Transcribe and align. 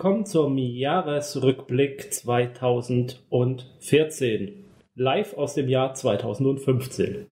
willkommen 0.00 0.24
zum 0.24 0.56
Jahresrückblick 0.56 2.10
2014. 2.10 4.64
Live 4.94 5.34
aus 5.34 5.52
dem 5.52 5.68
Jahr 5.68 5.92
2015. 5.92 7.26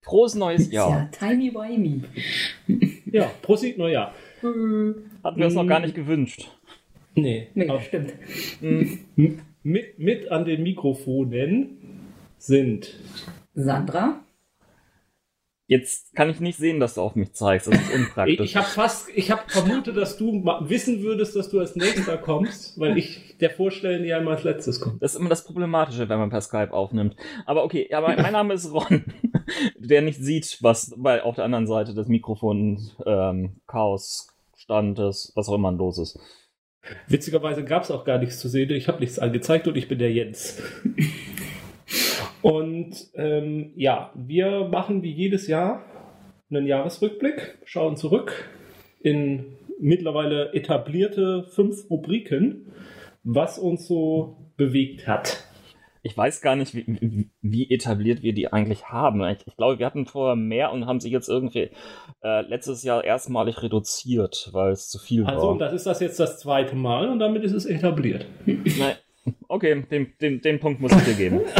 Frohes 0.00 0.36
neues 0.36 0.70
Jahr. 0.70 0.90
Ja, 0.90 1.08
timey 1.10 1.52
wimey. 1.52 2.02
Ja, 3.10 3.28
Prosit 3.42 3.78
Neujahr. 3.78 4.14
Hatten 4.42 5.10
wir 5.34 5.46
uns 5.46 5.56
noch 5.56 5.66
gar 5.66 5.80
nicht 5.80 5.96
gewünscht. 5.96 6.48
Nee, 7.16 7.48
Nee, 7.54 7.68
aber 7.68 7.80
stimmt. 7.80 8.14
mit, 9.64 9.98
mit 9.98 10.30
an 10.30 10.44
den 10.44 10.62
Mikrofonen 10.62 11.78
sind 12.38 12.94
Sandra? 13.54 14.23
Jetzt 15.66 16.14
kann 16.14 16.28
ich 16.28 16.40
nicht 16.40 16.58
sehen, 16.58 16.78
dass 16.78 16.94
du 16.94 17.00
auf 17.00 17.14
mich 17.14 17.32
zeigst. 17.32 17.68
Das 17.68 17.74
ist 17.74 17.94
unpraktisch. 17.94 18.40
ich 18.40 18.56
habe 18.56 18.66
fast, 18.66 19.08
ich 19.14 19.30
habe 19.30 19.42
vermutet, 19.46 19.96
dass 19.96 20.18
du 20.18 20.44
wissen 20.60 21.02
würdest, 21.02 21.34
dass 21.36 21.48
du 21.48 21.58
als 21.58 21.74
nächster 21.74 22.18
kommst, 22.18 22.78
weil 22.78 22.98
ich 22.98 23.38
der 23.40 23.48
Vorstellen 23.48 24.04
ja 24.04 24.18
immer 24.18 24.32
als 24.32 24.44
letztes 24.44 24.78
komme. 24.80 24.98
das 25.00 25.14
ist 25.14 25.20
immer 25.20 25.30
das 25.30 25.44
Problematische, 25.44 26.08
wenn 26.08 26.18
man 26.18 26.28
per 26.28 26.42
Skype 26.42 26.72
aufnimmt. 26.72 27.16
Aber 27.46 27.64
okay, 27.64 27.92
aber 27.94 28.14
mein 28.14 28.32
Name 28.32 28.52
ist 28.52 28.72
Ron, 28.72 29.04
der 29.78 30.02
nicht 30.02 30.20
sieht, 30.20 30.58
was 30.60 30.94
bei, 30.98 31.22
auf 31.22 31.36
der 31.36 31.44
anderen 31.44 31.66
Seite 31.66 31.94
des 31.94 32.08
Mikrofons 32.08 32.96
ähm, 33.06 33.56
Chaos, 33.66 34.34
Standes, 34.56 35.32
was 35.34 35.48
auch 35.48 35.54
immer 35.54 35.72
los 35.72 35.98
ist. 35.98 36.18
Witzigerweise 37.08 37.64
gab 37.64 37.84
es 37.84 37.90
auch 37.90 38.04
gar 38.04 38.18
nichts 38.18 38.38
zu 38.38 38.48
sehen. 38.48 38.70
Ich 38.70 38.88
habe 38.88 39.00
nichts 39.00 39.18
angezeigt 39.18 39.66
und 39.66 39.76
ich 39.76 39.88
bin 39.88 39.98
der 39.98 40.12
Jens. 40.12 40.62
Und 42.42 42.94
ähm, 43.14 43.72
ja, 43.76 44.12
wir 44.14 44.68
machen 44.68 45.02
wie 45.02 45.12
jedes 45.12 45.46
Jahr 45.46 45.84
einen 46.50 46.66
Jahresrückblick, 46.66 47.58
schauen 47.64 47.96
zurück 47.96 48.48
in 49.00 49.56
mittlerweile 49.80 50.52
etablierte 50.52 51.44
fünf 51.44 51.90
Rubriken, 51.90 52.72
was 53.22 53.58
uns 53.58 53.86
so 53.86 54.52
bewegt 54.56 55.08
hat. 55.08 55.44
Ich 56.06 56.16
weiß 56.16 56.42
gar 56.42 56.54
nicht, 56.54 56.74
wie, 56.74 57.30
wie, 57.40 57.70
etabliert 57.70 58.22
wir 58.22 58.34
die 58.34 58.52
eigentlich 58.52 58.90
haben. 58.90 59.24
Ich, 59.24 59.46
ich 59.46 59.56
glaube, 59.56 59.78
wir 59.78 59.86
hatten 59.86 60.04
vorher 60.04 60.36
mehr 60.36 60.70
und 60.70 60.84
haben 60.84 61.00
sich 61.00 61.10
jetzt 61.10 61.30
irgendwie 61.30 61.70
äh, 62.22 62.42
letztes 62.42 62.82
Jahr 62.82 63.02
erstmalig 63.02 63.62
reduziert, 63.62 64.50
weil 64.52 64.72
es 64.72 64.90
zu 64.90 64.98
viel 64.98 65.24
Also, 65.24 65.48
und 65.48 65.60
war. 65.60 65.66
das 65.66 65.74
ist 65.74 65.86
das 65.86 66.00
jetzt 66.00 66.20
das 66.20 66.38
zweite 66.38 66.76
Mal 66.76 67.08
und 67.08 67.20
damit 67.20 67.42
ist 67.42 67.54
es 67.54 67.64
etabliert. 67.64 68.26
Nein. 68.44 68.96
Okay, 69.48 69.84
den, 69.90 70.12
den, 70.20 70.40
den 70.40 70.60
Punkt 70.60 70.80
muss 70.80 70.92
ich 70.92 71.04
dir 71.04 71.14
geben. 71.14 71.40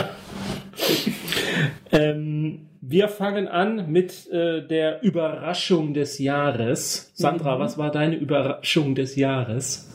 Ähm, 1.92 2.66
wir 2.80 3.08
fangen 3.08 3.46
an 3.46 3.90
mit 3.90 4.28
äh, 4.30 4.66
der 4.66 5.02
Überraschung 5.02 5.94
des 5.94 6.18
Jahres. 6.18 7.12
Sandra, 7.14 7.58
was 7.60 7.78
war 7.78 7.92
deine 7.92 8.16
Überraschung 8.16 8.94
des 8.96 9.14
Jahres? 9.14 9.88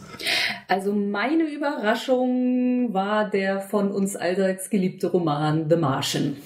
Also 0.68 0.94
meine 0.94 1.44
Überraschung 1.44 2.94
war 2.94 3.30
der 3.30 3.60
von 3.60 3.92
uns 3.92 4.16
allseits 4.16 4.70
geliebte 4.70 5.08
Roman 5.08 5.70
The 5.70 5.76
Martian, 5.76 6.38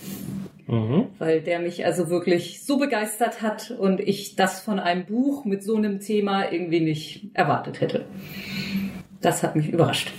Mhm. 0.67 1.07
weil 1.19 1.41
der 1.41 1.59
mich 1.59 1.85
also 1.85 2.09
wirklich 2.09 2.63
so 2.65 2.77
begeistert 2.77 3.41
hat 3.41 3.71
und 3.71 3.99
ich 3.99 4.35
das 4.35 4.61
von 4.61 4.79
einem 4.79 5.05
Buch 5.05 5.45
mit 5.45 5.61
so 5.63 5.75
einem 5.75 5.99
Thema 5.99 6.51
irgendwie 6.51 6.79
nicht 6.79 7.27
erwartet 7.33 7.79
hätte. 7.81 8.05
Das 9.21 9.43
hat 9.43 9.55
mich 9.55 9.69
überrascht. 9.69 10.11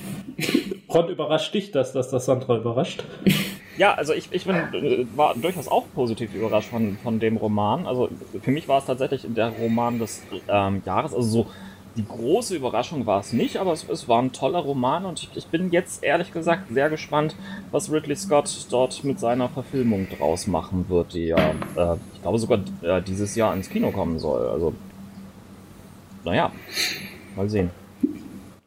Ron, 0.95 1.09
überrascht 1.09 1.53
dich 1.55 1.73
das, 1.73 1.93
dass 1.93 2.11
das 2.11 2.27
Sandra 2.27 2.57
überrascht? 2.57 3.05
Ja, 3.77 3.95
also 3.95 4.13
ich, 4.13 4.29
ich 4.31 4.45
bin, 4.45 4.55
äh, 4.55 5.05
war 5.17 5.35
durchaus 5.35 5.67
auch 5.67 5.85
positiv 5.97 6.33
überrascht 6.33 6.69
von, 6.69 6.97
von 7.03 7.19
dem 7.19 7.37
Roman. 7.37 7.89
Also 7.89 8.09
für 8.41 8.53
mich 8.53 8.69
war 8.69 8.79
es 8.79 8.87
tatsächlich 8.87 9.27
der 9.27 9.49
Roman 9.49 9.99
des 9.99 10.23
ähm, 10.47 10.83
Jahres. 10.87 11.13
Also 11.13 11.29
so 11.29 11.47
die 11.97 12.07
große 12.07 12.55
Überraschung 12.55 13.07
war 13.07 13.21
es 13.21 13.33
nicht, 13.33 13.57
aber 13.57 13.73
es, 13.73 13.89
es 13.89 14.09
war 14.09 14.23
ein 14.23 14.33
toller 14.33 14.61
Roman 14.61 15.05
und 15.05 15.23
ich, 15.23 15.31
ich 15.35 15.47
bin 15.47 15.71
jetzt 15.73 16.05
ehrlich 16.05 16.33
gesagt 16.33 16.73
sehr 16.73 16.91
gespannt, 16.91 17.35
was 17.71 17.91
Ridley 17.91 18.17
Scott 18.17 18.67
dort 18.71 19.05
mit 19.05 19.19
seiner 19.19 19.49
Verfilmung 19.49 20.07
draus 20.09 20.47
machen 20.47 20.87
wird, 20.89 21.15
die 21.15 21.27
ja, 21.27 21.51
äh, 21.77 21.97
ich 22.15 22.23
glaube 22.23 22.39
sogar 22.39 22.61
äh, 22.83 23.03
dieses 23.03 23.35
Jahr 23.35 23.55
ins 23.55 23.69
Kino 23.71 23.91
kommen 23.91 24.19
soll. 24.19 24.47
Also, 24.49 24.73
naja, 26.25 26.53
mal 27.37 27.49
sehen. 27.49 27.71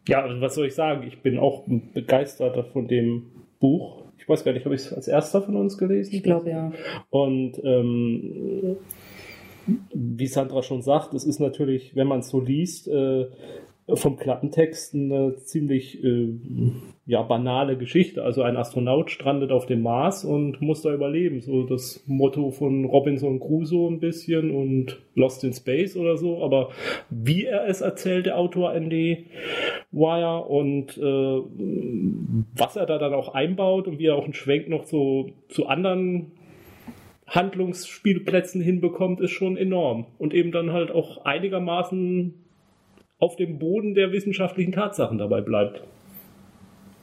Ja, 0.07 0.21
also 0.23 0.41
was 0.41 0.55
soll 0.55 0.67
ich 0.67 0.75
sagen? 0.75 1.05
Ich 1.07 1.21
bin 1.21 1.37
auch 1.37 1.63
begeisterter 1.67 2.63
von 2.63 2.87
dem 2.87 3.27
Buch. 3.59 4.03
Ich 4.17 4.27
weiß 4.27 4.43
gar 4.43 4.53
nicht, 4.53 4.65
habe 4.65 4.75
ich 4.75 4.81
es 4.81 4.93
als 4.93 5.07
erster 5.07 5.41
von 5.41 5.55
uns 5.55 5.77
gelesen? 5.77 6.15
Ich 6.15 6.23
glaube 6.23 6.49
ja. 6.49 6.71
Und 7.09 7.61
ähm, 7.63 8.77
wie 9.93 10.27
Sandra 10.27 10.63
schon 10.63 10.81
sagt, 10.81 11.13
es 11.13 11.25
ist 11.25 11.39
natürlich, 11.39 11.95
wenn 11.95 12.07
man 12.07 12.19
es 12.19 12.29
so 12.29 12.39
liest, 12.39 12.87
äh, 12.87 13.27
vom 13.95 14.17
Klappentext 14.17 14.95
eine 14.95 15.35
ziemlich 15.37 16.03
äh, 16.03 16.33
ja, 17.05 17.21
banale 17.21 17.77
Geschichte. 17.77 18.21
Also 18.21 18.41
ein 18.41 18.57
Astronaut 18.57 19.11
strandet 19.11 19.51
auf 19.51 19.65
dem 19.65 19.81
Mars 19.81 20.25
und 20.25 20.61
muss 20.61 20.81
da 20.81 20.93
überleben. 20.93 21.39
So 21.39 21.63
das 21.63 22.03
Motto 22.05 22.51
von 22.51 22.83
Robinson 22.83 23.39
Crusoe 23.39 23.89
ein 23.89 24.01
bisschen 24.01 24.51
und 24.51 24.99
Lost 25.15 25.45
in 25.45 25.53
Space 25.53 25.95
oder 25.95 26.17
so. 26.17 26.43
Aber 26.43 26.71
wie 27.09 27.45
er 27.45 27.65
es 27.67 27.79
erzählt, 27.79 28.25
der 28.25 28.37
Autor 28.37 28.73
Andy 28.73 29.27
Wire 29.91 30.43
und 30.43 30.97
äh, 30.97 31.01
was 32.57 32.75
er 32.75 32.87
da 32.87 32.97
dann 32.97 33.13
auch 33.13 33.33
einbaut 33.33 33.87
und 33.87 33.99
wie 33.99 34.07
er 34.07 34.15
auch 34.15 34.25
einen 34.25 34.33
Schwenk 34.33 34.67
noch 34.67 34.83
so 34.83 35.29
zu 35.47 35.67
anderen 35.67 36.33
Handlungsspielplätzen 37.25 38.59
hinbekommt, 38.59 39.21
ist 39.21 39.31
schon 39.31 39.55
enorm. 39.55 40.07
Und 40.17 40.33
eben 40.33 40.51
dann 40.51 40.73
halt 40.73 40.91
auch 40.91 41.23
einigermaßen 41.23 42.33
auf 43.19 43.35
dem 43.35 43.57
Boden 43.59 43.95
der 43.95 44.11
wissenschaftlichen 44.11 44.71
Tatsachen 44.71 45.17
dabei 45.17 45.41
bleibt. 45.41 45.81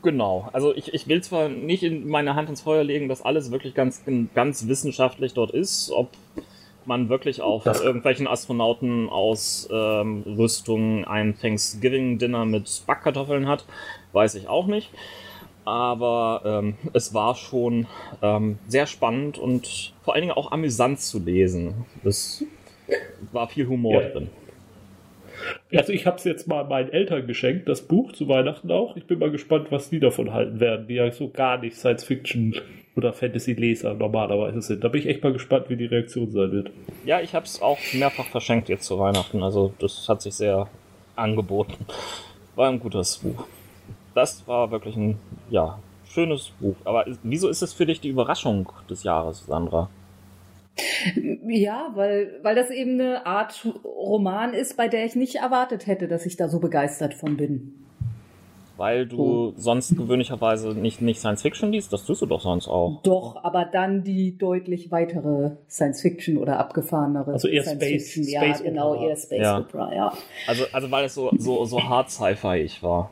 Genau, 0.03 0.49
also 0.53 0.75
ich, 0.75 0.93
ich 0.93 1.09
will 1.09 1.23
zwar 1.23 1.49
nicht 1.49 1.83
in 1.83 2.07
meine 2.09 2.35
Hand 2.35 2.51
ins 2.51 2.61
Feuer 2.61 2.85
legen, 2.85 3.09
dass 3.09 3.23
alles 3.23 3.51
wirklich 3.51 3.75
ganz, 3.75 4.05
ganz 4.35 4.69
wissenschaftlich 4.69 5.33
dort 5.33 5.51
ist, 5.51 5.91
ob 5.91 6.11
man 6.85 7.09
wirklich 7.09 7.41
auf 7.41 7.65
Das- 7.65 7.81
irgendwelchen 7.81 8.27
Astronauten 8.29 9.09
aus 9.09 9.67
ähm, 9.73 10.23
Rüstungen 10.27 11.07
ein 11.07 11.39
Thanksgiving-Dinner 11.39 12.45
mit 12.45 12.83
Backkartoffeln 12.87 13.49
hat, 13.49 13.65
weiß 14.13 14.35
ich 14.35 14.47
auch 14.49 14.67
nicht. 14.67 14.91
Aber 15.65 16.43
ähm, 16.45 16.75
es 16.93 17.15
war 17.15 17.35
schon 17.35 17.87
ähm, 18.21 18.59
sehr 18.69 18.85
spannend 18.87 19.39
und 19.39 19.95
vor 20.03 20.13
allen 20.13 20.21
Dingen 20.25 20.35
auch 20.37 20.53
amüsant 20.53 21.01
zu 21.01 21.19
lesen. 21.19 21.87
Es 22.05 22.45
war 23.33 23.49
viel 23.49 23.67
Humor 23.67 24.03
Ja. 24.03 24.09
drin. 24.11 24.29
Also 25.75 25.93
ich 25.93 26.07
habe 26.07 26.17
es 26.17 26.25
jetzt 26.25 26.47
mal 26.47 26.65
meinen 26.65 26.91
Eltern 26.91 27.27
geschenkt, 27.27 27.69
das 27.69 27.83
Buch 27.83 28.13
zu 28.13 28.29
Weihnachten 28.29 28.71
auch. 28.71 28.97
Ich 28.97 29.07
bin 29.07 29.19
mal 29.19 29.31
gespannt, 29.31 29.69
was 29.71 29.91
die 29.91 30.01
davon 30.01 30.33
halten 30.33 30.61
werden, 30.61 30.87
die 30.87 30.95
ja 30.95 31.11
so 31.11 31.29
gar 31.29 31.59
nicht 31.59 31.77
Science-Fiction 31.77 32.57
oder 32.97 33.13
Fantasy-Leser 33.13 33.95
normalerweise 33.95 34.63
sind. 34.63 34.85
Da 34.85 34.89
bin 34.89 35.01
ich 35.01 35.09
echt 35.09 35.23
mal 35.23 35.33
gespannt, 35.33 35.67
wie 35.69 35.77
die 35.77 35.87
Reaktion 35.87 36.31
sein 36.31 36.53
wird. 36.53 36.71
Ja, 37.05 37.21
ich 37.21 37.35
habe 37.35 37.45
es 37.45 37.61
auch 37.61 37.79
mehrfach 37.93 38.27
verschenkt 38.27 38.69
jetzt 38.69 38.85
zu 38.85 38.99
Weihnachten. 38.99 39.43
Also 39.43 39.73
das 39.79 40.09
hat 40.09 40.23
sich 40.23 40.35
sehr 40.35 40.69
angeboten. 41.17 41.75
War 42.55 42.69
ein 42.69 42.79
gutes 42.79 43.19
Buch. 43.19 43.47
Das 44.15 44.47
war 44.47 44.71
wirklich 44.71 44.97
ein, 44.97 45.19
ja, 45.51 45.79
schönes 46.09 46.53
Buch. 46.61 46.77
Aber 46.85 47.05
wieso 47.25 47.49
ist 47.49 47.63
es 47.63 47.73
für 47.73 47.87
dich 47.87 48.01
die 48.01 48.11
Überraschung 48.11 48.71
des 48.89 49.03
Jahres, 49.03 49.45
Sandra? 49.47 49.91
Ja, 51.47 51.91
weil, 51.95 52.39
weil 52.43 52.55
das 52.57 52.71
eben 52.71 53.01
eine 53.01 53.27
Art 53.27 53.67
Roman 53.85 54.55
ist, 54.55 54.77
bei 54.77 54.89
der 54.89 55.05
ich 55.05 55.15
nicht 55.15 55.37
erwartet 55.37 55.87
hätte, 55.87 56.09
dass 56.09 56.27
ich 56.27 56.37
da 56.37 56.49
so 56.49 56.59
begeistert 56.59 57.15
von 57.15 57.37
bin. 57.37 57.75
Weil 58.77 59.07
du 59.07 59.53
sonst 59.57 59.97
gewöhnlicherweise 59.97 60.71
nicht, 60.75 61.01
nicht 61.01 61.21
Science 61.21 61.43
Fiction 61.43 61.71
liest? 61.71 61.93
Das 61.93 62.05
tust 62.05 62.23
du 62.23 62.27
doch 62.27 62.41
sonst 62.41 62.67
auch. 62.67 63.03
Doch, 63.03 63.37
aber 63.45 63.67
dann 63.67 64.03
die 64.03 64.37
deutlich 64.37 64.91
weitere 64.91 65.53
Science-Fiction 65.71 66.37
oder 66.39 66.59
abgefahrenere 66.59 67.33
Also 67.35 67.47
eher 67.47 67.63
Science-Fiction. 67.63 68.25
Space- 68.25 68.33
Ja, 68.33 68.43
Space 68.43 68.63
genau, 68.65 68.95
Opera. 68.95 69.07
eher 69.11 69.17
Space 69.17 69.41
Ja. 69.43 69.59
Opera, 69.61 69.95
ja. 69.95 70.13
Also, 70.49 70.65
also 70.73 70.91
weil 70.91 71.05
es 71.05 71.15
so, 71.15 71.31
so, 71.39 71.65
so 71.67 71.81
hart 71.85 72.11
Sci-Fi 72.11 72.69
war. 72.81 73.11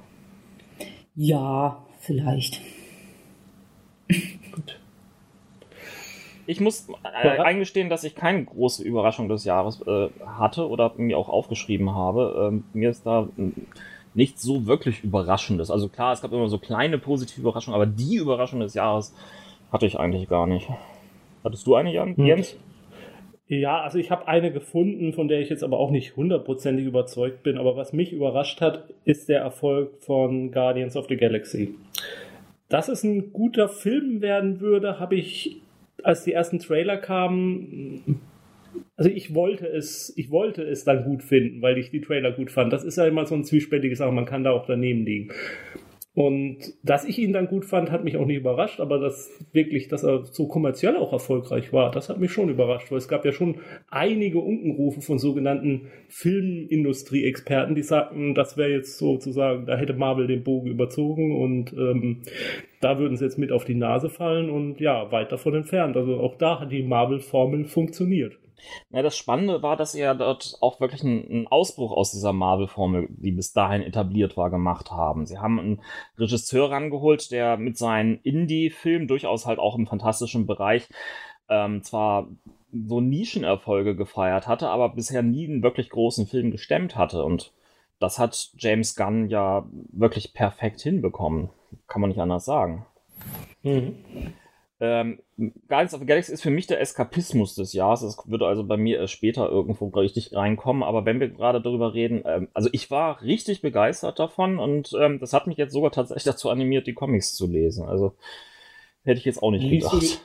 Ja, 1.14 1.80
vielleicht. 2.00 2.60
Ich 6.52 6.60
muss 6.60 6.86
äh, 7.22 7.28
eingestehen, 7.38 7.88
dass 7.88 8.04
ich 8.04 8.14
keine 8.14 8.44
große 8.44 8.84
Überraschung 8.84 9.30
des 9.30 9.44
Jahres 9.44 9.80
äh, 9.86 10.08
hatte 10.26 10.68
oder 10.68 10.92
mir 10.98 11.16
auch 11.16 11.30
aufgeschrieben 11.30 11.94
habe. 11.94 12.50
Ähm, 12.52 12.64
mir 12.74 12.90
ist 12.90 13.06
da 13.06 13.22
mm, 13.22 13.52
nichts 14.12 14.42
so 14.42 14.66
wirklich 14.66 15.02
Überraschendes. 15.02 15.70
Also 15.70 15.88
klar, 15.88 16.12
es 16.12 16.20
gab 16.20 16.30
immer 16.30 16.48
so 16.48 16.58
kleine 16.58 16.98
positive 16.98 17.40
Überraschungen, 17.40 17.74
aber 17.74 17.86
die 17.86 18.16
Überraschung 18.16 18.60
des 18.60 18.74
Jahres 18.74 19.14
hatte 19.72 19.86
ich 19.86 19.98
eigentlich 19.98 20.28
gar 20.28 20.46
nicht. 20.46 20.68
Hattest 21.42 21.66
du 21.66 21.74
eine, 21.74 21.90
Jan? 21.90 22.16
Hm. 22.16 22.26
Jens? 22.26 22.56
Ja, 23.48 23.80
also 23.80 23.96
ich 23.96 24.10
habe 24.10 24.28
eine 24.28 24.52
gefunden, 24.52 25.14
von 25.14 25.28
der 25.28 25.40
ich 25.40 25.48
jetzt 25.48 25.64
aber 25.64 25.78
auch 25.78 25.90
nicht 25.90 26.16
hundertprozentig 26.16 26.84
überzeugt 26.84 27.42
bin. 27.42 27.56
Aber 27.56 27.76
was 27.76 27.94
mich 27.94 28.12
überrascht 28.12 28.60
hat, 28.60 28.90
ist 29.06 29.30
der 29.30 29.40
Erfolg 29.40 29.96
von 30.00 30.52
Guardians 30.52 30.96
of 30.96 31.06
the 31.08 31.16
Galaxy. 31.16 31.74
Dass 32.68 32.88
es 32.88 33.04
ein 33.04 33.32
guter 33.32 33.70
Film 33.70 34.20
werden 34.20 34.60
würde, 34.60 34.98
habe 34.98 35.16
ich, 35.16 35.61
als 36.04 36.24
die 36.24 36.32
ersten 36.32 36.58
Trailer 36.58 36.96
kamen, 36.96 38.20
also 38.96 39.10
ich 39.10 39.34
wollte 39.34 39.66
es, 39.66 40.12
ich 40.16 40.30
wollte 40.30 40.62
es 40.62 40.84
dann 40.84 41.04
gut 41.04 41.22
finden, 41.22 41.62
weil 41.62 41.78
ich 41.78 41.90
die 41.90 42.00
Trailer 42.00 42.32
gut 42.32 42.50
fand. 42.50 42.72
Das 42.72 42.84
ist 42.84 42.96
ja 42.96 43.06
immer 43.06 43.26
so 43.26 43.34
ein 43.34 43.44
zwiespältiges 43.44 43.98
Sache, 43.98 44.12
man 44.12 44.26
kann 44.26 44.44
da 44.44 44.50
auch 44.50 44.66
daneben 44.66 45.04
liegen. 45.04 45.30
Und 46.14 46.58
dass 46.82 47.06
ich 47.06 47.18
ihn 47.18 47.32
dann 47.32 47.46
gut 47.46 47.64
fand, 47.64 47.90
hat 47.90 48.04
mich 48.04 48.18
auch 48.18 48.26
nicht 48.26 48.36
überrascht, 48.36 48.80
aber 48.80 48.98
dass 48.98 49.30
wirklich, 49.52 49.88
dass 49.88 50.02
er 50.04 50.24
so 50.24 50.46
kommerziell 50.46 50.96
auch 50.96 51.10
erfolgreich 51.10 51.72
war, 51.72 51.90
das 51.90 52.10
hat 52.10 52.20
mich 52.20 52.30
schon 52.30 52.50
überrascht, 52.50 52.90
weil 52.90 52.98
es 52.98 53.08
gab 53.08 53.24
ja 53.24 53.32
schon 53.32 53.60
einige 53.88 54.38
Unkenrufe 54.38 55.00
von 55.00 55.18
sogenannten 55.18 55.88
Filmindustrie-Experten, 56.08 57.74
die 57.74 57.82
sagten, 57.82 58.34
das 58.34 58.58
wäre 58.58 58.72
jetzt 58.72 58.98
sozusagen, 58.98 59.64
da 59.64 59.78
hätte 59.78 59.94
Marvel 59.94 60.26
den 60.26 60.44
Bogen 60.44 60.68
überzogen 60.68 61.34
und 61.34 61.72
ähm, 61.72 62.20
da 62.82 62.98
würden 62.98 63.16
sie 63.16 63.24
jetzt 63.24 63.38
mit 63.38 63.50
auf 63.50 63.64
die 63.64 63.74
Nase 63.74 64.10
fallen 64.10 64.50
und 64.50 64.80
ja, 64.80 65.10
weit 65.12 65.32
davon 65.32 65.54
entfernt. 65.54 65.96
Also 65.96 66.20
auch 66.20 66.36
da 66.36 66.60
hat 66.60 66.72
die 66.72 66.82
Marvel-Formel 66.82 67.64
funktioniert. 67.64 68.38
Ja, 68.90 69.02
das 69.02 69.16
Spannende 69.16 69.62
war, 69.62 69.76
dass 69.76 69.92
sie 69.92 70.00
ja 70.00 70.14
dort 70.14 70.56
auch 70.60 70.80
wirklich 70.80 71.02
einen, 71.02 71.28
einen 71.28 71.46
Ausbruch 71.48 71.92
aus 71.92 72.12
dieser 72.12 72.32
Marvel-Formel, 72.32 73.08
die 73.10 73.32
bis 73.32 73.52
dahin 73.52 73.82
etabliert 73.82 74.36
war, 74.36 74.50
gemacht 74.50 74.90
haben. 74.90 75.26
Sie 75.26 75.38
haben 75.38 75.58
einen 75.58 75.80
Regisseur 76.18 76.70
rangeholt, 76.70 77.30
der 77.30 77.56
mit 77.56 77.76
seinen 77.78 78.18
Indie-Filmen 78.22 79.08
durchaus 79.08 79.46
halt 79.46 79.58
auch 79.58 79.76
im 79.76 79.86
fantastischen 79.86 80.46
Bereich 80.46 80.88
ähm, 81.48 81.82
zwar 81.82 82.28
so 82.72 83.00
Nischenerfolge 83.00 83.94
gefeiert 83.94 84.48
hatte, 84.48 84.68
aber 84.68 84.90
bisher 84.90 85.22
nie 85.22 85.46
einen 85.46 85.62
wirklich 85.62 85.90
großen 85.90 86.26
Film 86.26 86.50
gestemmt 86.50 86.96
hatte. 86.96 87.24
Und 87.24 87.52
das 87.98 88.18
hat 88.18 88.52
James 88.56 88.96
Gunn 88.96 89.28
ja 89.28 89.66
wirklich 89.92 90.32
perfekt 90.32 90.80
hinbekommen. 90.80 91.50
Kann 91.86 92.00
man 92.00 92.10
nicht 92.10 92.20
anders 92.20 92.44
sagen. 92.44 92.86
Mhm. 93.62 93.96
Ähm, 94.82 95.20
Guardians 95.68 95.94
of 95.94 96.00
the 96.00 96.06
Galaxy 96.06 96.32
ist 96.32 96.42
für 96.42 96.50
mich 96.50 96.66
der 96.66 96.80
Eskapismus 96.80 97.54
des 97.54 97.72
Jahres. 97.72 98.00
Das 98.00 98.28
würde 98.28 98.48
also 98.48 98.64
bei 98.64 98.76
mir 98.76 98.98
erst 98.98 99.12
später 99.12 99.48
irgendwo 99.48 99.86
richtig 99.86 100.34
reinkommen. 100.34 100.82
Aber 100.82 101.06
wenn 101.06 101.20
wir 101.20 101.28
gerade 101.28 101.62
darüber 101.62 101.94
reden, 101.94 102.24
ähm, 102.26 102.48
also 102.52 102.68
ich 102.72 102.90
war 102.90 103.22
richtig 103.22 103.62
begeistert 103.62 104.18
davon 104.18 104.58
und 104.58 104.92
ähm, 105.00 105.20
das 105.20 105.32
hat 105.32 105.46
mich 105.46 105.56
jetzt 105.56 105.72
sogar 105.72 105.92
tatsächlich 105.92 106.24
dazu 106.32 106.50
animiert, 106.50 106.88
die 106.88 106.94
Comics 106.94 107.34
zu 107.34 107.46
lesen. 107.46 107.86
Also 107.86 108.16
hätte 109.04 109.20
ich 109.20 109.24
jetzt 109.24 109.40
auch 109.40 109.52
nicht 109.52 109.62
liest 109.62 109.88
gedacht. 109.88 110.20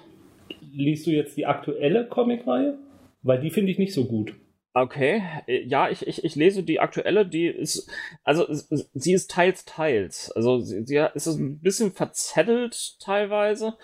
Du, 0.50 0.56
liest 0.74 1.06
du 1.06 1.12
jetzt 1.12 1.38
die 1.38 1.46
aktuelle 1.46 2.08
Comicreihe? 2.08 2.80
Weil 3.22 3.40
die 3.40 3.52
finde 3.52 3.72
ich 3.72 3.78
nicht 3.78 3.94
so 3.94 4.06
gut. 4.06 4.34
Okay, 4.74 5.24
ja, 5.48 5.90
ich, 5.90 6.06
ich, 6.06 6.24
ich 6.24 6.36
lese 6.36 6.62
die 6.62 6.80
aktuelle, 6.80 7.26
die 7.26 7.48
ist, 7.48 7.90
also 8.24 8.46
sie 8.94 9.14
ist 9.14 9.32
teils, 9.32 9.66
teils. 9.66 10.32
Also 10.32 10.60
sie, 10.60 10.86
sie 10.86 11.04
ist 11.16 11.26
ein 11.28 11.60
bisschen 11.60 11.92
verzettelt 11.92 13.00
teilweise, 13.00 13.76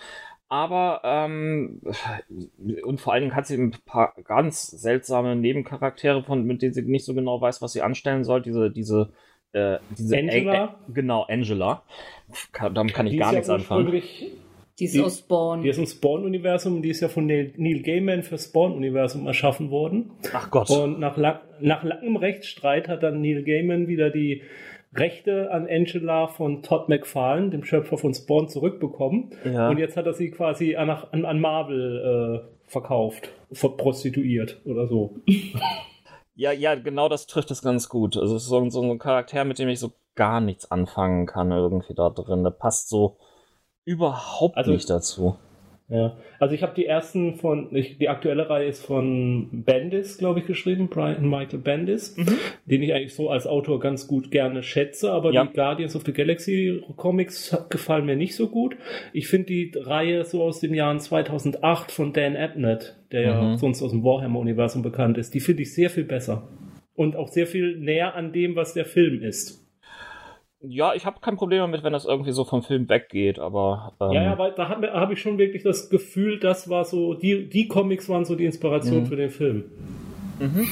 aber 0.54 1.00
ähm, 1.02 1.80
und 2.84 3.00
vor 3.00 3.12
allen 3.12 3.22
Dingen 3.22 3.34
hat 3.34 3.48
sie 3.48 3.56
ein 3.56 3.74
paar 3.86 4.14
ganz 4.22 4.68
seltsame 4.68 5.34
Nebencharaktere, 5.34 6.22
von 6.22 6.44
mit 6.44 6.62
denen 6.62 6.72
sie 6.72 6.82
nicht 6.82 7.04
so 7.04 7.12
genau 7.12 7.40
weiß, 7.40 7.60
was 7.60 7.72
sie 7.72 7.82
anstellen 7.82 8.22
soll. 8.22 8.40
Diese, 8.40 8.70
diese, 8.70 9.10
äh, 9.52 9.78
diese 9.98 10.16
Angela? 10.16 10.76
Ä 10.88 10.92
genau, 10.92 11.24
Angela. 11.24 11.82
damit 12.72 12.94
kann 12.94 13.06
ich 13.08 13.14
die 13.14 13.18
gar 13.18 13.32
nichts 13.32 13.48
ja 13.48 13.54
anfangen. 13.54 14.00
Die 14.78 14.84
ist 14.84 14.94
die, 14.94 15.00
aus 15.00 15.18
Spawn. 15.18 15.62
Die 15.62 15.68
ist 15.68 15.78
im 15.78 15.86
Spawn-Universum, 15.86 16.82
die 16.82 16.90
ist 16.90 17.00
ja 17.00 17.08
von 17.08 17.26
Neil 17.26 17.82
Gaiman 17.82 18.22
für 18.22 18.38
Spawn-Universum 18.38 19.26
erschaffen 19.26 19.72
worden. 19.72 20.12
Ach 20.32 20.52
Gott. 20.52 20.70
Und 20.70 21.00
nach, 21.00 21.16
nach 21.16 21.82
langem 21.82 22.14
Rechtsstreit 22.14 22.86
hat 22.86 23.02
dann 23.02 23.20
Neil 23.20 23.42
Gaiman 23.42 23.88
wieder 23.88 24.10
die 24.10 24.42
Rechte 24.96 25.50
an 25.50 25.66
Angela 25.68 26.28
von 26.28 26.62
Todd 26.62 26.88
McFarlane, 26.88 27.50
dem 27.50 27.64
Schöpfer 27.64 27.98
von 27.98 28.14
Spawn, 28.14 28.48
zurückbekommen. 28.48 29.30
Ja. 29.44 29.68
Und 29.68 29.78
jetzt 29.78 29.96
hat 29.96 30.06
er 30.06 30.14
sie 30.14 30.30
quasi 30.30 30.76
an, 30.76 30.90
an, 30.90 31.24
an 31.24 31.40
Marvel 31.40 32.44
äh, 32.44 32.70
verkauft, 32.70 33.30
prostituiert 33.50 34.60
oder 34.64 34.86
so. 34.86 35.16
Ja, 36.36 36.50
ja, 36.50 36.74
genau 36.74 37.08
das 37.08 37.26
trifft 37.28 37.52
es 37.52 37.62
ganz 37.62 37.88
gut. 37.88 38.16
Also 38.16 38.34
es 38.34 38.42
ist 38.42 38.48
so, 38.48 38.68
so 38.68 38.82
ein 38.82 38.98
Charakter, 38.98 39.44
mit 39.44 39.58
dem 39.60 39.68
ich 39.68 39.78
so 39.78 39.92
gar 40.16 40.40
nichts 40.40 40.70
anfangen 40.70 41.26
kann 41.26 41.52
irgendwie 41.52 41.94
da 41.94 42.10
drin. 42.10 42.42
Der 42.42 42.50
passt 42.50 42.88
so 42.88 43.18
überhaupt 43.84 44.56
also, 44.56 44.72
nicht 44.72 44.90
dazu. 44.90 45.36
Ja, 45.88 46.16
also 46.38 46.54
ich 46.54 46.62
habe 46.62 46.72
die 46.74 46.86
ersten 46.86 47.34
von, 47.34 47.68
ich, 47.76 47.98
die 47.98 48.08
aktuelle 48.08 48.48
Reihe 48.48 48.68
ist 48.68 48.84
von 48.84 49.48
Bendis, 49.52 50.16
glaube 50.16 50.40
ich, 50.40 50.46
geschrieben, 50.46 50.88
Brian 50.88 51.28
Michael 51.28 51.58
Bendis, 51.58 52.16
mhm. 52.16 52.38
den 52.64 52.82
ich 52.82 52.94
eigentlich 52.94 53.14
so 53.14 53.28
als 53.28 53.46
Autor 53.46 53.80
ganz 53.80 54.06
gut 54.06 54.30
gerne 54.30 54.62
schätze, 54.62 55.12
aber 55.12 55.30
ja. 55.32 55.44
die 55.44 55.52
Guardians 55.52 55.94
of 55.94 56.04
the 56.06 56.14
Galaxy 56.14 56.82
Comics 56.96 57.54
gefallen 57.68 58.06
mir 58.06 58.16
nicht 58.16 58.34
so 58.34 58.48
gut. 58.48 58.76
Ich 59.12 59.28
finde 59.28 59.46
die 59.48 59.72
Reihe 59.76 60.24
so 60.24 60.42
aus 60.42 60.60
den 60.60 60.72
Jahren 60.72 61.00
2008 61.00 61.92
von 61.92 62.14
Dan 62.14 62.34
Abnett, 62.34 62.96
der 63.12 63.20
mhm. 63.20 63.26
ja 63.50 63.58
sonst 63.58 63.82
aus 63.82 63.90
dem 63.90 64.02
Warhammer-Universum 64.02 64.82
bekannt 64.82 65.18
ist, 65.18 65.34
die 65.34 65.40
finde 65.40 65.62
ich 65.62 65.74
sehr 65.74 65.90
viel 65.90 66.04
besser. 66.04 66.48
Und 66.94 67.16
auch 67.16 67.28
sehr 67.28 67.46
viel 67.46 67.76
näher 67.78 68.14
an 68.14 68.32
dem, 68.32 68.56
was 68.56 68.72
der 68.72 68.84
Film 68.84 69.20
ist. 69.20 69.63
Ja, 70.66 70.94
ich 70.94 71.04
habe 71.04 71.20
kein 71.20 71.36
Problem 71.36 71.60
damit, 71.60 71.82
wenn 71.82 71.92
das 71.92 72.06
irgendwie 72.06 72.32
so 72.32 72.44
vom 72.44 72.62
Film 72.62 72.88
weggeht, 72.88 73.38
aber. 73.38 73.92
Ähm 74.00 74.12
ja, 74.12 74.22
ja, 74.22 74.38
weil 74.38 74.52
da 74.52 74.68
habe 74.68 74.92
hab 74.92 75.10
ich 75.10 75.20
schon 75.20 75.36
wirklich 75.36 75.62
das 75.62 75.90
Gefühl, 75.90 76.38
das 76.38 76.70
war 76.70 76.84
so, 76.84 77.14
die, 77.14 77.48
die 77.48 77.68
Comics 77.68 78.08
waren 78.08 78.24
so 78.24 78.34
die 78.34 78.46
Inspiration 78.46 79.02
mhm. 79.02 79.06
für 79.06 79.16
den 79.16 79.30
Film. 79.30 79.64
Mhm. 80.38 80.68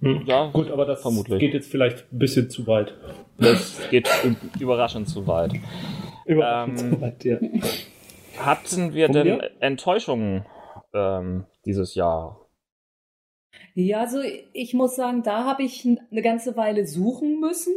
Hm. 0.00 0.22
Ja, 0.26 0.48
gut, 0.48 0.70
aber 0.70 0.84
das 0.84 1.00
vermutlich. 1.00 1.38
geht 1.38 1.54
jetzt 1.54 1.70
vielleicht 1.70 2.12
ein 2.12 2.18
bisschen 2.18 2.50
zu 2.50 2.66
weit. 2.66 2.94
Das 3.38 3.80
geht 3.90 4.08
überraschend 4.58 5.08
zu 5.08 5.26
weit. 5.26 5.52
Überraschend 6.26 6.82
ähm, 6.82 6.90
zu 6.90 7.00
weit, 7.00 7.24
ja. 7.24 7.38
Hatten 8.38 8.94
wir 8.94 9.06
Von 9.06 9.14
denn 9.14 9.26
mir? 9.26 9.50
Enttäuschungen 9.60 10.44
ähm, 10.92 11.44
dieses 11.64 11.94
Jahr? 11.94 12.40
Ja, 13.74 14.00
also 14.00 14.18
ich 14.52 14.74
muss 14.74 14.96
sagen, 14.96 15.22
da 15.22 15.44
habe 15.44 15.62
ich 15.62 15.86
eine 15.86 16.22
ganze 16.22 16.56
Weile 16.56 16.86
suchen 16.86 17.40
müssen 17.40 17.74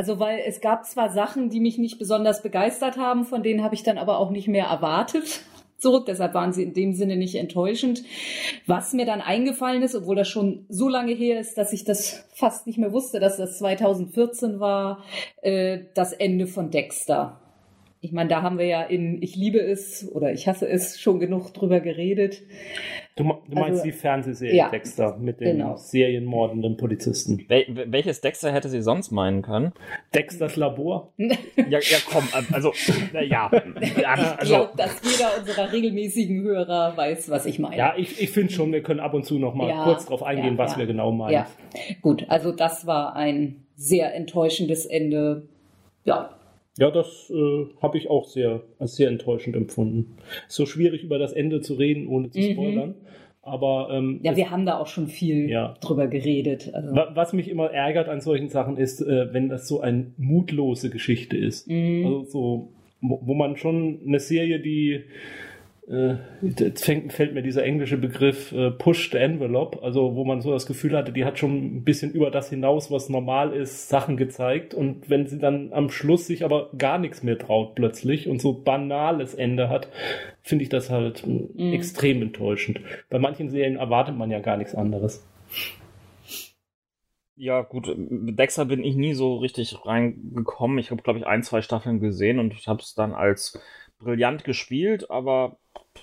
also 0.00 0.18
weil 0.18 0.42
es 0.46 0.62
gab 0.62 0.86
zwar 0.86 1.10
Sachen, 1.10 1.50
die 1.50 1.60
mich 1.60 1.76
nicht 1.76 1.98
besonders 1.98 2.40
begeistert 2.40 2.96
haben, 2.96 3.26
von 3.26 3.42
denen 3.42 3.62
habe 3.62 3.74
ich 3.74 3.82
dann 3.82 3.98
aber 3.98 4.16
auch 4.16 4.30
nicht 4.30 4.48
mehr 4.48 4.64
erwartet. 4.64 5.42
So, 5.82 5.98
deshalb 5.98 6.34
waren 6.34 6.52
sie 6.52 6.64
in 6.64 6.74
dem 6.74 6.92
Sinne 6.92 7.16
nicht 7.16 7.36
enttäuschend. 7.36 8.02
Was 8.66 8.92
mir 8.92 9.06
dann 9.06 9.22
eingefallen 9.22 9.82
ist, 9.82 9.94
obwohl 9.94 10.14
das 10.14 10.28
schon 10.28 10.66
so 10.68 10.90
lange 10.90 11.14
her 11.14 11.40
ist, 11.40 11.56
dass 11.56 11.72
ich 11.72 11.84
das 11.84 12.26
fast 12.34 12.66
nicht 12.66 12.78
mehr 12.78 12.92
wusste, 12.92 13.18
dass 13.18 13.38
das 13.38 13.56
2014 13.56 14.60
war, 14.60 15.02
äh, 15.40 15.78
das 15.94 16.12
Ende 16.12 16.46
von 16.46 16.70
Dexter. 16.70 17.40
Ich 18.02 18.12
meine, 18.12 18.30
da 18.30 18.40
haben 18.40 18.58
wir 18.58 18.64
ja 18.64 18.82
in 18.82 19.20
Ich 19.22 19.36
liebe 19.36 19.58
es 19.58 20.10
oder 20.10 20.32
Ich 20.32 20.48
hasse 20.48 20.66
es 20.66 20.98
schon 20.98 21.20
genug 21.20 21.52
drüber 21.52 21.80
geredet. 21.80 22.42
Du, 23.14 23.24
du 23.24 23.54
meinst 23.54 23.70
also, 23.70 23.82
die 23.82 23.92
Fernsehserie 23.92 24.56
ja, 24.56 24.70
Dexter 24.70 25.18
mit 25.18 25.40
dem 25.40 25.58
genau. 25.58 25.76
serienmordenden 25.76 26.78
Polizisten. 26.78 27.44
Wel 27.48 27.66
welches 27.92 28.22
Dexter 28.22 28.52
hätte 28.52 28.70
sie 28.70 28.80
sonst 28.80 29.10
meinen 29.10 29.42
können? 29.42 29.72
Dexters 30.14 30.56
Labor? 30.56 31.12
ja, 31.18 31.28
ja, 31.66 31.98
komm, 32.10 32.26
also, 32.52 32.72
ja. 33.28 33.50
Also, 34.06 34.34
ich 34.40 34.48
glaube, 34.48 34.70
dass 34.78 35.00
jeder 35.02 35.38
unserer 35.38 35.70
regelmäßigen 35.70 36.42
Hörer 36.42 36.96
weiß, 36.96 37.28
was 37.28 37.44
ich 37.44 37.58
meine. 37.58 37.76
Ja, 37.76 37.94
ich, 37.98 38.18
ich 38.18 38.30
finde 38.30 38.50
schon, 38.50 38.72
wir 38.72 38.82
können 38.82 39.00
ab 39.00 39.12
und 39.12 39.26
zu 39.26 39.38
noch 39.38 39.54
mal 39.54 39.68
ja, 39.68 39.84
kurz 39.84 40.06
drauf 40.06 40.22
eingehen, 40.22 40.54
ja, 40.54 40.58
was 40.58 40.78
wir 40.78 40.86
genau 40.86 41.12
meinen. 41.12 41.34
Ja, 41.34 41.46
gut, 42.00 42.24
also 42.28 42.50
das 42.50 42.86
war 42.86 43.14
ein 43.14 43.66
sehr 43.76 44.14
enttäuschendes 44.14 44.86
Ende. 44.86 45.42
Ja, 46.04 46.30
ja, 46.78 46.90
das 46.90 47.30
äh, 47.30 47.66
habe 47.82 47.98
ich 47.98 48.08
auch 48.08 48.26
sehr, 48.26 48.62
als 48.78 48.96
sehr 48.96 49.08
enttäuschend 49.08 49.56
empfunden. 49.56 50.16
so 50.48 50.66
schwierig 50.66 51.02
über 51.02 51.18
das 51.18 51.32
Ende 51.32 51.60
zu 51.60 51.74
reden, 51.74 52.06
ohne 52.08 52.30
zu 52.30 52.38
mhm. 52.38 52.52
spoilern. 52.52 52.88
Mhm. 52.88 53.06
Aber 53.42 53.88
ähm, 53.90 54.20
ja, 54.22 54.36
wir 54.36 54.50
haben 54.50 54.66
da 54.66 54.78
auch 54.78 54.86
schon 54.86 55.06
viel 55.06 55.48
ja. 55.48 55.74
drüber 55.80 56.08
geredet. 56.08 56.70
Also. 56.74 56.94
Was 56.94 57.32
mich 57.32 57.48
immer 57.48 57.70
ärgert 57.70 58.08
an 58.08 58.20
solchen 58.20 58.48
Sachen 58.50 58.76
ist, 58.76 59.00
äh, 59.00 59.32
wenn 59.32 59.48
das 59.48 59.66
so 59.66 59.80
eine 59.80 60.12
mutlose 60.18 60.90
Geschichte 60.90 61.36
ist. 61.36 61.68
Mhm. 61.68 62.04
Also 62.04 62.24
so, 62.24 62.72
wo, 63.00 63.20
wo 63.22 63.34
man 63.34 63.56
schon 63.56 64.00
eine 64.06 64.20
Serie, 64.20 64.60
die 64.60 65.04
jetzt 66.40 66.84
fängt, 66.84 67.12
fällt 67.12 67.34
mir 67.34 67.42
dieser 67.42 67.64
englische 67.64 67.96
Begriff 67.96 68.52
äh, 68.52 68.70
Push 68.70 69.10
the 69.10 69.18
Envelope, 69.18 69.82
also 69.82 70.14
wo 70.14 70.24
man 70.24 70.40
so 70.40 70.52
das 70.52 70.66
Gefühl 70.66 70.96
hatte, 70.96 71.10
die 71.10 71.24
hat 71.24 71.38
schon 71.38 71.78
ein 71.78 71.84
bisschen 71.84 72.12
über 72.12 72.30
das 72.30 72.48
hinaus, 72.48 72.92
was 72.92 73.08
normal 73.08 73.52
ist, 73.52 73.88
Sachen 73.88 74.16
gezeigt 74.16 74.72
und 74.72 75.10
wenn 75.10 75.26
sie 75.26 75.38
dann 75.38 75.72
am 75.72 75.90
Schluss 75.90 76.28
sich 76.28 76.44
aber 76.44 76.70
gar 76.78 76.98
nichts 76.98 77.24
mehr 77.24 77.38
traut 77.38 77.74
plötzlich 77.74 78.28
und 78.28 78.40
so 78.40 78.52
banales 78.52 79.34
Ende 79.34 79.68
hat, 79.68 79.88
finde 80.42 80.62
ich 80.62 80.68
das 80.68 80.90
halt 80.90 81.26
mhm. 81.26 81.72
extrem 81.72 82.22
enttäuschend. 82.22 82.80
Bei 83.08 83.18
manchen 83.18 83.50
Serien 83.50 83.76
erwartet 83.76 84.16
man 84.16 84.30
ja 84.30 84.38
gar 84.38 84.58
nichts 84.58 84.76
anderes. 84.76 85.26
Ja, 87.34 87.62
gut, 87.62 87.92
mit 87.96 88.38
Dexter 88.38 88.66
bin 88.66 88.84
ich 88.84 88.94
nie 88.94 89.14
so 89.14 89.38
richtig 89.38 89.84
reingekommen. 89.84 90.78
Ich 90.78 90.92
habe, 90.92 91.02
glaube 91.02 91.18
ich, 91.18 91.26
ein, 91.26 91.42
zwei 91.42 91.62
Staffeln 91.62 91.98
gesehen 91.98 92.38
und 92.38 92.54
habe 92.68 92.80
es 92.80 92.94
dann 92.94 93.12
als 93.12 93.58
brillant 94.00 94.44
gespielt, 94.44 95.10
aber 95.10 95.56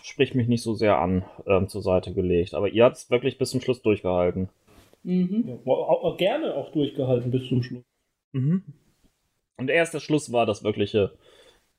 spricht 0.03 0.35
mich 0.35 0.47
nicht 0.47 0.63
so 0.63 0.73
sehr 0.73 0.99
an, 0.99 1.25
ähm, 1.45 1.67
zur 1.67 1.81
Seite 1.81 2.13
gelegt. 2.13 2.53
Aber 2.53 2.69
ihr 2.69 2.83
habt 2.83 2.97
es 2.97 3.09
wirklich 3.09 3.37
bis 3.37 3.51
zum 3.51 3.61
Schluss 3.61 3.81
durchgehalten. 3.81 4.49
Mhm. 5.03 5.59
Ja, 5.65 5.71
auch, 5.71 6.17
gerne 6.17 6.55
auch 6.55 6.71
durchgehalten 6.71 7.31
bis 7.31 7.47
zum 7.47 7.63
Schluss. 7.63 7.83
Mhm. 8.31 8.63
Und 9.57 9.69
erst 9.69 9.93
der 9.93 9.99
Schluss 9.99 10.31
war 10.31 10.45
das 10.45 10.63
wirkliche 10.63 11.13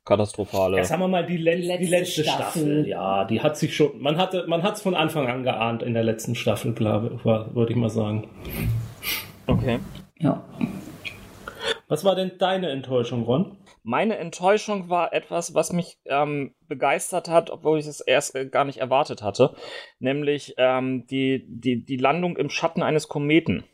katastrophale. 0.04 0.78
Ja, 0.78 0.84
sagen 0.84 1.02
wir 1.02 1.08
mal, 1.08 1.26
die, 1.26 1.36
Len 1.36 1.60
Die 1.60 1.66
letzte 1.66 1.84
die 1.84 1.90
letzte 1.90 2.24
Staffel. 2.24 2.62
Staffel. 2.62 2.88
Ja, 2.88 3.24
die 3.24 3.40
hat 3.40 3.56
sich 3.56 3.76
schon, 3.76 4.00
man 4.00 4.16
hatte, 4.16 4.46
man 4.48 4.62
hat 4.62 4.76
es 4.76 4.82
von 4.82 4.94
Anfang 4.94 5.28
an 5.28 5.42
geahnt 5.44 5.82
in 5.82 5.94
der 5.94 6.02
letzten 6.02 6.34
Staffel, 6.34 6.72
glaube 6.72 7.22
würde 7.22 7.72
ich 7.72 7.76
mal 7.78 7.90
sagen. 7.90 8.28
Okay. 9.46 9.78
Ja. 10.18 10.44
Was 11.88 12.04
war 12.04 12.14
denn 12.14 12.32
deine 12.38 12.70
Enttäuschung, 12.70 13.22
Ron? 13.24 13.56
Meine 13.88 14.18
Enttäuschung 14.18 14.90
war 14.90 15.14
etwas, 15.14 15.54
was 15.54 15.72
mich 15.72 15.96
ähm, 16.04 16.54
begeistert 16.68 17.30
hat, 17.30 17.48
obwohl 17.48 17.78
ich 17.78 17.86
es 17.86 18.02
erst 18.02 18.34
äh, 18.34 18.44
gar 18.44 18.66
nicht 18.66 18.80
erwartet 18.80 19.22
hatte, 19.22 19.56
nämlich 19.98 20.56
ähm, 20.58 21.06
die, 21.06 21.46
die, 21.48 21.86
die 21.86 21.96
Landung 21.96 22.36
im 22.36 22.50
Schatten 22.50 22.82
eines 22.82 23.08
Kometen. 23.08 23.64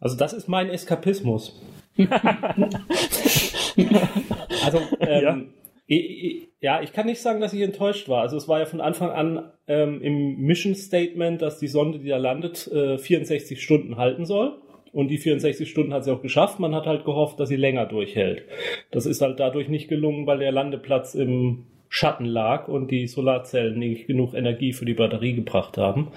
Also 0.00 0.16
das 0.16 0.32
ist 0.32 0.48
mein 0.48 0.70
Eskapismus. 0.70 1.60
also, 4.64 4.78
ähm, 5.00 5.22
Ja. 5.22 5.40
Ich, 5.88 6.48
ja, 6.60 6.82
ich 6.82 6.92
kann 6.92 7.06
nicht 7.06 7.20
sagen, 7.20 7.40
dass 7.40 7.52
ich 7.52 7.60
enttäuscht 7.60 8.08
war. 8.08 8.22
Also 8.22 8.36
es 8.36 8.48
war 8.48 8.58
ja 8.58 8.66
von 8.66 8.80
Anfang 8.80 9.10
an 9.10 9.52
ähm, 9.68 10.02
im 10.02 10.38
Mission 10.38 10.74
Statement, 10.74 11.40
dass 11.40 11.60
die 11.60 11.68
Sonde, 11.68 12.00
die 12.00 12.08
da 12.08 12.16
landet, 12.16 12.66
äh, 12.72 12.98
64 12.98 13.62
Stunden 13.62 13.96
halten 13.96 14.24
soll. 14.24 14.58
Und 14.92 15.08
die 15.08 15.18
64 15.18 15.70
Stunden 15.70 15.92
hat 15.92 16.04
sie 16.04 16.12
auch 16.12 16.22
geschafft. 16.22 16.58
Man 16.58 16.74
hat 16.74 16.86
halt 16.86 17.04
gehofft, 17.04 17.38
dass 17.38 17.48
sie 17.48 17.56
länger 17.56 17.86
durchhält. 17.86 18.44
Das 18.90 19.06
ist 19.06 19.20
halt 19.20 19.38
dadurch 19.38 19.68
nicht 19.68 19.88
gelungen, 19.88 20.26
weil 20.26 20.38
der 20.38 20.52
Landeplatz 20.52 21.14
im 21.14 21.66
Schatten 21.88 22.24
lag 22.24 22.66
und 22.66 22.90
die 22.90 23.06
Solarzellen 23.06 23.78
nicht 23.78 24.06
genug 24.06 24.34
Energie 24.34 24.72
für 24.72 24.86
die 24.86 24.94
Batterie 24.94 25.34
gebracht 25.34 25.78
haben. 25.78 26.08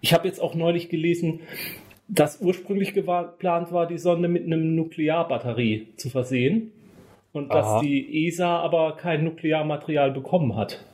Ich 0.00 0.14
habe 0.14 0.26
jetzt 0.26 0.40
auch 0.40 0.54
neulich 0.54 0.88
gelesen, 0.88 1.40
dass 2.08 2.40
ursprünglich 2.40 2.94
geplant 2.94 3.72
war, 3.72 3.86
die 3.86 3.98
Sonde 3.98 4.28
mit 4.28 4.44
einem 4.44 4.74
Nuklearbatterie 4.74 5.88
zu 5.96 6.08
versehen. 6.08 6.72
Und 7.32 7.52
dass 7.52 7.66
Aha. 7.66 7.80
die 7.80 8.26
ESA 8.26 8.58
aber 8.60 8.96
kein 8.96 9.24
Nuklearmaterial 9.24 10.10
bekommen 10.10 10.56
hat. 10.56 10.84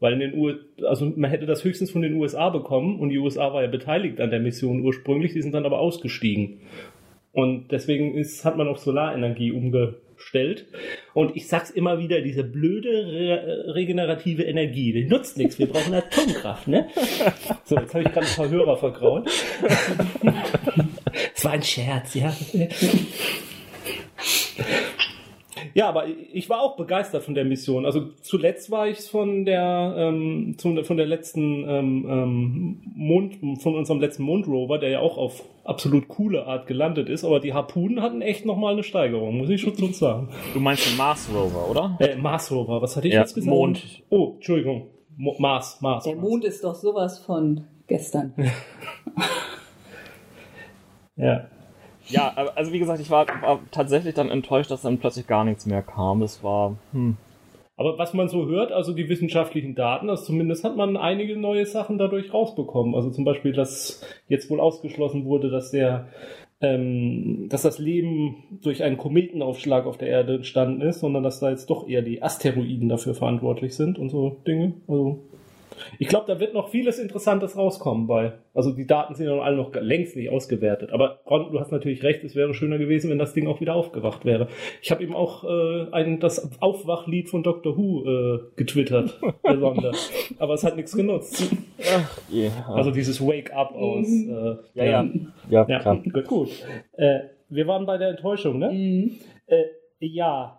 Weil 0.00 0.12
in 0.12 0.20
den 0.20 0.34
U 0.34 0.52
also 0.84 1.10
man 1.16 1.30
hätte 1.30 1.46
das 1.46 1.64
höchstens 1.64 1.90
von 1.90 2.02
den 2.02 2.14
USA 2.14 2.50
bekommen 2.50 3.00
und 3.00 3.08
die 3.08 3.18
USA 3.18 3.52
war 3.54 3.62
ja 3.62 3.68
beteiligt 3.68 4.20
an 4.20 4.30
der 4.30 4.40
Mission 4.40 4.82
ursprünglich, 4.82 5.32
die 5.32 5.40
sind 5.40 5.52
dann 5.52 5.64
aber 5.64 5.78
ausgestiegen. 5.78 6.60
Und 7.32 7.70
deswegen 7.70 8.14
ist, 8.14 8.44
hat 8.44 8.56
man 8.56 8.68
auf 8.68 8.78
Solarenergie 8.78 9.52
umgestellt. 9.52 10.66
Und 11.12 11.36
ich 11.36 11.48
sag's 11.48 11.70
immer 11.70 11.98
wieder, 11.98 12.20
diese 12.22 12.44
blöde 12.44 12.88
re 12.88 13.74
regenerative 13.74 14.42
Energie, 14.42 14.92
die 14.92 15.04
nutzt 15.04 15.36
nichts. 15.36 15.58
Wir 15.58 15.66
brauchen 15.66 15.92
Atomkraft, 15.92 16.68
ne? 16.68 16.88
So, 17.64 17.76
jetzt 17.76 17.94
habe 17.94 18.04
ich 18.04 18.12
gerade 18.12 18.26
ein 18.26 18.36
paar 18.36 18.48
Hörer 18.48 18.76
vergraut. 18.76 19.28
Es 21.34 21.44
war 21.44 21.52
ein 21.52 21.62
Scherz, 21.62 22.14
ja. 22.14 22.34
Ja, 25.76 25.90
aber 25.90 26.06
ich 26.08 26.48
war 26.48 26.62
auch 26.62 26.76
begeistert 26.76 27.22
von 27.22 27.34
der 27.34 27.44
Mission. 27.44 27.84
Also 27.84 28.08
zuletzt 28.22 28.70
war 28.70 28.88
ich 28.88 29.00
von 29.00 29.44
der 29.44 29.94
ähm, 29.98 30.54
zum, 30.56 30.82
von 30.86 30.96
der 30.96 31.04
letzten 31.04 31.68
ähm, 31.68 32.06
ähm, 32.08 32.92
Mond, 32.94 33.60
von 33.60 33.74
unserem 33.74 34.00
letzten 34.00 34.22
Mondrover, 34.22 34.78
der 34.78 34.88
ja 34.88 35.00
auch 35.00 35.18
auf 35.18 35.44
absolut 35.64 36.08
coole 36.08 36.46
Art 36.46 36.66
gelandet 36.66 37.10
ist. 37.10 37.24
Aber 37.26 37.40
die 37.40 37.52
Harpunen 37.52 38.00
hatten 38.00 38.22
echt 38.22 38.46
noch 38.46 38.56
mal 38.56 38.72
eine 38.72 38.84
Steigerung, 38.84 39.36
muss 39.36 39.50
ich 39.50 39.60
schon 39.60 39.74
so 39.76 39.88
sagen. 39.88 40.30
Du 40.54 40.60
meinst 40.60 40.90
den 40.90 40.96
Mars 40.96 41.28
Rover, 41.30 41.70
oder? 41.70 41.98
Äh, 42.00 42.16
Mars 42.16 42.50
Rover, 42.50 42.80
was 42.80 42.96
hatte 42.96 43.08
ich 43.08 43.12
Ja, 43.12 43.20
jetzt 43.20 43.34
gesagt? 43.34 43.54
Mond. 43.54 44.02
Oh, 44.08 44.32
Entschuldigung, 44.36 44.86
Mo 45.18 45.34
Mars, 45.38 45.82
Mars. 45.82 46.04
Der 46.04 46.16
Mars. 46.16 46.26
Mond 46.26 46.44
ist 46.46 46.64
doch 46.64 46.74
sowas 46.74 47.18
von 47.18 47.64
gestern. 47.86 48.32
Ja. 51.18 51.48
Ja, 52.08 52.32
also 52.54 52.72
wie 52.72 52.78
gesagt, 52.78 53.00
ich 53.00 53.10
war, 53.10 53.26
war 53.42 53.60
tatsächlich 53.70 54.14
dann 54.14 54.30
enttäuscht, 54.30 54.70
dass 54.70 54.82
dann 54.82 54.98
plötzlich 54.98 55.26
gar 55.26 55.44
nichts 55.44 55.66
mehr 55.66 55.82
kam. 55.82 56.20
Das 56.20 56.42
war, 56.42 56.76
hm. 56.92 57.16
Aber 57.76 57.98
was 57.98 58.14
man 58.14 58.28
so 58.28 58.46
hört, 58.46 58.72
also 58.72 58.94
die 58.94 59.08
wissenschaftlichen 59.08 59.74
Daten, 59.74 60.08
also 60.08 60.24
zumindest 60.24 60.64
hat 60.64 60.76
man 60.76 60.96
einige 60.96 61.36
neue 61.36 61.66
Sachen 61.66 61.98
dadurch 61.98 62.32
rausbekommen. 62.32 62.94
Also 62.94 63.10
zum 63.10 63.24
Beispiel, 63.24 63.52
dass 63.52 64.02
jetzt 64.28 64.48
wohl 64.48 64.60
ausgeschlossen 64.60 65.26
wurde, 65.26 65.50
dass 65.50 65.72
der, 65.72 66.08
ähm, 66.62 67.48
dass 67.50 67.62
das 67.62 67.78
Leben 67.78 68.36
durch 68.62 68.82
einen 68.82 68.96
Kometenaufschlag 68.96 69.84
auf 69.84 69.98
der 69.98 70.08
Erde 70.08 70.36
entstanden 70.36 70.80
ist, 70.80 71.00
sondern 71.00 71.22
dass 71.22 71.40
da 71.40 71.50
jetzt 71.50 71.68
doch 71.68 71.86
eher 71.86 72.00
die 72.00 72.22
Asteroiden 72.22 72.88
dafür 72.88 73.14
verantwortlich 73.14 73.76
sind 73.76 73.98
und 73.98 74.08
so 74.08 74.38
Dinge. 74.46 74.74
Also 74.88 75.20
ich 75.98 76.08
glaube, 76.08 76.26
da 76.26 76.40
wird 76.40 76.54
noch 76.54 76.68
vieles 76.68 76.98
Interessantes 76.98 77.56
rauskommen 77.56 78.06
bei. 78.06 78.32
Also 78.54 78.72
die 78.72 78.86
Daten 78.86 79.14
sind 79.14 79.26
ja 79.26 79.36
noch 79.36 79.44
alle 79.44 79.56
noch 79.56 79.74
längst 79.74 80.16
nicht 80.16 80.30
ausgewertet. 80.30 80.92
Aber 80.92 81.20
Ron, 81.28 81.52
du 81.52 81.60
hast 81.60 81.72
natürlich 81.72 82.02
recht, 82.02 82.24
es 82.24 82.34
wäre 82.34 82.54
schöner 82.54 82.78
gewesen, 82.78 83.10
wenn 83.10 83.18
das 83.18 83.34
Ding 83.34 83.46
auch 83.46 83.60
wieder 83.60 83.74
aufgewacht 83.74 84.24
wäre. 84.24 84.48
Ich 84.82 84.90
habe 84.90 85.02
eben 85.02 85.14
auch 85.14 85.44
äh, 85.44 85.90
ein, 85.92 86.20
das 86.20 86.50
Aufwachlied 86.60 87.28
von 87.28 87.42
Doctor 87.42 87.76
Who 87.76 88.04
äh, 88.04 88.38
getwittert, 88.56 89.18
der. 89.44 89.92
Aber 90.38 90.54
es 90.54 90.64
hat 90.64 90.76
nichts 90.76 90.96
genutzt. 90.96 91.50
Ach, 91.80 92.18
je. 92.28 92.50
Also 92.68 92.90
dieses 92.90 93.20
Wake 93.20 93.52
Up 93.52 93.74
aus. 93.74 94.06
Äh, 94.06 94.56
ja, 94.74 94.84
ja. 94.84 95.06
Ja, 95.50 95.66
ja, 95.68 95.78
klar. 95.80 96.02
gut. 96.02 96.24
gut. 96.26 96.48
Äh, 96.96 97.20
wir 97.48 97.66
waren 97.66 97.86
bei 97.86 97.98
der 97.98 98.10
Enttäuschung, 98.10 98.58
ne? 98.58 98.70
Mhm. 98.72 99.16
Äh, 99.46 99.64
ja. 100.00 100.58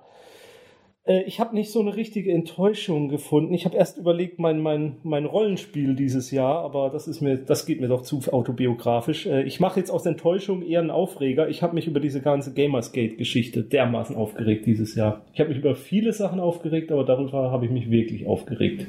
Äh, 1.08 1.24
ich 1.24 1.40
habe 1.40 1.56
nicht 1.56 1.72
so 1.72 1.80
eine 1.80 1.96
richtige 1.96 2.32
Enttäuschung 2.32 3.10
gefunden. 3.10 3.54
Ich 3.54 3.66
habe 3.66 3.78
erst 3.78 3.98
überlegt, 3.98 4.40
mein, 4.40 4.60
mein, 4.62 4.98
mein 5.04 5.26
Rollenspiel 5.26 5.96
dieses 5.96 6.32
Jahr, 6.32 6.64
aber 6.64 6.90
das 6.90 7.08
ist 7.08 7.22
mir, 7.22 7.38
das 7.38 7.66
geht 7.66 7.82
mir 7.82 7.88
doch 7.88 8.02
zu 8.02 8.22
autobiografisch. 8.32 9.26
Äh, 9.26 9.44
ich 9.44 9.60
mache 9.60 9.80
jetzt 9.80 9.90
aus 9.90 10.06
Enttäuschung 10.06 10.62
eher 10.62 10.82
einen 10.82 10.92
Aufreger. 10.92 11.48
Ich 11.50 11.64
habe 11.64 11.76
mich 11.76 11.88
über 11.88 12.00
diese 12.00 12.22
ganze 12.22 12.54
Gamersgate-Geschichte 12.54 13.64
dermaßen 13.64 14.16
aufgeregt 14.16 14.66
dieses 14.66 14.96
Jahr. 14.96 15.22
Ich 15.34 15.40
habe 15.40 15.50
mich 15.50 15.60
über 15.60 15.76
viele 15.76 16.14
Sachen 16.14 16.40
aufgeregt, 16.40 16.92
aber 16.92 17.04
darüber 17.04 17.52
habe 17.52 17.66
ich 17.66 17.72
mich 17.72 17.90
wirklich 17.90 18.28
aufgeregt. 18.28 18.86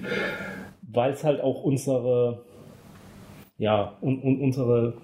Weil 0.91 1.13
es 1.13 1.23
halt 1.23 1.41
auch 1.41 1.63
unsere, 1.63 2.43
ja, 3.59 3.97
und, 4.01 4.23
und 4.23 4.41
unsere 4.41 4.95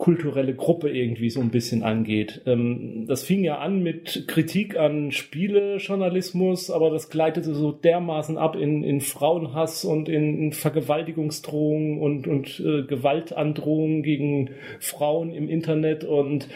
kulturelle 0.00 0.54
Gruppe 0.54 0.88
irgendwie 0.88 1.28
so 1.28 1.40
ein 1.40 1.50
bisschen 1.50 1.82
angeht. 1.82 2.40
Ähm, 2.46 3.04
das 3.06 3.22
fing 3.22 3.44
ja 3.44 3.58
an 3.58 3.82
mit 3.82 4.24
Kritik 4.26 4.78
an 4.78 5.12
Spielejournalismus, 5.12 6.70
aber 6.70 6.88
das 6.90 7.10
gleitete 7.10 7.54
so 7.54 7.70
dermaßen 7.70 8.38
ab 8.38 8.56
in, 8.56 8.82
in 8.82 9.02
Frauenhass 9.02 9.84
und 9.84 10.08
in 10.08 10.52
Vergewaltigungsdrohungen 10.52 12.00
und, 12.00 12.26
und 12.26 12.60
äh, 12.60 12.82
Gewaltandrohungen 12.82 14.02
gegen 14.02 14.50
Frauen 14.80 15.32
im 15.32 15.48
Internet 15.50 16.04
und 16.04 16.48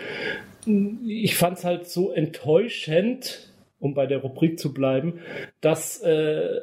ich 1.07 1.37
fand 1.37 1.59
es 1.59 1.65
halt 1.65 1.87
so 1.87 2.11
enttäuschend, 2.11 3.53
um 3.79 3.93
bei 3.93 4.07
der 4.07 4.19
Rubrik 4.23 4.59
zu 4.59 4.73
bleiben, 4.73 5.21
dass 5.61 6.01
äh, 6.01 6.61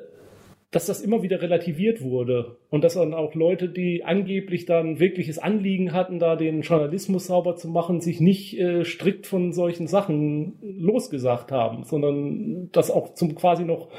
dass 0.71 0.85
das 0.85 1.01
immer 1.01 1.21
wieder 1.21 1.41
relativiert 1.41 2.01
wurde 2.01 2.55
und 2.69 2.85
dass 2.85 2.93
dann 2.93 3.13
auch 3.13 3.35
Leute, 3.35 3.67
die 3.67 4.05
angeblich 4.05 4.65
dann 4.65 4.99
wirkliches 4.99 5.37
Anliegen 5.37 5.91
hatten, 5.91 6.17
da 6.17 6.37
den 6.37 6.61
Journalismus 6.61 7.27
sauber 7.27 7.57
zu 7.57 7.67
machen, 7.67 7.99
sich 7.99 8.21
nicht 8.21 8.57
äh, 8.57 8.85
strikt 8.85 9.27
von 9.27 9.51
solchen 9.51 9.87
Sachen 9.87 10.53
losgesagt 10.61 11.51
haben, 11.51 11.83
sondern 11.83 12.69
das 12.71 12.89
auch 12.89 13.13
zum 13.15 13.35
quasi 13.35 13.65
noch 13.65 13.89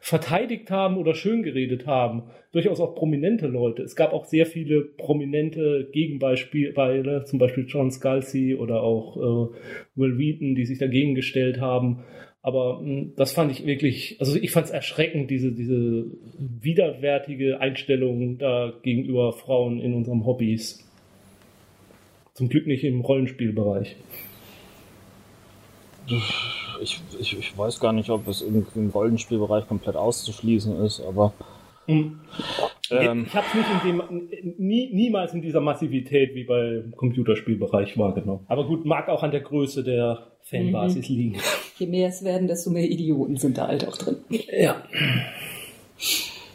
verteidigt 0.00 0.70
haben 0.70 0.96
oder 0.96 1.14
schön 1.14 1.42
geredet 1.42 1.86
haben. 1.86 2.24
Durchaus 2.52 2.80
auch 2.80 2.94
prominente 2.94 3.46
Leute. 3.46 3.82
Es 3.82 3.94
gab 3.94 4.14
auch 4.14 4.24
sehr 4.24 4.46
viele 4.46 4.80
prominente 4.82 5.88
Gegenbeispiele, 5.92 7.24
zum 7.24 7.38
Beispiel 7.38 7.66
John 7.68 7.90
Scalzi 7.90 8.54
oder 8.54 8.82
auch 8.82 9.16
äh, 9.16 9.54
Will 9.96 10.16
Wheaton, 10.16 10.54
die 10.54 10.64
sich 10.64 10.78
dagegen 10.78 11.14
gestellt 11.14 11.60
haben. 11.60 12.04
Aber 12.42 12.80
mh, 12.80 13.12
das 13.16 13.32
fand 13.32 13.52
ich 13.52 13.64
wirklich, 13.66 14.16
also 14.20 14.36
ich 14.36 14.50
fand 14.50 14.66
es 14.66 14.72
erschreckend, 14.72 15.30
diese, 15.30 15.52
diese 15.52 16.06
widerwärtige 16.38 17.60
Einstellung 17.60 18.38
da 18.38 18.72
gegenüber 18.82 19.32
Frauen 19.32 19.80
in 19.80 19.94
unseren 19.94 20.24
Hobbys. 20.26 20.84
Zum 22.34 22.48
Glück 22.48 22.66
nicht 22.66 22.82
im 22.82 23.00
Rollenspielbereich. 23.02 23.96
Ich, 26.80 27.00
ich, 27.20 27.38
ich 27.38 27.56
weiß 27.56 27.78
gar 27.78 27.92
nicht, 27.92 28.10
ob 28.10 28.26
es 28.26 28.42
im 28.42 28.90
Rollenspielbereich 28.92 29.68
komplett 29.68 29.94
auszuschließen 29.94 30.84
ist, 30.84 31.00
aber 31.00 31.32
Mhm. 31.86 32.20
Ähm, 32.90 33.24
ich 33.26 33.34
habe 33.34 33.46
es 33.46 33.54
nicht 33.54 33.84
in 33.84 33.98
dem, 33.98 34.56
nie, 34.58 34.92
niemals 34.92 35.34
in 35.34 35.42
dieser 35.42 35.60
Massivität 35.60 36.34
wie 36.34 36.44
beim 36.44 36.92
Computerspielbereich 36.96 37.98
wahrgenommen. 37.98 38.44
Aber 38.48 38.66
gut, 38.66 38.84
mag 38.84 39.08
auch 39.08 39.22
an 39.22 39.30
der 39.30 39.40
Größe 39.40 39.82
der 39.82 40.31
Fanbasis 40.52 41.08
mhm. 41.08 41.16
liegen. 41.16 41.40
Je 41.78 41.86
mehr 41.86 42.08
es 42.08 42.22
werden, 42.22 42.46
desto 42.46 42.70
mehr 42.70 42.88
Idioten 42.88 43.36
sind 43.36 43.58
da 43.58 43.66
halt 43.66 43.88
auch 43.88 43.96
drin. 43.96 44.18
Ja. 44.28 44.76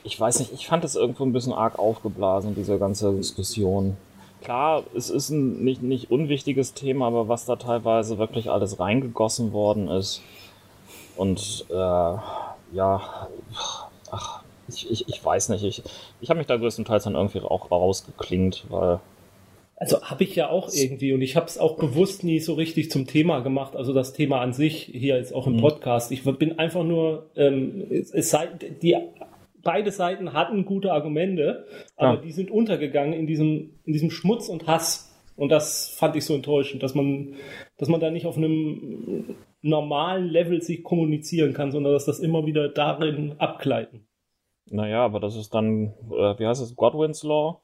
Ich 0.03 0.19
weiß 0.19 0.39
nicht, 0.39 0.53
ich 0.53 0.67
fand 0.67 0.85
es 0.85 0.95
irgendwo 0.95 1.25
ein 1.25 1.33
bisschen 1.33 1.53
arg 1.53 1.79
aufgeblasen, 1.79 2.55
diese 2.55 2.79
ganze 2.79 3.13
Diskussion. 3.13 3.97
Klar, 4.41 4.83
es 4.95 5.09
ist 5.09 5.29
ein 5.29 5.63
nicht, 5.63 5.81
nicht 5.81 6.11
unwichtiges 6.11 6.73
Thema, 6.73 7.07
aber 7.07 7.27
was 7.27 7.45
da 7.45 7.55
teilweise 7.55 8.17
wirklich 8.17 8.49
alles 8.49 8.79
reingegossen 8.79 9.51
worden 9.51 9.89
ist. 9.89 10.21
Und 11.17 11.65
äh, 11.69 11.73
ja, 11.73 13.27
ach, 14.11 14.43
ich, 14.67 14.89
ich, 14.89 15.09
ich 15.09 15.25
weiß 15.25 15.49
nicht. 15.49 15.63
Ich, 15.63 15.83
ich 16.21 16.29
habe 16.29 16.37
mich 16.37 16.47
da 16.47 16.57
größtenteils 16.57 17.05
dann 17.05 17.15
irgendwie 17.15 17.41
auch 17.41 17.71
rausgeklingt, 17.71 18.65
weil. 18.69 18.99
Also 19.79 20.01
habe 20.01 20.23
ich 20.23 20.35
ja 20.35 20.49
auch 20.49 20.69
irgendwie 20.73 21.13
und 21.13 21.21
ich 21.21 21.35
habe 21.35 21.45
es 21.45 21.59
auch 21.59 21.77
bewusst 21.77 22.23
nie 22.23 22.39
so 22.39 22.55
richtig 22.55 22.89
zum 22.89 23.05
Thema 23.05 23.41
gemacht. 23.41 23.75
Also 23.75 23.93
das 23.93 24.11
Thema 24.11 24.41
an 24.41 24.51
sich 24.51 24.89
hier 24.91 25.17
jetzt 25.17 25.33
auch 25.33 25.45
im 25.45 25.53
mhm. 25.53 25.61
Podcast. 25.61 26.11
Ich 26.11 26.23
bin 26.23 26.57
einfach 26.57 26.83
nur, 26.83 27.29
ähm, 27.35 27.85
es, 27.91 28.11
es 28.11 28.35
die 28.81 28.97
beide 29.61 29.91
Seiten 29.91 30.33
hatten 30.33 30.65
gute 30.65 30.91
Argumente, 30.93 31.65
aber 31.95 32.15
ja. 32.15 32.21
die 32.21 32.31
sind 32.31 32.49
untergegangen 32.49 33.13
in 33.13 33.27
diesem, 33.27 33.79
in 33.85 33.93
diesem 33.93 34.09
Schmutz 34.09 34.49
und 34.49 34.65
Hass. 34.65 35.13
Und 35.35 35.49
das 35.49 35.89
fand 35.89 36.15
ich 36.15 36.25
so 36.25 36.33
enttäuschend, 36.33 36.81
dass 36.81 36.95
man, 36.95 37.35
dass 37.77 37.87
man 37.87 37.99
da 37.99 38.09
nicht 38.09 38.25
auf 38.25 38.37
einem 38.37 39.35
normalen 39.61 40.27
Level 40.27 40.61
sich 40.61 40.83
kommunizieren 40.83 41.53
kann, 41.53 41.71
sondern 41.71 41.93
dass 41.93 42.05
das 42.05 42.19
immer 42.19 42.47
wieder 42.47 42.69
darin 42.69 43.35
abgleiten. 43.37 44.07
Naja, 44.69 45.05
aber 45.05 45.19
das 45.19 45.35
ist 45.35 45.53
dann, 45.53 45.93
äh, 46.11 46.39
wie 46.39 46.47
heißt 46.47 46.61
es, 46.61 46.75
Godwin's 46.75 47.23
Law? 47.23 47.61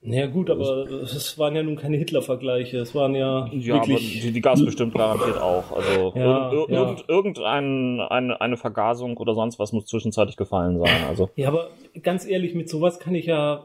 Naja 0.00 0.26
gut, 0.26 0.48
aber 0.48 0.86
es 1.02 1.38
waren 1.38 1.56
ja 1.56 1.62
nun 1.62 1.74
keine 1.74 1.96
Hitler-Vergleiche. 1.96 2.78
Es 2.78 2.94
waren 2.94 3.16
ja, 3.16 3.48
ja 3.52 3.74
wirklich... 3.74 4.18
Aber 4.20 4.26
die, 4.26 4.32
die 4.32 4.40
Gas 4.40 4.64
bestimmt 4.64 4.94
garantiert 4.94 5.40
auch. 5.40 5.72
Also 5.72 6.12
ja, 6.14 6.52
ir 6.52 6.66
ja. 6.68 6.80
Irgend, 6.80 7.04
irgendein, 7.08 8.00
eine, 8.00 8.40
eine 8.40 8.56
Vergasung 8.56 9.16
oder 9.16 9.34
sonst 9.34 9.58
was 9.58 9.72
muss 9.72 9.86
zwischenzeitlich 9.86 10.36
gefallen 10.36 10.78
sein. 10.78 11.04
Also. 11.08 11.30
Ja, 11.34 11.48
aber 11.48 11.70
ganz 12.02 12.26
ehrlich, 12.26 12.54
mit 12.54 12.68
sowas 12.68 13.00
kann 13.00 13.14
ich 13.14 13.26
ja... 13.26 13.64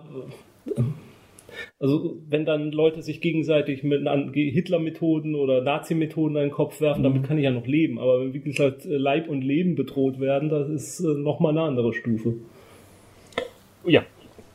Also 1.80 2.18
wenn 2.28 2.46
dann 2.46 2.72
Leute 2.72 3.04
sich 3.04 3.22
gegenseitig 3.22 3.84
mit 3.84 4.02
Hitler-Methoden 4.34 5.36
oder 5.36 5.62
Nazi-Methoden 5.62 6.36
in 6.36 6.42
den 6.44 6.52
Kopf 6.52 6.82
werfen, 6.82 7.02
mhm. 7.02 7.04
damit 7.04 7.24
kann 7.24 7.38
ich 7.38 7.44
ja 7.44 7.52
noch 7.52 7.68
leben. 7.68 8.00
Aber 8.00 8.22
wenn 8.22 8.34
wirklich 8.34 8.60
halt 8.60 8.86
Leib 8.86 9.30
und 9.30 9.44
Leben 9.44 9.76
bedroht 9.76 10.20
werden, 10.20 10.50
das 10.50 10.68
ist 10.68 11.00
äh, 11.02 11.14
nochmal 11.14 11.52
eine 11.52 11.62
andere 11.62 11.94
Stufe. 11.94 12.34
Ja, 13.86 14.04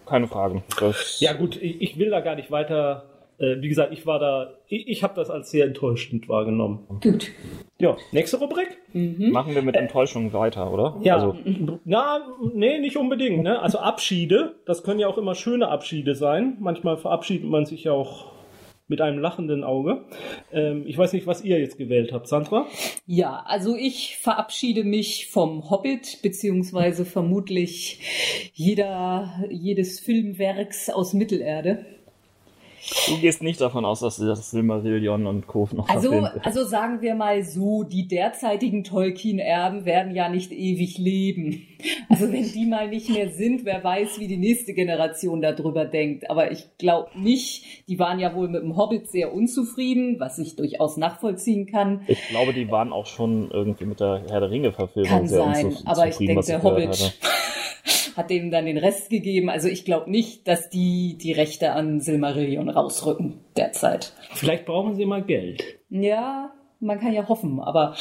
keine 0.09 0.27
Frage. 0.27 0.62
Das 0.81 1.21
ja 1.21 1.33
gut, 1.33 1.61
ich, 1.61 1.81
ich, 1.81 1.99
will 1.99 2.11
da 2.11 2.21
gar 2.21 2.35
nicht 2.35 2.50
weiter. 2.50 3.05
Äh, 3.38 3.61
wie 3.61 3.69
gesagt, 3.69 3.93
ich 3.93 4.07
war 4.07 4.19
da, 4.19 4.55
ich, 4.67 4.88
ich 4.88 5.03
habe 5.03 5.15
das 5.15 5.31
als 5.31 5.50
sehr 5.50 5.67
enttäuschend 5.67 6.29
wahrgenommen. 6.29 6.87
Gut. 7.00 7.31
Ja, 7.81 7.97
nächste 8.11 8.38
Rubrik. 8.38 8.79
Mhm. 8.93 9.31
Machen 9.31 9.54
wir 9.54 9.63
mit 9.63 9.76
Enttäuschung 9.76 10.32
weiter, 10.32 10.73
oder? 10.73 10.97
Ja, 11.02 11.15
also. 11.15 11.37
na, 11.85 12.21
nee, 12.52 12.78
nicht 12.78 12.97
unbedingt. 12.97 13.45
Ne? 13.45 13.61
Also 13.61 13.78
Abschiede, 13.78 14.56
das 14.67 14.82
können 14.82 14.99
ja 14.99 15.06
auch 15.06 15.19
immer 15.19 15.37
schöne 15.37 15.69
Abschiede 15.69 16.17
sein. 16.17 16.56
Manchmal 16.59 16.97
verabschiedet 16.97 17.49
man 17.49 17.67
sich 17.67 17.85
ja 17.85 17.93
auch 17.93 18.38
mit 18.89 19.01
einem 19.01 19.19
lachenden 19.19 19.65
Auge. 19.65 20.05
Ähm, 20.53 20.85
ich 20.87 20.97
weiß 20.99 21.13
nicht, 21.13 21.27
was 21.27 21.45
ihr 21.45 21.59
jetzt 21.59 21.79
gewählt 21.79 22.13
habt, 22.13 22.27
Sandra. 22.27 22.67
Ja, 23.07 23.45
also 23.47 23.77
ich 23.77 24.17
verabschiede 24.17 24.85
mich 24.85 25.29
vom 25.29 25.71
Hobbit, 25.71 26.19
beziehungsweise 26.23 27.05
vermutlich 27.05 28.51
jeder, 28.55 29.45
jedes 29.51 30.01
Filmwerks 30.01 30.91
aus 30.91 31.13
Mittelerde. 31.13 31.85
Du 33.09 33.19
gehst 33.19 33.43
nicht 33.43 33.61
davon 33.61 33.85
aus, 33.85 34.01
dass 34.01 34.17
das 34.17 34.51
Silmarillion 34.51 35.27
und 35.27 35.47
Co. 35.47 35.69
noch 35.73 35.89
also, 35.89 36.11
also 36.43 36.65
sagen 36.65 37.01
wir 37.03 37.15
mal 37.15 37.43
so, 37.43 37.83
die 37.83 38.09
derzeitigen 38.09 38.85
Tolkien-Erben 38.85 39.85
werden 39.85 40.15
ja 40.15 40.29
nicht 40.29 40.53
ewig 40.53 40.99
leben. 40.99 41.67
Also 42.09 42.33
wenn 42.33 42.51
die 42.51 42.67
mal 42.67 42.89
nicht 42.89 43.09
mehr 43.11 43.31
sind, 43.31 43.65
wer 43.65 43.85
weiß, 43.85 44.19
wie 44.19 44.27
die 44.27 44.37
nächste 44.37 44.75
Generation 44.75 45.41
darüber 45.41 45.85
denkt. 45.85 46.31
Aber 46.31 46.51
ich 46.51 46.65
glaube 46.79 47.11
nicht, 47.15 47.89
die 47.89 47.99
waren 47.99 48.19
ja 48.19 48.35
wohl 48.35 48.49
mit 48.49 48.63
dem 48.63 48.77
Hobbit 48.77 49.09
sehr 49.09 49.33
unzufrieden, 49.33 50.19
was 50.19 50.39
ich 50.39 50.57
durchaus 50.57 50.97
nachvollziehen 50.97 51.67
kann. 51.67 52.03
Ich 52.07 52.29
glaube, 52.29 52.53
die 52.53 52.71
waren 52.71 52.93
auch 52.93 53.07
schon 53.07 53.51
irgendwie 53.51 53.85
mit 53.85 54.01
der 54.01 54.23
Herr 54.29 54.41
der 54.41 54.51
Ringe-Verfilmung 54.51 55.27
sehr 55.27 55.39
sein, 55.39 55.67
unzufrieden. 55.67 55.89
Aber 55.89 56.09
ich 56.09 56.17
denke, 56.17 56.47
der 56.47 56.63
Hobbit 56.63 57.19
hat 58.19 58.31
denen 58.31 58.50
dann 58.50 58.67
den 58.67 58.78
Rest 58.78 59.11
gegeben. 59.11 59.49
Also 59.49 59.69
ich 59.69 59.85
glaube 59.85 60.11
nicht, 60.11 60.49
dass 60.49 60.69
die 60.69 61.17
die 61.23 61.31
Rechte 61.31 61.71
an 61.71 62.00
Silmarillion 62.00 62.69
rausrücken 62.69 63.39
derzeit. 63.57 64.13
Vielleicht 64.35 64.67
brauchen 64.67 64.97
sie 64.97 65.07
mal 65.07 65.23
Geld. 65.23 65.63
Ja, 65.89 66.52
man 66.81 66.99
kann 66.99 67.13
ja 67.13 67.28
hoffen, 67.28 67.61
aber 67.61 67.95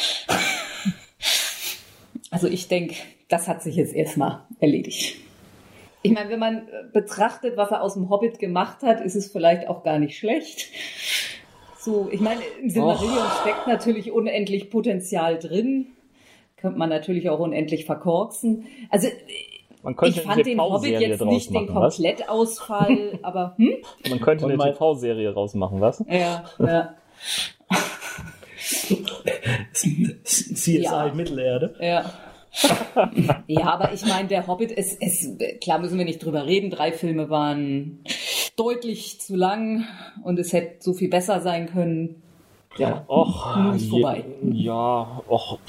also 2.31 2.47
ich 2.47 2.67
denke, 2.67 2.95
das 3.29 3.47
hat 3.47 3.61
sich 3.61 3.75
jetzt 3.75 3.93
erstmal 3.93 4.41
erledigt. 4.59 5.17
Ich 6.01 6.11
meine, 6.11 6.31
wenn 6.31 6.39
man 6.39 6.67
betrachtet, 6.93 7.55
was 7.55 7.69
er 7.69 7.83
aus 7.83 7.93
dem 7.93 8.09
Hobbit 8.09 8.39
gemacht 8.39 8.81
hat, 8.81 9.01
ist 9.01 9.15
es 9.15 9.31
vielleicht 9.31 9.67
auch 9.67 9.83
gar 9.83 9.99
nicht 9.99 10.17
schlecht. 10.17 10.69
So, 11.79 12.09
ich 12.11 12.21
meine, 12.21 12.41
im 12.59 12.71
Silmarillion 12.71 13.19
Och. 13.19 13.41
steckt 13.41 13.67
natürlich 13.67 14.11
unendlich 14.11 14.71
Potenzial 14.71 15.37
drin. 15.37 15.87
Könnte 16.55 16.79
man 16.79 16.89
natürlich 16.89 17.29
auch 17.29 17.39
unendlich 17.39 17.85
verkorksen. 17.85 18.65
Also 18.89 19.09
man 19.87 19.95
könnte 19.95 20.19
ich 20.19 20.25
fand 20.25 20.45
den 20.45 20.59
Hobbit 20.59 20.99
jetzt 20.99 21.23
nicht 21.23 21.49
machen, 21.49 21.67
den 21.67 21.73
Komplettausfall, 21.73 23.19
aber 23.23 23.53
hm? 23.55 23.75
Man 24.09 24.19
könnte 24.19 24.43
eine 24.43 24.57
TV-Serie 24.57 25.33
rausmachen, 25.33 25.79
was? 25.79 26.03
Ja, 26.09 26.43
ja. 26.59 26.93
CSI 29.71 30.81
ja. 30.81 31.09
Mittelerde. 31.15 31.73
Ja. 31.79 32.03
ja, 33.47 33.63
aber 33.63 33.93
ich 33.93 34.05
meine, 34.05 34.27
der 34.27 34.45
Hobbit, 34.47 34.77
es, 34.77 34.93
es, 34.99 35.37
klar 35.61 35.79
müssen 35.79 35.97
wir 35.97 36.03
nicht 36.03 36.21
drüber 36.21 36.45
reden. 36.45 36.69
Drei 36.69 36.91
Filme 36.91 37.29
waren 37.29 38.03
deutlich 38.57 39.21
zu 39.21 39.37
lang 39.37 39.85
und 40.21 40.37
es 40.37 40.51
hätte 40.51 40.83
so 40.83 40.91
viel 40.91 41.09
besser 41.09 41.39
sein 41.39 41.67
können. 41.67 42.21
Ja, 42.77 43.05
och, 43.07 43.55
ist 43.73 43.89
vorbei. 43.89 44.25
Ja, 44.51 45.21
och. 45.29 45.59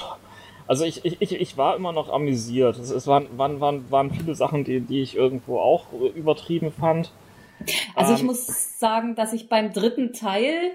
Also 0.68 0.84
ich, 0.84 1.04
ich, 1.04 1.32
ich 1.32 1.56
war 1.56 1.76
immer 1.76 1.92
noch 1.92 2.10
amüsiert. 2.10 2.78
Es, 2.78 2.90
es 2.90 3.06
waren, 3.06 3.26
waren, 3.38 3.58
waren, 3.60 3.90
waren 3.90 4.10
viele 4.10 4.34
Sachen, 4.34 4.64
die, 4.64 4.80
die 4.80 5.00
ich 5.00 5.16
irgendwo 5.16 5.58
auch 5.58 5.86
übertrieben 6.14 6.70
fand. 6.70 7.10
Also 7.96 8.12
ich 8.14 8.20
ähm, 8.20 8.26
muss 8.26 8.78
sagen, 8.78 9.14
dass 9.14 9.32
ich 9.32 9.48
beim 9.48 9.72
dritten 9.72 10.12
Teil, 10.12 10.72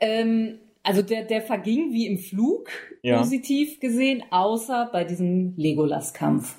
ähm, 0.00 0.58
also 0.82 1.02
der, 1.02 1.24
der 1.24 1.42
verging 1.42 1.92
wie 1.92 2.06
im 2.06 2.18
Flug, 2.18 2.70
ja. 3.02 3.18
positiv 3.18 3.80
gesehen, 3.80 4.24
außer 4.30 4.88
bei 4.90 5.04
diesem 5.04 5.54
Legolas-Kampf. 5.56 6.56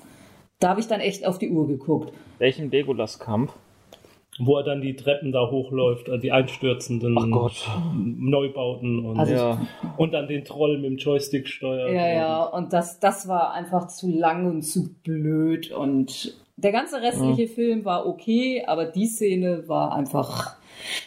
Da 0.60 0.70
habe 0.70 0.80
ich 0.80 0.86
dann 0.86 1.00
echt 1.00 1.26
auf 1.26 1.38
die 1.38 1.50
Uhr 1.50 1.66
geguckt. 1.66 2.12
Welchen 2.38 2.70
Legolas-Kampf? 2.70 3.52
Wo 4.38 4.56
er 4.58 4.64
dann 4.64 4.80
die 4.80 4.96
Treppen 4.96 5.32
da 5.32 5.50
hochläuft, 5.50 6.08
also 6.08 6.20
die 6.20 6.32
einstürzenden 6.32 7.14
Neubauten 8.18 9.04
und, 9.04 9.28
ja. 9.28 9.60
und 9.96 10.12
dann 10.12 10.28
den 10.28 10.44
Troll 10.44 10.78
mit 10.78 10.90
dem 10.90 10.96
Joystick 10.98 11.48
steuert. 11.48 11.92
Ja, 11.92 12.08
ja, 12.08 12.44
und 12.44 12.72
das, 12.72 13.00
das 13.00 13.28
war 13.28 13.52
einfach 13.52 13.88
zu 13.88 14.10
lang 14.10 14.46
und 14.46 14.62
zu 14.62 14.94
blöd 15.02 15.70
und 15.70 16.36
der 16.56 16.72
ganze 16.72 17.02
restliche 17.02 17.44
ja. 17.44 17.48
Film 17.48 17.84
war 17.84 18.06
okay, 18.06 18.64
aber 18.66 18.86
die 18.86 19.06
Szene 19.06 19.64
war 19.68 19.94
einfach 19.94 20.56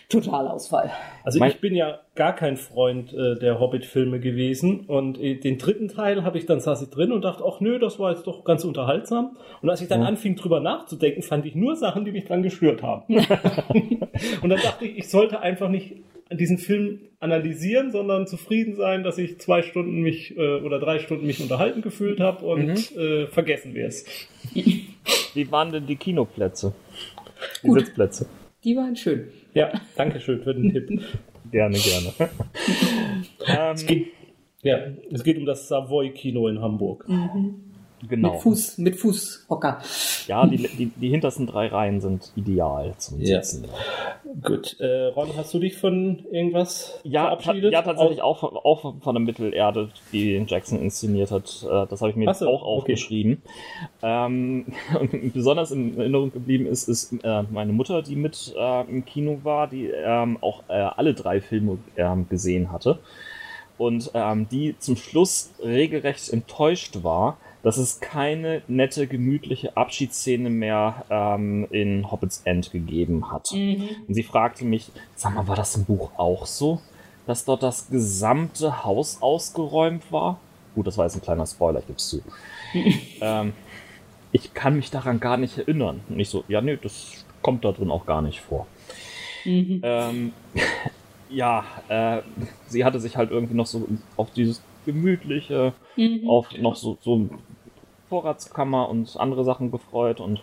Totalausfall. 0.10 0.91
Also 1.23 1.43
ich 1.43 1.60
bin 1.60 1.75
ja 1.75 1.99
gar 2.15 2.36
kein 2.36 2.58
Freund 2.58 3.13
äh, 3.13 3.36
der 3.38 3.60
Hobbit-Filme 3.60 4.19
gewesen 4.19 4.82
und 4.82 5.19
äh, 5.19 5.36
den 5.36 5.58
dritten 5.58 5.88
Teil 5.88 6.23
habe 6.23 6.38
ich 6.38 6.45
dann 6.45 6.60
saß 6.60 6.82
ich 6.82 6.89
drin 6.89 7.12
und 7.12 7.23
dachte, 7.23 7.43
ach 7.45 7.60
nö, 7.60 7.79
das 7.79 7.99
war 7.99 8.12
jetzt 8.12 8.27
doch 8.27 8.43
ganz 8.43 8.63
unterhaltsam. 8.63 9.38
Und 9.62 9.69
als 9.69 9.82
ich 9.82 9.88
dann 9.88 10.01
ja. 10.01 10.08
anfing 10.08 10.36
drüber 10.36 10.60
nachzudenken, 10.60 11.21
fand 11.21 11.45
ich 11.45 11.55
nur 11.55 11.75
Sachen, 11.75 12.05
die 12.05 12.12
mich 12.12 12.25
dran 12.25 12.43
gestört 12.43 12.82
haben. 12.84 13.03
und 14.41 14.49
dann 14.49 14.60
dachte 14.60 14.86
ich, 14.86 14.97
ich 14.97 15.10
sollte 15.10 15.39
einfach 15.39 15.69
nicht 15.69 15.95
diesen 16.32 16.58
Film 16.58 16.99
analysieren, 17.19 17.91
sondern 17.91 18.27
zufrieden 18.27 18.75
sein, 18.75 19.03
dass 19.03 19.17
ich 19.17 19.39
zwei 19.39 19.62
Stunden 19.62 20.01
mich 20.01 20.38
äh, 20.38 20.60
oder 20.60 20.79
drei 20.79 20.99
Stunden 20.99 21.25
mich 21.25 21.41
unterhalten 21.41 21.82
gefühlt 21.82 22.19
habe 22.19 22.45
und 22.45 22.67
mhm. 22.67 22.99
äh, 22.99 23.27
vergessen 23.27 23.73
wäre 23.73 23.88
es. 23.88 24.05
Wie 25.34 25.51
waren 25.51 25.71
denn 25.71 25.88
die 25.88 25.95
Kinoplätze? 25.95 26.73
Die 27.63 27.67
Gut. 27.67 27.79
Sitzplätze? 27.79 28.27
Die 28.63 28.75
waren 28.75 28.95
schön. 28.95 29.29
Ja, 29.53 29.71
danke 29.95 30.19
schön 30.19 30.41
für 30.43 30.53
den 30.53 30.71
Tipp. 30.71 30.88
gerne, 31.51 31.77
gerne. 31.77 32.13
ähm, 33.47 33.75
es, 33.75 33.85
geht, 33.85 34.07
ja, 34.62 34.77
es 35.12 35.23
geht 35.23 35.38
um 35.38 35.45
das 35.45 35.67
Savoy-Kino 35.67 36.47
in 36.47 36.62
Hamburg. 36.62 37.07
Mhm. 37.07 37.68
Genau. 38.07 38.31
Mit 38.33 38.41
Fuß, 38.41 38.77
mit 38.77 38.95
Fußhocker. 38.95 39.81
Ja, 40.27 40.45
die, 40.47 40.57
die, 40.57 40.85
die 40.85 41.09
hintersten 41.09 41.47
drei 41.47 41.67
Reihen 41.67 41.99
sind 41.99 42.31
ideal 42.35 42.93
zum 42.97 43.19
Ja. 43.19 43.41
Sitzen. 43.41 43.65
Gut. 44.43 44.79
Äh, 44.79 45.07
Ron, 45.07 45.29
hast 45.35 45.53
du 45.53 45.59
dich 45.59 45.77
von 45.77 46.19
irgendwas 46.31 46.99
Ja, 47.03 47.23
ta 47.23 47.38
verabschiedet? 47.41 47.73
ja 47.73 47.81
tatsächlich 47.81 48.21
auch, 48.21 48.39
von- 48.39 48.55
auch 48.55 48.95
von 49.01 49.15
der 49.15 49.21
Mittelerde, 49.21 49.89
die 50.13 50.43
Jackson 50.47 50.79
inszeniert 50.81 51.31
hat. 51.31 51.65
Äh, 51.69 51.88
Das 51.88 51.99
habe 52.01 52.12
ich 52.12 52.15
mir 52.15 52.33
so, 52.33 52.47
auch 52.47 52.62
okay. 52.62 52.69
aufgeschrieben. 52.93 53.41
Ähm, 54.01 54.67
und 54.99 55.33
besonders 55.33 55.71
in 55.71 55.97
Erinnerung 55.97 56.31
geblieben 56.31 56.67
ist, 56.67 56.88
ist 56.88 57.13
äh, 57.23 57.43
meine 57.51 57.73
Mutter, 57.73 58.01
die 58.01 58.15
mit 58.15 58.53
äh, 58.57 58.81
im 58.89 59.03
Kino 59.05 59.39
war, 59.43 59.67
die 59.67 59.88
ähm, 59.88 60.38
auch 60.41 60.63
äh, 60.69 60.73
alle 60.73 61.13
drei 61.13 61.41
Filme 61.41 61.79
ähm, 61.97 62.27
gesehen 62.29 62.71
hatte. 62.71 62.99
Und 63.77 64.12
ähm, 64.13 64.47
die 64.51 64.75
zum 64.79 64.95
Schluss 64.97 65.51
regelrecht 65.63 66.29
enttäuscht 66.33 67.01
war, 67.03 67.38
dass 67.63 67.78
es 67.78 68.00
keine 68.00 68.62
nette, 68.67 69.08
gemütliche 69.08 69.76
Abschiedsszene 69.76 70.50
mehr 70.50 71.06
ähm, 71.10 71.67
in 71.72 72.10
Hobbits 72.10 72.41
End 72.45 72.72
gegeben 72.72 73.32
hat. 73.32 73.52
Mhm. 73.52 73.89
Und 74.08 74.13
sie 74.13 74.24
fragte 74.24 74.65
mich, 74.65 74.91
sag 75.15 75.36
mal, 75.36 75.48
war 75.48 75.56
das 75.56 75.76
im 75.76 75.86
Buch 75.86 76.12
auch 76.17 76.45
so, 76.45 76.82
dass 77.28 77.45
dort 77.45 77.63
das 77.63 77.89
gesamte 77.89 78.84
Haus 78.86 79.22
ausgeräumt 79.22 80.12
war? 80.12 80.39
Gut, 80.76 80.88
das 80.88 80.98
war 80.98 81.06
jetzt 81.06 81.15
ein 81.15 81.22
kleiner 81.22 81.45
Spoiler, 81.45 81.80
ich 81.80 81.88
gebe 81.88 81.98
es 81.98 82.08
zu. 82.08 82.22
ähm, 83.22 83.54
ich 84.32 84.54
kann 84.54 84.76
mich 84.76 84.91
daran 84.91 85.19
gar 85.19 85.38
nicht 85.38 85.58
erinnern. 85.58 86.02
Und 86.08 86.19
ich 86.19 86.30
so, 86.30 86.43
ja, 86.48 86.62
nee, 86.62 86.78
das 86.82 87.26
kommt 87.41 87.65
da 87.65 87.72
drin 87.72 87.91
auch 87.91 88.06
gar 88.06 88.22
nicht 88.22 88.39
vor. 88.39 88.67
Mhm. 89.43 89.82
Ähm, 89.84 90.34
ja, 91.30 91.65
äh, 91.88 92.22
sie 92.67 92.86
hatte 92.86 93.00
sich 93.00 93.17
halt 93.17 93.32
irgendwie 93.32 93.56
noch 93.56 93.65
so 93.65 93.88
auf 94.15 94.32
dieses 94.32 94.62
gemütliche, 94.91 95.73
Mhm. 95.95 96.28
auf 96.28 96.58
noch 96.58 96.75
so, 96.75 96.97
so 97.02 97.30
Vorratskammer 98.08 98.89
und 98.89 99.15
andere 99.17 99.43
Sachen 99.43 99.71
gefreut 99.71 100.19
und 100.19 100.41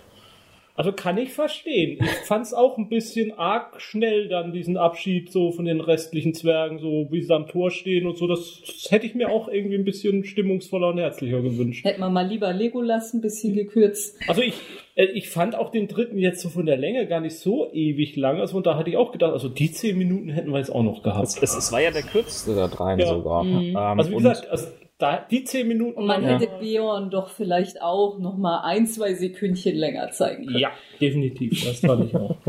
Also 0.77 0.93
kann 0.93 1.17
ich 1.17 1.33
verstehen. 1.33 1.99
Ich 2.03 2.27
fand's 2.27 2.53
auch 2.53 2.77
ein 2.77 2.89
bisschen 2.89 3.33
arg 3.39 3.81
schnell 3.81 4.29
dann, 4.29 4.53
diesen 4.53 4.77
Abschied 4.77 5.33
so 5.33 5.51
von 5.53 5.65
den 5.65 5.81
restlichen 5.81 6.35
Zwergen, 6.35 6.79
so 6.79 7.09
wie 7.11 7.23
sie 7.23 7.35
am 7.35 7.47
Tor 7.47 7.71
stehen 7.71 8.07
und 8.07 8.19
so. 8.19 8.27
Das, 8.27 8.61
das 8.67 8.91
hätte 8.91 9.07
ich 9.07 9.15
mir 9.15 9.31
auch 9.31 9.49
irgendwie 9.49 9.77
ein 9.77 9.85
bisschen 9.85 10.25
stimmungsvoller 10.25 10.89
und 10.89 10.99
herzlicher 10.99 11.41
gewünscht. 11.41 11.85
Hätte 11.85 12.01
man 12.01 12.13
mal 12.13 12.27
lieber 12.27 12.53
Legolas 12.53 13.15
ein 13.15 13.21
bisschen 13.23 13.55
gekürzt. 13.55 14.19
Also 14.29 14.43
ich, 14.43 14.55
äh, 14.97 15.07
ich 15.07 15.31
fand 15.31 15.55
auch 15.55 15.71
den 15.71 15.89
dritten 15.89 16.19
jetzt 16.19 16.41
so 16.41 16.49
von 16.51 16.67
der 16.67 16.77
Länge 16.77 17.07
gar 17.07 17.21
nicht 17.21 17.39
so 17.39 17.73
ewig 17.73 18.15
lang. 18.17 18.41
Also 18.41 18.57
und 18.59 18.67
da 18.67 18.77
hatte 18.77 18.91
ich 18.91 18.97
auch 18.97 19.13
gedacht, 19.13 19.33
also 19.33 19.49
die 19.49 19.73
zehn 19.73 19.97
Minuten 19.97 20.29
hätten 20.29 20.51
wir 20.53 20.59
jetzt 20.59 20.71
auch 20.71 20.83
noch 20.83 21.03
gehabt. 21.03 21.27
es, 21.29 21.43
es, 21.43 21.57
es 21.57 21.73
war 21.73 21.81
ja 21.81 21.91
der 21.91 22.03
kürzeste 22.03 22.55
der 22.55 22.69
dreien 22.69 22.99
Ja. 22.99 23.07
sogar. 23.07 23.45
Mhm. 23.45 23.71
Ähm, 23.71 23.77
Also 23.77 24.11
wie 24.11 24.17
gesagt, 24.17 24.49
also 24.51 24.67
da, 24.99 25.19
die 25.31 25.45
zehn 25.45 25.69
Minuten. 25.69 25.99
Und 25.99 26.07
man 26.07 26.23
Ja. 26.23 26.39
hätte 26.39 26.49
Beorn 26.61 27.11
doch 27.11 27.31
vielleicht 27.31 27.83
auch 27.83 28.19
noch 28.19 28.37
mal 28.37 28.61
ein, 28.65 28.87
zwei 28.87 29.15
Sekündchen 29.15 29.77
länger 29.77 30.11
zeigen 30.11 30.47
können. 30.47 30.59
ja, 30.59 30.71
definitiv. 31.01 31.65
Das 31.65 31.81
fand 31.81 32.07
ich 32.07 32.17
auch. 32.17 32.37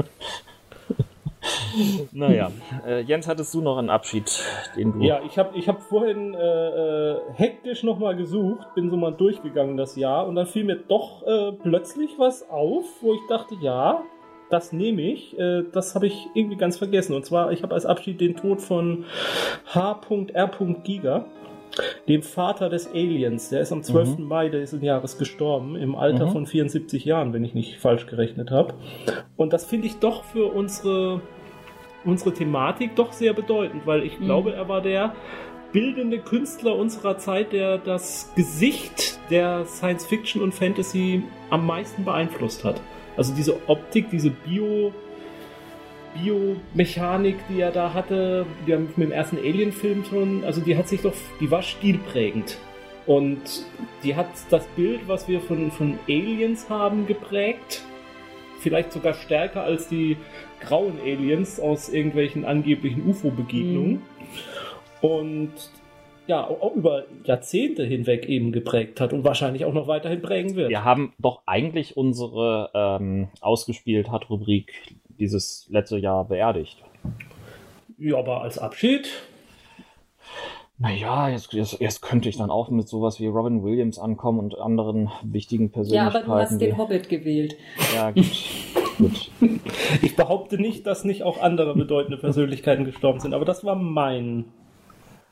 Naja, 2.12 2.52
äh, 2.86 3.02
Jens, 3.02 3.28
hattest 3.28 3.54
du 3.54 3.62
noch 3.62 3.78
einen 3.78 3.90
Abschied, 3.90 4.26
den 4.76 4.94
du. 4.94 5.02
Ja, 5.04 5.22
ich 5.26 5.38
habe 5.38 5.58
ich 5.58 5.68
hab 5.70 5.82
vorhin 5.84 6.34
äh, 6.34 6.40
äh, 7.12 7.18
hektisch 7.36 7.84
nochmal 7.84 8.16
gesucht, 8.16 8.74
bin 8.76 8.90
so 8.90 8.98
mal 8.98 9.12
durchgegangen 9.12 9.78
das 9.78 9.96
Jahr 9.96 10.28
und 10.28 10.36
dann 10.36 10.48
fiel 10.48 10.64
mir 10.64 10.76
doch 10.78 11.26
äh, 11.26 11.52
plötzlich 11.54 12.12
was 12.18 12.50
auf, 12.50 12.84
wo 13.02 13.14
ich 13.14 13.20
dachte, 13.30 13.56
ja, 13.62 14.02
das 14.50 14.74
nehme 14.74 15.04
ich. 15.04 15.38
Äh, 15.38 15.64
das 15.72 15.94
habe 15.96 16.08
ich 16.08 16.28
irgendwie 16.34 16.58
ganz 16.58 16.78
vergessen. 16.78 17.14
Und 17.14 17.26
zwar, 17.26 17.52
ich 17.52 17.64
habe 17.64 17.76
als 17.76 17.86
Abschied 17.86 18.20
den 18.20 18.36
Tod 18.36 18.62
von 18.62 19.06
H.R. 19.74 20.50
Giga, 20.84 21.26
dem 22.08 22.22
Vater 22.24 22.70
des 22.70 22.88
Aliens. 22.92 23.50
Der 23.50 23.62
ist 23.62 23.72
am 23.72 23.84
12. 23.84 24.20
Mai 24.20 24.50
dieses 24.50 24.82
Jahres 24.82 25.18
gestorben, 25.18 25.76
im 25.76 25.96
Alter 25.96 26.28
Mhm. 26.28 26.32
von 26.32 26.46
74 26.48 27.06
Jahren, 27.06 27.34
wenn 27.34 27.44
ich 27.46 27.54
nicht 27.54 27.78
falsch 27.80 28.08
gerechnet 28.08 28.50
habe. 28.52 28.74
Und 29.36 29.54
das 29.54 29.66
finde 29.66 29.88
ich 29.88 29.98
doch 30.00 30.24
für 30.24 30.52
unsere 30.54 31.22
unsere 32.06 32.32
Thematik 32.34 32.96
doch 32.96 33.12
sehr 33.12 33.34
bedeutend, 33.34 33.86
weil 33.86 34.04
ich 34.04 34.18
Mhm. 34.20 34.26
glaube, 34.26 34.54
er 34.54 34.70
war 34.70 34.82
der 34.82 35.14
bildende 35.74 36.20
Künstler 36.20 36.76
unserer 36.78 37.18
Zeit, 37.18 37.52
der 37.52 37.78
das 37.80 38.32
Gesicht 38.36 39.20
der 39.30 39.66
Science 39.66 40.06
Fiction 40.06 40.42
und 40.42 40.54
Fantasy 40.54 41.24
am 41.50 41.66
meisten 41.66 42.06
beeinflusst 42.06 42.64
hat. 42.64 42.80
Also 43.18 43.34
diese 43.36 43.56
Optik, 43.68 44.10
diese 44.10 44.30
Bio 44.30 44.94
Biomechanik, 46.14 47.38
die 47.50 47.62
er 47.62 47.72
da 47.72 47.94
hatte, 47.94 48.46
die 48.66 48.74
haben 48.74 48.90
mit 48.96 49.08
dem 49.08 49.12
ersten 49.12 49.38
Alien-Film 49.38 50.06
schon, 50.06 50.44
also 50.44 50.62
die 50.62 50.78
hat 50.78 50.88
sich 50.88 51.02
doch, 51.02 51.14
die 51.40 51.50
war 51.52 51.62
stilprägend. 51.62 52.58
Und 53.06 53.66
die 54.04 54.16
hat 54.16 54.28
das 54.50 54.66
Bild, 54.76 55.08
was 55.08 55.28
wir 55.28 55.40
von, 55.40 55.72
von 55.72 55.98
Aliens 56.08 56.70
haben, 56.70 57.08
geprägt. 57.08 57.84
Vielleicht 58.60 58.92
sogar 58.92 59.14
stärker 59.14 59.64
als 59.64 59.88
die 59.88 60.18
grauen 60.60 61.00
Aliens 61.02 61.60
aus 61.60 61.90
irgendwelchen 61.90 62.44
angeblichen 62.44 63.08
UFO-Begegnungen. 63.08 64.02
Und 65.02 65.54
ja, 66.28 66.46
auch 66.46 66.62
auch 66.62 66.76
über 66.76 67.06
Jahrzehnte 67.24 67.86
hinweg 67.86 68.28
eben 68.28 68.52
geprägt 68.52 69.00
hat 69.00 69.14
und 69.14 69.24
wahrscheinlich 69.24 69.64
auch 69.64 69.74
noch 69.74 69.88
weiterhin 69.88 70.22
prägen 70.22 70.56
wird. 70.56 70.70
Wir 70.70 70.84
haben 70.84 71.14
doch 71.18 71.44
eigentlich 71.46 71.96
unsere 71.96 72.70
ähm, 72.74 73.30
ausgespielt 73.40 74.12
hat 74.12 74.30
Rubrik 74.30 74.74
dieses 75.20 75.68
letzte 75.70 75.98
Jahr 75.98 76.26
beerdigt. 76.26 76.84
Ja, 77.98 78.18
aber 78.18 78.42
als 78.42 78.58
Abschied 78.60 79.10
Naja, 80.78 81.30
jetzt, 81.30 81.54
jetzt, 81.54 81.80
jetzt 81.80 82.02
könnte 82.02 82.30
ich 82.30 82.38
dann 82.38 82.52
auch 82.52 82.70
mit 82.70 82.88
sowas 82.88 83.20
wie 83.20 83.26
Robin 83.28 83.64
Williams 83.64 83.98
ankommen 83.98 84.40
und 84.40 84.58
anderen 84.60 85.10
wichtigen 85.24 85.66
Ja, 85.66 85.72
Persönlichkeiten. 85.72 86.30
aber 86.32 86.42
du 86.42 86.42
hast 86.42 86.60
den 86.60 86.78
Hobbit 86.78 87.10
gewählt. 87.10 87.56
Ja, 87.96 88.12
gut. 88.12 88.26
gut. 89.00 89.32
Ich 90.04 90.16
behaupte 90.16 90.62
nicht, 90.62 90.86
dass 90.86 91.04
nicht 91.04 91.24
auch 91.24 91.42
andere 91.42 91.74
bedeutende 91.76 92.18
Persönlichkeiten 92.18 92.86
gestorben 92.86 93.20
sind, 93.20 93.34
aber 93.34 93.46
das 93.46 93.64
war 93.64 93.76
mein 93.76 94.46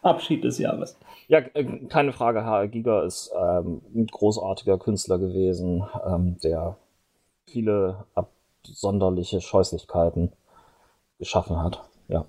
Abschied 0.01 0.43
des 0.43 0.57
Jahres. 0.57 0.97
Ja, 1.27 1.39
äh, 1.53 1.63
keine 1.89 2.11
Frage, 2.11 2.45
H.R. 2.45 2.67
Giger 2.67 3.03
ist 3.03 3.31
ähm, 3.39 3.81
ein 3.93 4.07
großartiger 4.07 4.77
Künstler 4.79 5.17
gewesen, 5.19 5.83
ähm, 6.07 6.37
der 6.43 6.77
viele 7.47 8.05
absonderliche 8.69 9.41
Scheußlichkeiten 9.41 10.31
geschaffen 11.19 11.61
hat. 11.61 11.83
Ja. 12.07 12.25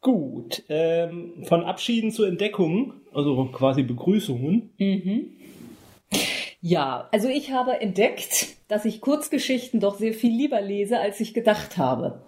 Gut, 0.00 0.64
ähm, 0.68 1.44
von 1.44 1.64
Abschieden 1.64 2.10
zu 2.10 2.24
Entdeckungen, 2.24 3.02
also 3.14 3.44
quasi 3.46 3.82
Begrüßungen. 3.82 4.70
Mhm. 4.76 5.36
Ja, 6.60 7.08
also 7.12 7.28
ich 7.28 7.52
habe 7.52 7.80
entdeckt, 7.80 8.48
dass 8.68 8.84
ich 8.84 9.00
Kurzgeschichten 9.00 9.80
doch 9.80 9.98
sehr 9.98 10.14
viel 10.14 10.32
lieber 10.32 10.60
lese, 10.60 10.98
als 10.98 11.20
ich 11.20 11.34
gedacht 11.34 11.76
habe. 11.76 12.22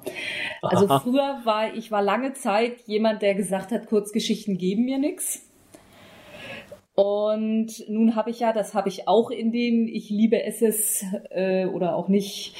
Also 0.62 0.86
Aha. 0.86 0.98
früher 1.04 1.40
war 1.44 1.74
ich 1.74 1.90
war 1.90 2.02
lange 2.02 2.32
Zeit 2.34 2.80
jemand, 2.86 3.22
der 3.22 3.34
gesagt 3.34 3.70
hat, 3.70 3.86
Kurzgeschichten 3.86 4.58
geben 4.58 4.84
mir 4.84 4.98
nichts. 4.98 5.42
Und 6.94 7.88
nun 7.88 8.14
habe 8.14 8.30
ich 8.30 8.40
ja, 8.40 8.52
das 8.52 8.72
habe 8.74 8.88
ich 8.88 9.08
auch 9.08 9.30
in 9.30 9.50
den 9.50 9.88
Ich 9.88 10.10
liebe 10.10 10.42
es 10.42 11.04
äh, 11.30 11.66
oder 11.66 11.96
auch 11.96 12.08
nicht 12.08 12.54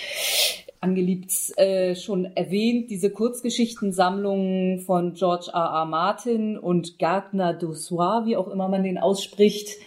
angeliebt 0.81 1.33
äh, 1.57 1.95
schon 1.95 2.27
erwähnt, 2.37 2.91
diese 2.91 3.11
Kurzgeschichtensammlung 3.11 4.81
von 4.81 5.15
George 5.15 5.51
R. 5.53 5.61
R. 5.61 5.87
Martin 5.87 6.59
und 6.59 6.99
Gardner 6.99 7.55
Dozois, 7.55 8.27
wie 8.27 8.37
auch 8.37 8.49
immer 8.49 8.69
man 8.69 8.83
den 8.83 8.99
ausspricht. 8.99 9.79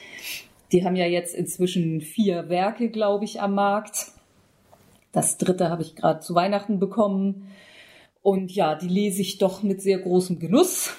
Die 0.71 0.83
haben 0.83 0.95
ja 0.95 1.05
jetzt 1.05 1.35
inzwischen 1.35 2.01
vier 2.01 2.49
Werke, 2.49 2.89
glaube 2.89 3.25
ich, 3.25 3.41
am 3.41 3.53
Markt. 3.53 4.07
Das 5.11 5.37
dritte 5.37 5.69
habe 5.69 5.83
ich 5.83 5.95
gerade 5.95 6.21
zu 6.21 6.35
Weihnachten 6.35 6.79
bekommen. 6.79 7.49
Und 8.23 8.51
ja, 8.53 8.75
die 8.75 8.89
lese 8.89 9.21
ich 9.21 9.37
doch 9.37 9.61
mit 9.61 9.81
sehr 9.81 9.99
großem 9.99 10.39
Genuss 10.39 10.93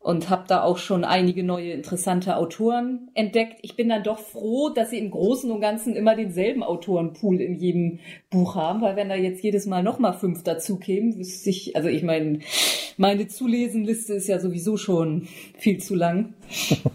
und 0.00 0.30
habe 0.30 0.44
da 0.48 0.62
auch 0.62 0.78
schon 0.78 1.04
einige 1.04 1.44
neue 1.44 1.72
interessante 1.72 2.36
Autoren 2.36 3.10
entdeckt. 3.12 3.58
Ich 3.60 3.76
bin 3.76 3.90
dann 3.90 4.02
doch 4.02 4.18
froh, 4.18 4.70
dass 4.70 4.90
sie 4.90 4.98
im 4.98 5.10
Großen 5.10 5.50
und 5.50 5.60
Ganzen 5.60 5.94
immer 5.94 6.16
denselben 6.16 6.62
Autorenpool 6.62 7.38
in 7.40 7.54
jedem 7.54 7.98
Buch 8.30 8.54
haben, 8.54 8.80
weil 8.80 8.96
wenn 8.96 9.10
da 9.10 9.14
jetzt 9.14 9.44
jedes 9.44 9.66
Mal 9.66 9.82
nochmal 9.82 10.14
fünf 10.14 10.42
dazu 10.42 10.78
kämen, 10.78 11.18
wüsste 11.18 11.50
ich, 11.50 11.76
also 11.76 11.90
ich 11.90 12.02
meine, 12.02 12.38
meine 12.96 13.28
Zulesenliste 13.28 14.14
ist 14.14 14.28
ja 14.28 14.40
sowieso 14.40 14.78
schon 14.78 15.28
viel 15.58 15.78
zu 15.78 15.94
lang. 15.94 16.32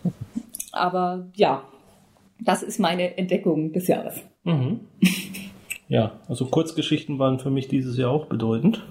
Aber 0.72 1.28
ja, 1.36 1.64
das 2.40 2.64
ist 2.64 2.80
meine 2.80 3.18
Entdeckung 3.18 3.72
des 3.72 3.88
Jahres. 3.88 4.16
Mhm. 4.44 4.80
Ja, 5.88 6.14
also 6.28 6.46
Kurzgeschichten 6.46 7.20
waren 7.20 7.38
für 7.40 7.52
mich 7.52 7.68
dieses 7.68 7.96
Jahr 7.98 8.10
auch 8.10 8.26
bedeutend. 8.26 8.84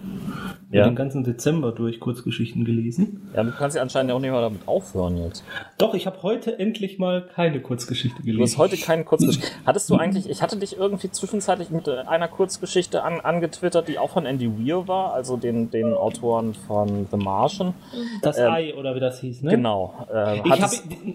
ja. 0.71 0.85
den 0.85 0.95
ganzen 0.95 1.25
Dezember 1.25 1.73
durch 1.73 1.99
Kurzgeschichten 1.99 2.65
gelesen. 2.65 3.31
Ja, 3.35 3.43
du 3.43 3.51
kannst 3.51 3.77
ja 3.77 3.83
anscheinend 3.83 4.13
auch 4.13 4.21
nicht 4.21 4.31
mal 4.31 4.41
damit 4.41 4.67
aufhören 4.67 5.17
jetzt. 5.19 5.45
Doch, 5.79 5.95
ich 5.95 6.07
habe 6.07 6.23
heute 6.23 6.59
endlich 6.59 6.99
mal 6.99 7.23
keine 7.23 7.61
Kurzgeschichte 7.61 8.23
gelesen. 8.23 8.39
Du 8.39 8.45
hast 8.45 8.59
heute 8.59 8.77
keine 8.77 9.05
Kurzgeschichte. 9.05 9.51
Hattest 9.67 9.91
du 9.91 9.97
eigentlich, 9.97 10.31
ich 10.31 10.43
hatte 10.43 10.57
dich 10.57 10.77
irgendwie 10.77 11.11
zwischenzeitlich 11.11 11.71
mit 11.71 11.89
einer 11.89 12.29
Kurzgeschichte 12.29 13.03
an, 13.03 13.21
angetwittert, 13.21 13.89
die 13.89 13.99
auch 13.99 14.11
von 14.11 14.25
Andy 14.25 14.49
Weir 14.49 14.87
war, 14.87 15.15
also 15.15 15.37
den, 15.37 15.71
den 15.71 15.95
Autoren 15.95 16.55
von 16.55 17.09
The 17.11 17.17
Martian. 17.17 17.75
Das 18.23 18.39
ähm, 18.39 18.51
Ei, 18.53 18.75
oder 18.75 18.95
wie 18.95 19.01
das 19.01 19.21
hieß, 19.21 19.43
ne? 19.43 19.51
Genau. 19.51 20.07
Äh, 20.13 20.39
ich 20.45 20.63
habe, 20.63 20.75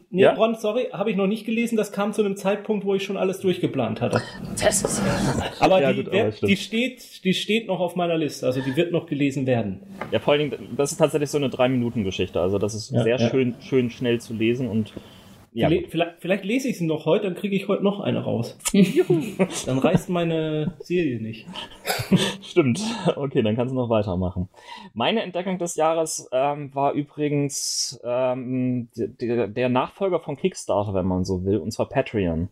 nee, 0.09 0.21
ja? 0.21 0.33
Ron, 0.33 0.55
sorry, 0.55 0.89
habe 0.91 1.09
ich 1.09 1.15
noch 1.15 1.27
nicht 1.27 1.45
gelesen. 1.45 1.77
Das 1.77 1.93
kam 1.93 2.11
zu 2.11 2.21
einem 2.21 2.35
Zeitpunkt, 2.35 2.85
wo 2.85 2.95
ich 2.95 3.03
schon 3.03 3.15
alles 3.15 3.39
durchgeplant 3.39 4.01
hatte. 4.01 4.21
Das 4.61 4.83
ist 4.83 5.01
aber, 5.71 5.81
ja, 5.81 5.93
die, 5.93 6.03
gut, 6.03 6.13
aber 6.13 6.31
die, 6.31 6.57
steht, 6.57 7.23
die 7.23 7.33
steht 7.33 7.67
noch 7.67 7.79
auf 7.79 7.95
meiner 7.95 8.17
Liste, 8.17 8.45
also 8.45 8.61
die 8.61 8.75
wird 8.75 8.91
noch 8.91 9.05
gelesen 9.05 9.45
werden. 9.45 9.81
Ja, 10.11 10.19
vor 10.19 10.33
allen 10.33 10.49
Dingen, 10.49 10.75
das 10.75 10.91
ist 10.91 10.97
tatsächlich 10.97 11.29
so 11.29 11.37
eine 11.37 11.49
Drei-Minuten-Geschichte. 11.49 12.39
Also 12.39 12.57
das 12.57 12.73
ist 12.73 12.91
ja, 12.91 13.03
sehr 13.03 13.19
ja. 13.19 13.29
schön, 13.29 13.55
schön 13.61 13.89
schnell 13.89 14.19
zu 14.19 14.33
lesen 14.33 14.67
und 14.67 14.93
ja, 15.51 15.67
vielleicht, 15.67 16.19
vielleicht, 16.19 16.45
lese 16.45 16.67
ich 16.67 16.77
sie 16.77 16.85
noch 16.85 17.05
heute, 17.05 17.25
dann 17.25 17.35
kriege 17.35 17.55
ich 17.55 17.67
heute 17.67 17.83
noch 17.83 17.99
eine 17.99 18.23
raus. 18.23 18.57
dann 19.65 19.79
reißt 19.79 20.09
meine 20.09 20.75
Serie 20.79 21.19
nicht. 21.19 21.47
Stimmt. 22.41 22.79
Okay, 23.15 23.41
dann 23.41 23.55
kannst 23.55 23.71
du 23.71 23.75
noch 23.75 23.89
weitermachen. 23.89 24.47
Meine 24.93 25.23
Entdeckung 25.23 25.57
des 25.57 25.75
Jahres 25.75 26.29
ähm, 26.31 26.73
war 26.75 26.93
übrigens 26.93 27.99
ähm, 28.03 28.89
der, 28.95 29.47
der, 29.47 29.69
Nachfolger 29.69 30.19
von 30.19 30.37
Kickstarter, 30.37 30.93
wenn 30.93 31.07
man 31.07 31.25
so 31.25 31.43
will, 31.43 31.57
und 31.57 31.71
zwar 31.71 31.89
Patreon. 31.89 32.49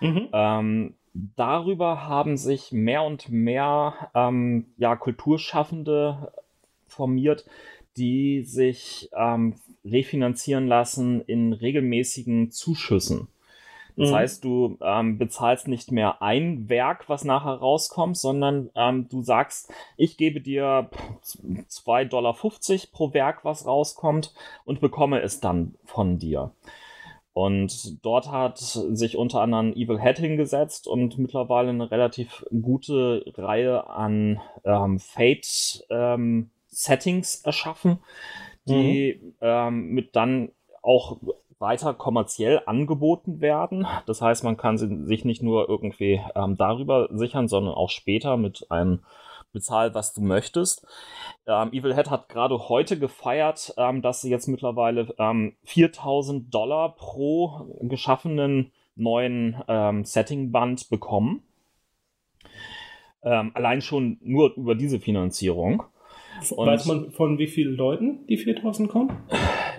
Mhm. 0.00 0.28
Ähm, 0.32 0.94
darüber 1.14 2.06
haben 2.06 2.36
sich 2.36 2.72
mehr 2.72 3.02
und 3.02 3.28
mehr 3.28 4.10
ähm, 4.14 4.66
ja, 4.76 4.96
Kulturschaffende 4.96 6.32
formiert, 6.86 7.46
die 7.96 8.42
sich 8.42 9.10
ähm, 9.16 9.54
refinanzieren 9.84 10.66
lassen 10.66 11.22
in 11.22 11.52
regelmäßigen 11.52 12.50
Zuschüssen. 12.50 13.28
Das 13.96 14.10
mhm. 14.10 14.14
heißt, 14.14 14.44
du 14.44 14.78
ähm, 14.80 15.18
bezahlst 15.18 15.68
nicht 15.68 15.92
mehr 15.92 16.22
ein 16.22 16.68
Werk, 16.68 17.08
was 17.08 17.24
nachher 17.24 17.54
rauskommt, 17.54 18.16
sondern 18.16 18.70
ähm, 18.74 19.08
du 19.08 19.22
sagst, 19.22 19.72
ich 19.96 20.16
gebe 20.16 20.40
dir 20.40 20.88
2,50 21.22 22.08
Dollar 22.08 22.34
pro 22.92 23.12
Werk, 23.12 23.44
was 23.44 23.66
rauskommt, 23.66 24.32
und 24.64 24.80
bekomme 24.80 25.20
es 25.20 25.40
dann 25.40 25.74
von 25.84 26.18
dir. 26.18 26.52
Und 27.32 28.04
dort 28.04 28.30
hat 28.30 28.58
sich 28.58 29.16
unter 29.16 29.40
anderem 29.40 29.72
Evil 29.72 29.98
Head 30.00 30.18
hingesetzt 30.18 30.88
und 30.88 31.16
mittlerweile 31.18 31.70
eine 31.70 31.90
relativ 31.90 32.44
gute 32.60 33.24
Reihe 33.36 33.88
an 33.88 34.40
ähm, 34.64 34.98
Fate-Settings 34.98 37.36
ähm, 37.36 37.42
erschaffen, 37.44 38.00
die 38.64 39.20
mhm. 39.22 39.34
ähm, 39.40 39.90
mit 39.90 40.16
dann 40.16 40.50
auch 40.82 41.18
weiter 41.60 41.94
kommerziell 41.94 42.62
angeboten 42.66 43.40
werden. 43.40 43.86
Das 44.06 44.22
heißt, 44.22 44.42
man 44.42 44.56
kann 44.56 45.06
sich 45.06 45.24
nicht 45.24 45.42
nur 45.42 45.68
irgendwie 45.68 46.20
ähm, 46.34 46.56
darüber 46.56 47.08
sichern, 47.12 47.48
sondern 47.48 47.74
auch 47.74 47.90
später 47.90 48.36
mit 48.36 48.66
einem 48.70 49.00
bezahl, 49.52 49.94
was 49.94 50.12
du 50.14 50.20
möchtest. 50.20 50.86
Ähm, 51.46 51.72
Evil 51.72 51.94
Head 51.94 52.10
hat 52.10 52.28
gerade 52.28 52.68
heute 52.68 52.98
gefeiert, 52.98 53.74
ähm, 53.76 54.02
dass 54.02 54.20
sie 54.20 54.30
jetzt 54.30 54.48
mittlerweile 54.48 55.14
ähm, 55.18 55.56
4000 55.64 56.52
Dollar 56.52 56.94
pro 56.94 57.78
geschaffenen 57.82 58.72
neuen 58.96 59.62
ähm, 59.68 60.04
Setting-Band 60.04 60.88
bekommen. 60.90 61.42
Ähm, 63.22 63.50
allein 63.54 63.82
schon 63.82 64.18
nur 64.22 64.54
über 64.56 64.74
diese 64.74 65.00
Finanzierung. 65.00 65.82
Und, 66.50 66.66
Weiß 66.66 66.86
man 66.86 67.10
von 67.10 67.38
wie 67.38 67.48
vielen 67.48 67.76
Leuten 67.76 68.26
die 68.26 68.38
4000 68.38 68.88
kommen? 68.88 69.10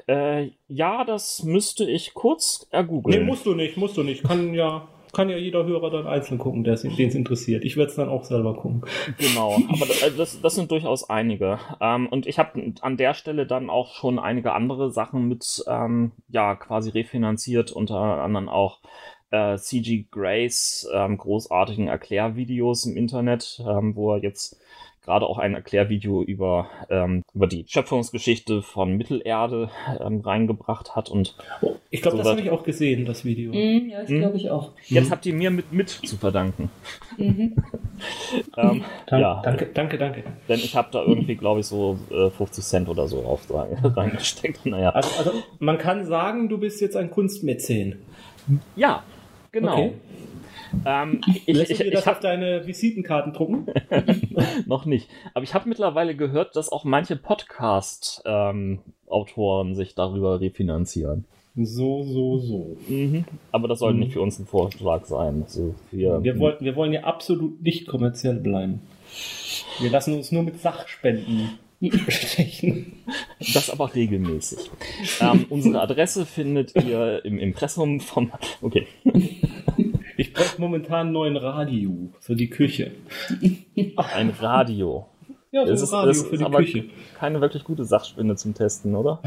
Äh, 0.07 0.51
ja, 0.67 1.03
das 1.05 1.43
müsste 1.43 1.89
ich 1.89 2.13
kurz 2.13 2.67
ergoogeln. 2.69 3.19
Nee, 3.19 3.25
musst 3.25 3.45
du 3.45 3.55
nicht, 3.55 3.77
musst 3.77 3.97
du 3.97 4.03
nicht. 4.03 4.23
Kann 4.23 4.53
ja 4.53 4.87
kann 5.13 5.29
ja 5.29 5.37
jeder 5.37 5.65
Hörer 5.65 5.89
dann 5.89 6.07
einzeln 6.07 6.37
gucken, 6.37 6.63
den 6.63 6.73
es 6.73 6.83
interessiert. 6.83 7.63
Ich 7.63 7.77
werde 7.77 7.89
es 7.89 7.95
dann 7.95 8.09
auch 8.09 8.23
selber 8.23 8.55
gucken. 8.55 8.83
Genau, 9.17 9.55
aber 9.69 9.85
äh, 9.85 10.11
das, 10.15 10.41
das 10.41 10.55
sind 10.55 10.71
durchaus 10.71 11.09
einige. 11.09 11.59
Ähm, 11.79 12.07
und 12.07 12.27
ich 12.27 12.39
habe 12.39 12.73
an 12.81 12.97
der 12.97 13.13
Stelle 13.13 13.45
dann 13.45 13.69
auch 13.69 13.93
schon 13.93 14.19
einige 14.19 14.53
andere 14.53 14.91
Sachen 14.91 15.27
mit, 15.27 15.63
ähm, 15.67 16.11
ja, 16.29 16.55
quasi 16.55 16.89
refinanziert, 16.91 17.71
unter 17.71 17.97
anderem 18.21 18.49
auch 18.49 18.79
äh, 19.31 19.57
CG 19.57 20.05
Grace 20.11 20.87
ähm, 20.93 21.17
großartigen 21.17 21.87
Erklärvideos 21.87 22.85
im 22.85 22.95
Internet, 22.97 23.61
ähm, 23.65 23.95
wo 23.95 24.13
er 24.13 24.21
jetzt 24.21 24.61
gerade 25.03 25.25
auch 25.25 25.39
ein 25.39 25.55
Erklärvideo 25.55 26.21
über, 26.21 26.69
ähm, 26.89 27.23
über 27.33 27.47
die 27.47 27.65
Schöpfungsgeschichte 27.67 28.61
von 28.61 28.95
Mittelerde 28.97 29.69
ähm, 29.99 30.21
reingebracht 30.21 30.95
hat. 30.95 31.09
Und 31.09 31.35
oh, 31.61 31.75
ich 31.89 32.01
glaube, 32.01 32.17
so 32.17 32.23
das 32.23 32.31
habe 32.31 32.41
ich 32.41 32.51
auch 32.51 32.63
gesehen, 32.63 33.05
das 33.05 33.25
Video. 33.25 33.51
Mm, 33.51 33.89
ja, 33.89 34.01
das 34.01 34.09
hm? 34.09 34.19
glaube 34.19 34.37
ich 34.37 34.51
auch. 34.51 34.73
Jetzt 34.85 35.09
habt 35.09 35.25
ihr 35.25 35.33
mir 35.33 35.49
mit, 35.49 35.73
mit 35.73 35.89
zu 35.89 36.17
verdanken. 36.17 36.69
Mhm. 37.17 37.55
ähm, 38.57 38.83
Dank, 39.07 39.21
ja. 39.21 39.41
Danke, 39.43 39.69
danke, 39.73 39.97
danke. 39.97 40.23
Denn 40.47 40.59
ich 40.59 40.75
habe 40.75 40.89
da 40.91 41.03
irgendwie, 41.03 41.35
glaube 41.35 41.61
ich, 41.61 41.65
so 41.65 41.97
äh, 42.11 42.29
50 42.29 42.63
Cent 42.63 42.89
oder 42.89 43.07
so 43.07 43.23
auf 43.23 43.47
reingesteckt. 43.97 44.67
Naja. 44.67 44.91
Also, 44.91 45.09
also 45.17 45.31
man 45.59 45.79
kann 45.79 46.05
sagen, 46.05 46.47
du 46.47 46.59
bist 46.59 46.79
jetzt 46.79 46.95
ein 46.95 47.09
Kunstmäzen. 47.09 48.03
Ja, 48.75 49.03
genau. 49.51 49.73
Okay. 49.73 49.93
Ähm, 50.85 51.19
ich, 51.27 51.47
Lässt 51.47 51.71
ich, 51.71 51.79
du 51.79 51.85
dir 51.85 51.91
das 51.91 52.07
hab, 52.07 52.15
auf 52.15 52.21
deine 52.21 52.65
Visitenkarten 52.65 53.33
drucken? 53.33 53.65
noch 54.67 54.85
nicht. 54.85 55.09
Aber 55.33 55.43
ich 55.43 55.53
habe 55.53 55.67
mittlerweile 55.67 56.15
gehört, 56.15 56.55
dass 56.55 56.71
auch 56.71 56.85
manche 56.85 57.17
Podcast-Autoren 57.17 59.67
ähm, 59.67 59.75
sich 59.75 59.95
darüber 59.95 60.39
refinanzieren. 60.39 61.25
So, 61.55 62.03
so, 62.03 62.37
so. 62.37 62.77
Mhm. 62.87 63.25
Aber 63.51 63.67
das 63.67 63.79
soll 63.79 63.93
mhm. 63.93 63.99
nicht 63.99 64.13
für 64.13 64.21
uns 64.21 64.39
ein 64.39 64.45
Vorschlag 64.45 65.03
sein. 65.05 65.43
Also 65.43 65.75
wir, 65.91 66.23
wir, 66.23 66.39
wollen, 66.39 66.55
wir 66.61 66.77
wollen 66.77 66.93
ja 66.93 67.03
absolut 67.03 67.61
nicht 67.61 67.87
kommerziell 67.87 68.35
bleiben. 68.35 68.81
Wir 69.79 69.89
lassen 69.89 70.15
uns 70.15 70.31
nur 70.31 70.43
mit 70.43 70.61
Sachspenden 70.61 71.59
bestechen. 71.89 72.93
Das 73.53 73.69
aber 73.69 73.93
regelmäßig. 73.93 74.69
ähm, 75.19 75.45
unsere 75.49 75.81
Adresse 75.81 76.25
findet 76.25 76.75
ihr 76.75 77.25
im 77.25 77.39
Impressum 77.39 77.99
vom. 77.99 78.31
Okay. 78.61 78.87
Ich 80.17 80.33
brauche 80.33 80.61
momentan 80.61 81.07
einen 81.07 81.11
neuen 81.13 81.37
Radio 81.37 82.13
für 82.19 82.35
die 82.35 82.49
Küche. 82.49 82.91
Ein 83.95 84.29
Radio. 84.39 85.07
Ja, 85.53 85.65
so 85.65 85.71
ein 85.71 85.73
ist, 85.73 85.91
Radio 85.91 86.13
für 86.13 86.37
die 86.37 86.45
Küche. 86.45 86.85
Keine 87.17 87.41
wirklich 87.41 87.63
gute 87.65 87.83
Sachspende 87.83 88.35
zum 88.35 88.53
Testen, 88.53 88.95
oder? 88.95 89.21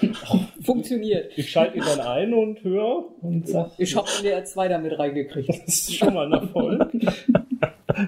Funktioniert. 0.60 1.32
Ich 1.36 1.50
schalte 1.50 1.78
ihn 1.78 1.84
dann 1.84 2.00
ein 2.00 2.34
und 2.34 2.62
höre 2.62 3.04
und 3.22 3.48
sag. 3.48 3.70
Ich 3.78 3.96
habe 3.96 4.06
NDR2 4.06 4.68
damit 4.68 4.98
reingekriegt. 4.98 5.48
Das 5.48 5.66
ist 5.66 5.94
schon 5.94 6.12
mal 6.12 6.26
ein 6.26 6.32
Erfolg. 6.32 6.92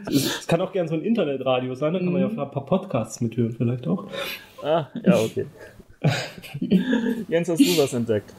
Es 0.06 0.46
kann 0.46 0.60
auch 0.60 0.72
gern 0.72 0.88
so 0.88 0.94
ein 0.94 1.02
Internetradio 1.02 1.74
sein, 1.74 1.92
da 1.92 1.98
kann 1.98 2.12
man 2.12 2.20
ja 2.20 2.28
mhm. 2.28 2.38
ein 2.38 2.50
paar 2.50 2.66
Podcasts 2.66 3.20
mithören, 3.20 3.52
vielleicht 3.52 3.86
auch. 3.86 4.06
Ah, 4.62 4.88
ja, 5.04 5.16
okay. 5.18 5.46
Jens, 7.28 7.48
hast 7.48 7.60
du 7.60 7.78
was 7.78 7.94
entdeckt? 7.94 8.34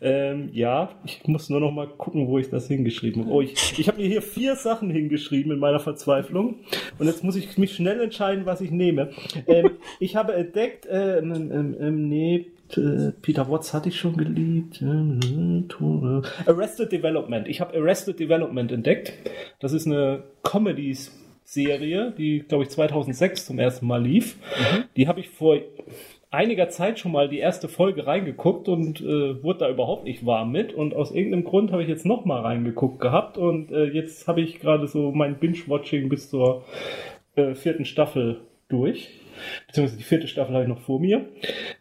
Ähm, 0.00 0.50
ja, 0.52 0.90
ich 1.04 1.26
muss 1.26 1.50
nur 1.50 1.60
noch 1.60 1.70
mal 1.70 1.86
gucken, 1.86 2.26
wo 2.28 2.38
ich 2.38 2.48
das 2.48 2.66
hingeschrieben 2.66 3.24
habe. 3.24 3.34
Oh, 3.34 3.40
ich, 3.42 3.78
ich 3.78 3.88
habe 3.88 3.98
mir 4.00 4.08
hier 4.08 4.22
vier 4.22 4.56
Sachen 4.56 4.90
hingeschrieben 4.90 5.52
in 5.52 5.58
meiner 5.58 5.80
Verzweiflung. 5.80 6.56
Und 6.98 7.06
jetzt 7.06 7.24
muss 7.24 7.36
ich 7.36 7.58
mich 7.58 7.74
schnell 7.74 8.00
entscheiden, 8.00 8.46
was 8.46 8.60
ich 8.60 8.70
nehme. 8.70 9.10
Ähm, 9.46 9.72
ich 10.00 10.16
habe 10.16 10.34
entdeckt, 10.34 10.86
äh, 10.86 11.18
ähm, 11.18 11.76
ähm, 11.78 12.08
nee, 12.08 12.46
Peter 13.22 13.50
Watts 13.50 13.72
hatte 13.72 13.88
ich 13.88 13.98
schon 13.98 14.16
geliebt. 14.16 14.82
Arrested 16.46 16.92
Development. 16.92 17.48
Ich 17.48 17.60
habe 17.60 17.76
Arrested 17.76 18.18
Development 18.18 18.70
entdeckt. 18.72 19.12
Das 19.60 19.72
ist 19.72 19.86
eine 19.86 20.24
Comedies 20.42 21.12
Serie, 21.44 22.12
die, 22.18 22.40
glaube 22.40 22.64
ich, 22.64 22.70
2006 22.70 23.46
zum 23.46 23.58
ersten 23.58 23.86
Mal 23.86 24.02
lief. 24.02 24.36
Mhm. 24.36 24.84
Die 24.96 25.08
habe 25.08 25.20
ich 25.20 25.30
vor 25.30 25.56
einiger 26.30 26.68
Zeit 26.68 26.98
schon 26.98 27.12
mal 27.12 27.28
die 27.28 27.38
erste 27.38 27.68
Folge 27.68 28.06
reingeguckt 28.06 28.68
und 28.68 29.00
äh, 29.00 29.42
wurde 29.42 29.60
da 29.60 29.70
überhaupt 29.70 30.04
nicht 30.04 30.26
warm 30.26 30.52
mit. 30.52 30.74
Und 30.74 30.94
aus 30.94 31.10
irgendeinem 31.10 31.44
Grund 31.44 31.72
habe 31.72 31.82
ich 31.82 31.88
jetzt 31.88 32.04
noch 32.04 32.26
mal 32.26 32.42
reingeguckt 32.42 33.00
gehabt 33.00 33.38
und 33.38 33.72
äh, 33.72 33.84
jetzt 33.86 34.28
habe 34.28 34.42
ich 34.42 34.60
gerade 34.60 34.86
so 34.86 35.10
mein 35.10 35.38
Binge-Watching 35.38 36.10
bis 36.10 36.28
zur 36.28 36.64
äh, 37.34 37.54
vierten 37.54 37.86
Staffel 37.86 38.40
durch. 38.68 39.08
Beziehungsweise 39.66 39.98
die 39.98 40.04
vierte 40.04 40.28
Staffel 40.28 40.54
habe 40.54 40.64
ich 40.64 40.68
noch 40.68 40.80
vor 40.80 41.00
mir. 41.00 41.26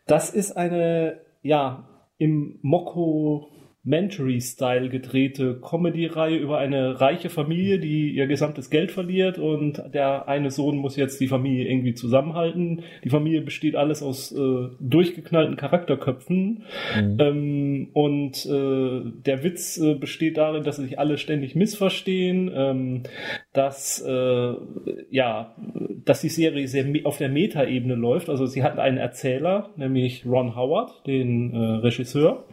Das 0.05 0.29
ist 0.29 0.53
eine, 0.53 1.21
ja, 1.41 1.87
im 2.17 2.59
Mokko 2.61 3.49
Mockumentary-Style 3.87 4.89
gedrehte 4.89 5.59
Comedy-Reihe 5.61 6.37
über 6.37 6.57
eine 6.57 6.99
reiche 6.99 7.29
Familie, 7.29 7.79
die 7.79 8.11
ihr 8.11 8.27
gesamtes 8.27 8.69
Geld 8.69 8.91
verliert 8.91 9.39
und 9.39 9.81
der 9.93 10.27
eine 10.27 10.51
Sohn 10.51 10.77
muss 10.77 10.97
jetzt 10.97 11.19
die 11.21 11.27
Familie 11.27 11.69
irgendwie 11.69 11.93
zusammenhalten. 11.93 12.83
Die 13.03 13.09
Familie 13.09 13.41
besteht 13.41 13.75
alles 13.75 14.03
aus 14.03 14.31
äh, 14.31 14.67
durchgeknallten 14.79 15.55
Charakterköpfen 15.55 16.63
mhm. 16.95 17.17
ähm, 17.19 17.89
und 17.93 18.45
äh, 18.45 19.01
der 19.25 19.43
Witz 19.43 19.77
äh, 19.77 19.95
besteht 19.95 20.37
darin, 20.37 20.63
dass 20.63 20.75
sich 20.77 20.99
alle 20.99 21.17
ständig 21.17 21.55
missverstehen, 21.55 22.51
ähm, 22.53 23.03
dass 23.53 24.01
äh, 24.05 24.53
ja, 25.09 25.55
dass 26.05 26.21
die 26.21 26.29
Serie 26.29 26.67
sehr 26.67 26.85
auf 27.03 27.17
der 27.17 27.29
Meta-Ebene 27.29 27.95
läuft. 27.95 28.29
Also 28.29 28.45
sie 28.45 28.63
hatten 28.63 28.79
einen 28.79 28.97
Erzähler, 28.97 29.69
nämlich 29.75 30.25
Ron 30.25 30.55
Howard, 30.55 31.05
den 31.05 31.53
äh, 31.53 31.57
Regisseur, 31.57 32.45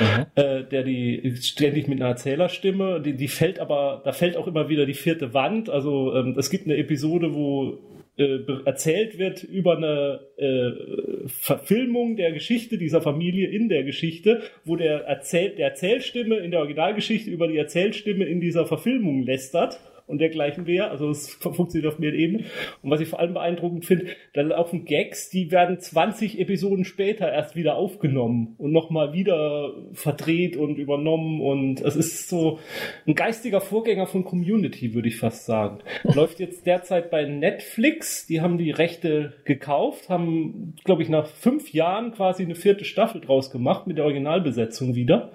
mhm. 0.00 0.26
äh, 0.34 0.64
der 0.82 1.22
die 1.22 1.36
ständig 1.36 1.88
mit 1.88 2.00
einer 2.00 2.10
Erzählerstimme, 2.10 3.00
die, 3.00 3.14
die 3.14 3.28
fällt 3.28 3.58
aber, 3.58 4.02
da 4.04 4.12
fällt 4.12 4.36
auch 4.36 4.46
immer 4.46 4.68
wieder 4.68 4.86
die 4.86 4.94
vierte 4.94 5.34
Wand. 5.34 5.70
Also 5.70 6.14
ähm, 6.14 6.34
es 6.38 6.50
gibt 6.50 6.66
eine 6.66 6.76
Episode, 6.76 7.34
wo 7.34 7.78
äh, 8.16 8.38
erzählt 8.64 9.18
wird 9.18 9.42
über 9.42 9.76
eine 9.76 10.20
äh, 10.36 11.28
Verfilmung 11.28 12.16
der 12.16 12.32
Geschichte 12.32 12.78
dieser 12.78 13.00
Familie 13.00 13.48
in 13.48 13.68
der 13.68 13.84
Geschichte, 13.84 14.42
wo 14.64 14.76
der, 14.76 15.04
Erzähl 15.06 15.50
der 15.50 15.68
Erzählstimme 15.68 16.36
in 16.36 16.50
der 16.50 16.60
Originalgeschichte 16.60 17.30
über 17.30 17.48
die 17.48 17.56
Erzählstimme 17.56 18.24
in 18.24 18.40
dieser 18.40 18.66
Verfilmung 18.66 19.22
lästert 19.22 19.80
und 20.12 20.18
dergleichen 20.18 20.64
mehr. 20.64 20.90
Also 20.90 21.08
es 21.10 21.30
funktioniert 21.34 21.92
auf 21.92 21.98
mehreren 21.98 22.20
Ebenen. 22.20 22.46
Und 22.82 22.90
was 22.90 23.00
ich 23.00 23.08
vor 23.08 23.18
allem 23.18 23.34
beeindruckend 23.34 23.86
finde, 23.86 24.06
da 24.34 24.42
laufen 24.42 24.84
Gags, 24.84 25.30
die 25.30 25.50
werden 25.50 25.80
20 25.80 26.38
Episoden 26.38 26.84
später 26.84 27.32
erst 27.32 27.56
wieder 27.56 27.76
aufgenommen 27.76 28.54
und 28.58 28.72
nochmal 28.72 29.14
wieder 29.14 29.74
verdreht 29.92 30.56
und 30.56 30.76
übernommen. 30.76 31.40
Und 31.40 31.80
es 31.80 31.96
ist 31.96 32.28
so 32.28 32.58
ein 33.06 33.14
geistiger 33.14 33.60
Vorgänger 33.60 34.06
von 34.06 34.24
Community, 34.24 34.94
würde 34.94 35.08
ich 35.08 35.16
fast 35.16 35.46
sagen. 35.46 35.78
Läuft 36.04 36.38
jetzt 36.38 36.66
derzeit 36.66 37.10
bei 37.10 37.24
Netflix. 37.24 38.26
Die 38.26 38.42
haben 38.42 38.58
die 38.58 38.70
Rechte 38.70 39.32
gekauft, 39.44 40.10
haben, 40.10 40.74
glaube 40.84 41.02
ich, 41.02 41.08
nach 41.08 41.26
fünf 41.26 41.72
Jahren 41.72 42.12
quasi 42.12 42.44
eine 42.44 42.54
vierte 42.54 42.84
Staffel 42.84 43.22
draus 43.22 43.50
gemacht 43.50 43.86
mit 43.86 43.96
der 43.96 44.04
Originalbesetzung 44.04 44.94
wieder. 44.94 45.32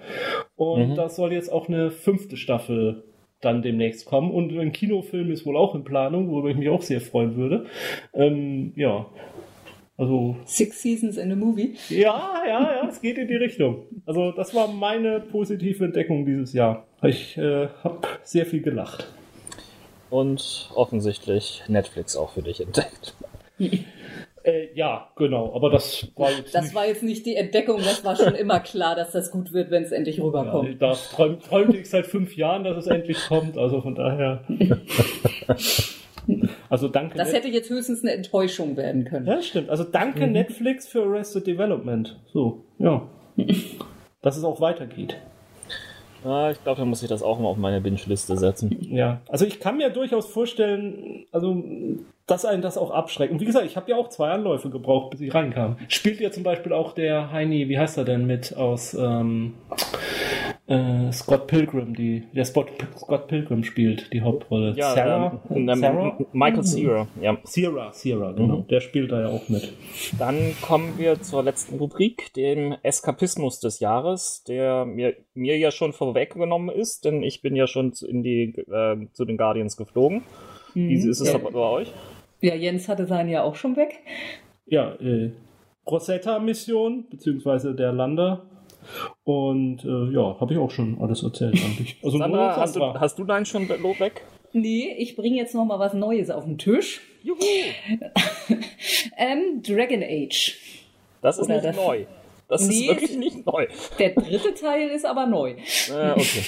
Und 0.56 0.92
mhm. 0.92 0.96
da 0.96 1.10
soll 1.10 1.34
jetzt 1.34 1.52
auch 1.52 1.68
eine 1.68 1.90
fünfte 1.90 2.38
Staffel 2.38 3.04
dann 3.42 3.62
demnächst 3.62 4.06
kommen. 4.06 4.32
Und 4.32 4.58
ein 4.58 4.72
Kinofilm 4.72 5.32
ist 5.32 5.46
wohl 5.46 5.58
auch 5.58 5.76
in 5.76 5.84
Planung, 5.84 6.30
worüber 6.30 6.50
ich 6.50 6.58
mich 6.58 6.70
auch 6.70 6.82
sehr 6.82 7.02
freuen 7.02 7.36
würde. 7.36 7.66
Ähm, 8.14 8.74
ja. 8.76 9.08
Also. 9.98 10.38
Six 10.46 10.82
Seasons 10.82 11.18
in 11.18 11.32
a 11.32 11.36
Movie? 11.36 11.76
Ja, 11.90 12.44
ja, 12.48 12.76
ja, 12.76 12.88
es 12.88 13.02
geht 13.02 13.18
in 13.18 13.28
die 13.28 13.36
Richtung. 13.36 13.88
Also, 14.06 14.32
das 14.32 14.54
war 14.54 14.68
meine 14.68 15.20
positive 15.20 15.86
Entdeckung 15.86 16.26
dieses 16.26 16.54
Jahr. 16.54 16.86
Ich 17.02 17.38
äh, 17.38 17.68
habe 17.84 18.08
sehr 18.24 18.46
viel 18.46 18.62
gelacht. 18.62 19.08
Und 20.10 20.70
offensichtlich 20.76 21.64
Netflix 21.68 22.16
auch 22.16 22.32
für 22.32 22.42
dich 22.42 22.62
entdeckt. 22.62 23.16
Äh, 24.48 24.74
ja, 24.76 25.10
genau, 25.18 25.54
aber 25.54 25.70
das 25.70 26.08
war 26.16 26.32
jetzt. 26.32 26.56
Das 26.56 26.64
nicht 26.64 26.76
war 26.76 26.88
jetzt 26.88 27.04
nicht 27.04 27.26
die 27.26 27.36
Entdeckung, 27.36 27.80
das 27.80 28.06
war 28.06 28.16
schon 28.16 28.34
immer 28.34 28.62
klar, 28.62 28.96
dass 28.96 29.12
das 29.12 29.30
gut 29.30 29.52
wird, 29.52 29.72
wenn 29.72 29.84
es 29.84 29.92
endlich 29.92 30.22
rüberkommt. 30.22 30.70
Ja, 30.70 30.76
da 30.76 30.94
träum, 30.94 31.42
träumte 31.42 31.76
ich 31.76 31.90
seit 31.90 32.08
fünf 32.08 32.38
Jahren, 32.38 32.64
dass 32.64 32.78
es 32.78 32.88
endlich 32.88 33.18
kommt, 33.28 33.58
also 33.58 33.82
von 33.82 33.96
daher. 33.96 34.44
Also 36.70 36.90
danke. 36.90 37.18
Das 37.18 37.32
hätte 37.32 37.48
jetzt 37.48 37.70
höchstens 37.70 38.04
eine 38.04 38.12
Enttäuschung 38.12 38.76
werden 38.76 39.06
können. 39.06 39.26
Ja, 39.26 39.42
stimmt. 39.42 39.70
Also 39.70 39.86
danke 39.86 40.28
mhm. 40.28 40.34
Netflix 40.34 40.86
für 40.86 41.04
Arrested 41.04 41.48
Development. 41.48 42.20
So, 42.34 42.66
ja. 42.80 43.08
Dass 44.22 44.36
es 44.36 44.44
auch 44.44 44.60
weitergeht. 44.60 45.16
Ah, 46.24 46.52
ich 46.52 46.62
glaube, 46.64 46.80
da 46.80 46.86
muss 46.86 47.04
ich 47.04 47.10
das 47.10 47.24
auch 47.24 47.40
mal 47.40 47.48
auf 47.48 47.58
meine 47.58 47.82
Binge-Liste 47.82 48.38
setzen. 48.38 48.76
Ja, 48.82 49.22
also 49.30 49.46
ich 49.46 49.60
kann 49.60 49.78
mir 49.78 49.90
durchaus 49.90 50.28
vorstellen, 50.28 51.26
also 51.32 51.64
dass 52.28 52.44
einen 52.44 52.62
das 52.62 52.78
auch 52.78 52.92
abschreckt. 52.92 53.32
Und 53.32 53.40
wie 53.40 53.46
gesagt, 53.46 53.66
ich 53.66 53.78
habe 53.78 53.90
ja 53.90 53.96
auch 53.96 54.10
zwei 54.10 54.30
Anläufe 54.32 54.70
gebraucht, 54.70 55.12
bis 55.12 55.22
ich 55.22 55.34
reinkam. 55.34 55.78
Spielt 55.88 56.20
ja 56.20 56.30
zum 56.30 56.44
Beispiel 56.44 56.74
auch 56.74 56.94
der 56.94 57.32
Heini, 57.32 57.70
wie 57.70 57.80
heißt 57.80 57.98
er 57.98 58.04
denn 58.04 58.26
mit 58.26 58.56
aus 58.58 58.94
ähm, 58.94 59.54
äh, 60.68 61.12
Scott 61.14 61.48
Pilgrim, 61.48 61.96
die 61.96 62.24
der 62.34 62.46
Spot, 62.46 62.66
Scott 62.98 63.28
Pilgrim 63.28 63.64
spielt 63.64 64.12
die 64.12 64.22
Hauptrolle. 64.22 64.74
Ja, 64.76 64.94
Sarah, 64.94 65.42
ähm, 65.50 65.70
ähm, 65.70 65.80
Sarah? 65.80 66.18
Michael 66.34 66.64
Cera, 66.64 67.08
ja. 67.22 67.38
Cera, 67.46 67.92
Cera, 67.92 68.34
genau. 68.34 68.58
Mhm. 68.58 68.68
Der 68.68 68.82
spielt 68.82 69.12
da 69.12 69.22
ja 69.22 69.28
auch 69.30 69.48
mit. 69.48 69.72
Dann 70.20 70.54
kommen 70.62 70.98
wir 70.98 71.22
zur 71.22 71.44
letzten 71.44 71.78
Rubrik, 71.78 72.34
dem 72.34 72.76
Eskapismus 72.84 73.60
des 73.60 73.80
Jahres, 73.80 74.44
der 74.48 74.86
mir, 74.86 75.16
mir 75.34 75.58
ja 75.58 75.72
schon 75.72 75.94
vorweggenommen 75.94 76.76
ist, 76.76 77.06
denn 77.06 77.24
ich 77.24 77.42
bin 77.42 77.56
ja 77.56 77.68
schon 77.68 77.94
in 78.08 78.24
die, 78.24 78.54
äh, 78.70 79.08
zu 79.14 79.24
den 79.24 79.38
Guardians 79.38 79.78
geflogen. 79.78 80.24
Mhm. 80.74 80.90
Wie 80.90 80.96
ist 80.96 81.22
es 81.22 81.32
ja. 81.32 81.38
bei 81.38 81.54
euch? 81.54 81.94
Ja, 82.42 82.56
Jens 82.56 82.90
hatte 82.90 83.06
seinen 83.06 83.30
ja 83.30 83.44
auch 83.44 83.56
schon 83.56 83.78
weg. 83.78 84.00
Ja, 84.66 84.94
äh, 84.96 85.32
Rosetta-Mission, 85.90 87.06
beziehungsweise 87.10 87.74
der 87.74 87.94
Lander. 87.94 88.46
Und 89.24 89.84
äh, 89.84 90.14
ja, 90.14 90.40
habe 90.40 90.54
ich 90.54 90.60
auch 90.60 90.72
schon 90.72 91.00
alles 91.02 91.24
erzählt 91.24 91.56
eigentlich. 91.56 91.98
Also 92.04 92.18
Sandra, 92.18 92.56
hast 92.56 92.76
du, 92.76 92.82
hast 92.82 93.20
du 93.20 93.24
deinen 93.24 93.46
schon 93.46 93.68
weg? 93.68 94.24
Nee, 94.54 94.96
ich 94.98 95.16
bringe 95.16 95.38
jetzt 95.38 95.54
noch 95.54 95.66
mal 95.66 95.80
was 95.80 95.94
Neues 95.94 96.30
auf 96.30 96.46
den 96.46 96.58
Tisch. 96.58 97.02
Juhu! 97.24 97.38
ähm, 99.18 99.62
Dragon 99.62 100.04
Age. 100.04 100.58
Das 101.22 101.38
ist 101.38 101.46
Oder 101.46 101.56
nicht 101.56 101.66
das 101.66 101.76
neu. 101.76 102.06
Das 102.48 102.68
nee, 102.68 102.82
ist 102.82 102.88
wirklich 102.88 103.18
nicht 103.18 103.46
neu. 103.46 103.68
Der 104.00 104.12
dritte 104.12 104.54
Teil 104.54 104.90
ist 104.90 105.06
aber 105.06 105.26
neu. 105.26 105.56
Äh, 105.90 106.12
okay. 106.12 106.44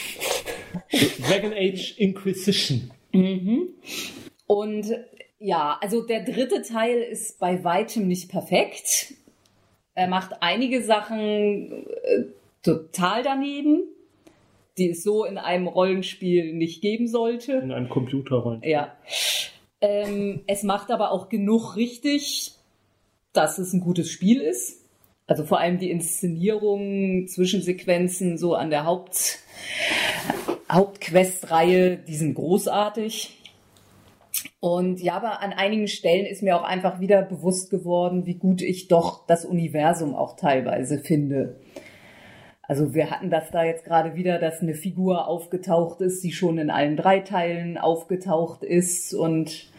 Dragon 1.28 1.54
Age 1.54 1.98
Inquisition. 1.98 2.92
Mhm. 3.12 3.70
Und 4.48 4.88
ja, 5.40 5.78
also 5.82 6.02
der 6.02 6.24
dritte 6.24 6.62
Teil 6.62 7.02
ist 7.02 7.40
bei 7.40 7.64
weitem 7.64 8.08
nicht 8.08 8.30
perfekt. 8.30 9.14
Er 9.96 10.08
macht 10.08 10.42
einige 10.42 10.84
Sachen 10.84 11.86
äh, 11.88 12.24
total 12.64 13.24
daneben, 13.24 13.84
die 14.78 14.92
es 14.92 15.04
so 15.04 15.26
in 15.26 15.38
einem 15.38 15.68
Rollenspiel 15.68 16.54
nicht 16.54 16.82
geben 16.82 17.08
sollte. 17.08 17.54
In 17.54 17.72
einem 17.72 17.90
Computerrollenspiel. 17.90 18.72
Ja. 18.72 18.96
Ähm, 19.82 20.42
es 20.48 20.64
macht 20.64 20.92
aber 20.92 21.12
auch 21.12 21.30
genug 21.30 21.76
richtig, 21.76 22.54
dass 23.34 23.60
es 23.60 23.74
ein 23.74 23.82
gutes 23.82 24.10
Spiel 24.10 24.42
ist. 24.42 24.86
Also 25.28 25.44
vor 25.44 25.60
allem 25.60 25.78
die 25.78 25.92
Inszenierung, 25.92 27.28
Zwischensequenzen 27.28 28.38
so 28.38 28.56
an 28.56 28.72
der 28.72 28.86
Haupt, 28.86 29.40
Hauptquest-Reihe, 30.72 31.98
die 31.98 32.16
sind 32.16 32.34
großartig. 32.34 33.39
Und 34.60 35.02
ja, 35.02 35.16
aber 35.16 35.42
an 35.42 35.54
einigen 35.54 35.88
Stellen 35.88 36.26
ist 36.26 36.44
mir 36.44 36.58
auch 36.58 36.64
einfach 36.64 37.00
wieder 37.00 37.22
bewusst 37.22 37.70
geworden, 37.70 38.26
wie 38.26 38.36
gut 38.36 38.62
ich 38.62 38.88
doch 38.88 39.26
das 39.26 39.46
Universum 39.46 40.16
auch 40.16 40.36
teilweise 40.36 41.00
finde. 41.00 41.60
Also 42.62 42.94
wir 42.94 43.10
hatten 43.10 43.32
das 43.32 43.50
da 43.52 43.64
jetzt 43.64 43.84
gerade 43.84 44.16
wieder, 44.16 44.38
dass 44.38 44.62
eine 44.62 44.76
Figur 44.76 45.28
aufgetaucht 45.28 46.02
ist, 46.02 46.24
die 46.24 46.32
schon 46.32 46.60
in 46.60 46.70
allen 46.70 46.98
drei 46.98 47.20
Teilen 47.20 47.78
aufgetaucht 47.78 48.64
ist. 48.64 49.14
Und 49.14 49.72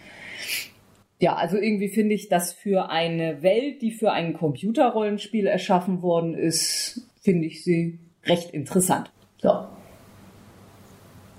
ja, 1.20 1.36
also 1.36 1.56
irgendwie 1.56 1.88
finde 1.88 2.14
ich 2.14 2.28
das 2.28 2.52
für 2.52 2.90
eine 2.90 3.42
Welt, 3.42 3.80
die 3.82 3.92
für 3.92 4.10
ein 4.10 4.32
Computerrollenspiel 4.32 5.46
erschaffen 5.46 6.02
worden 6.02 6.34
ist, 6.34 7.08
finde 7.20 7.46
ich 7.46 7.62
sie 7.62 8.00
recht 8.24 8.50
interessant. 8.50 9.12
So. 9.38 9.66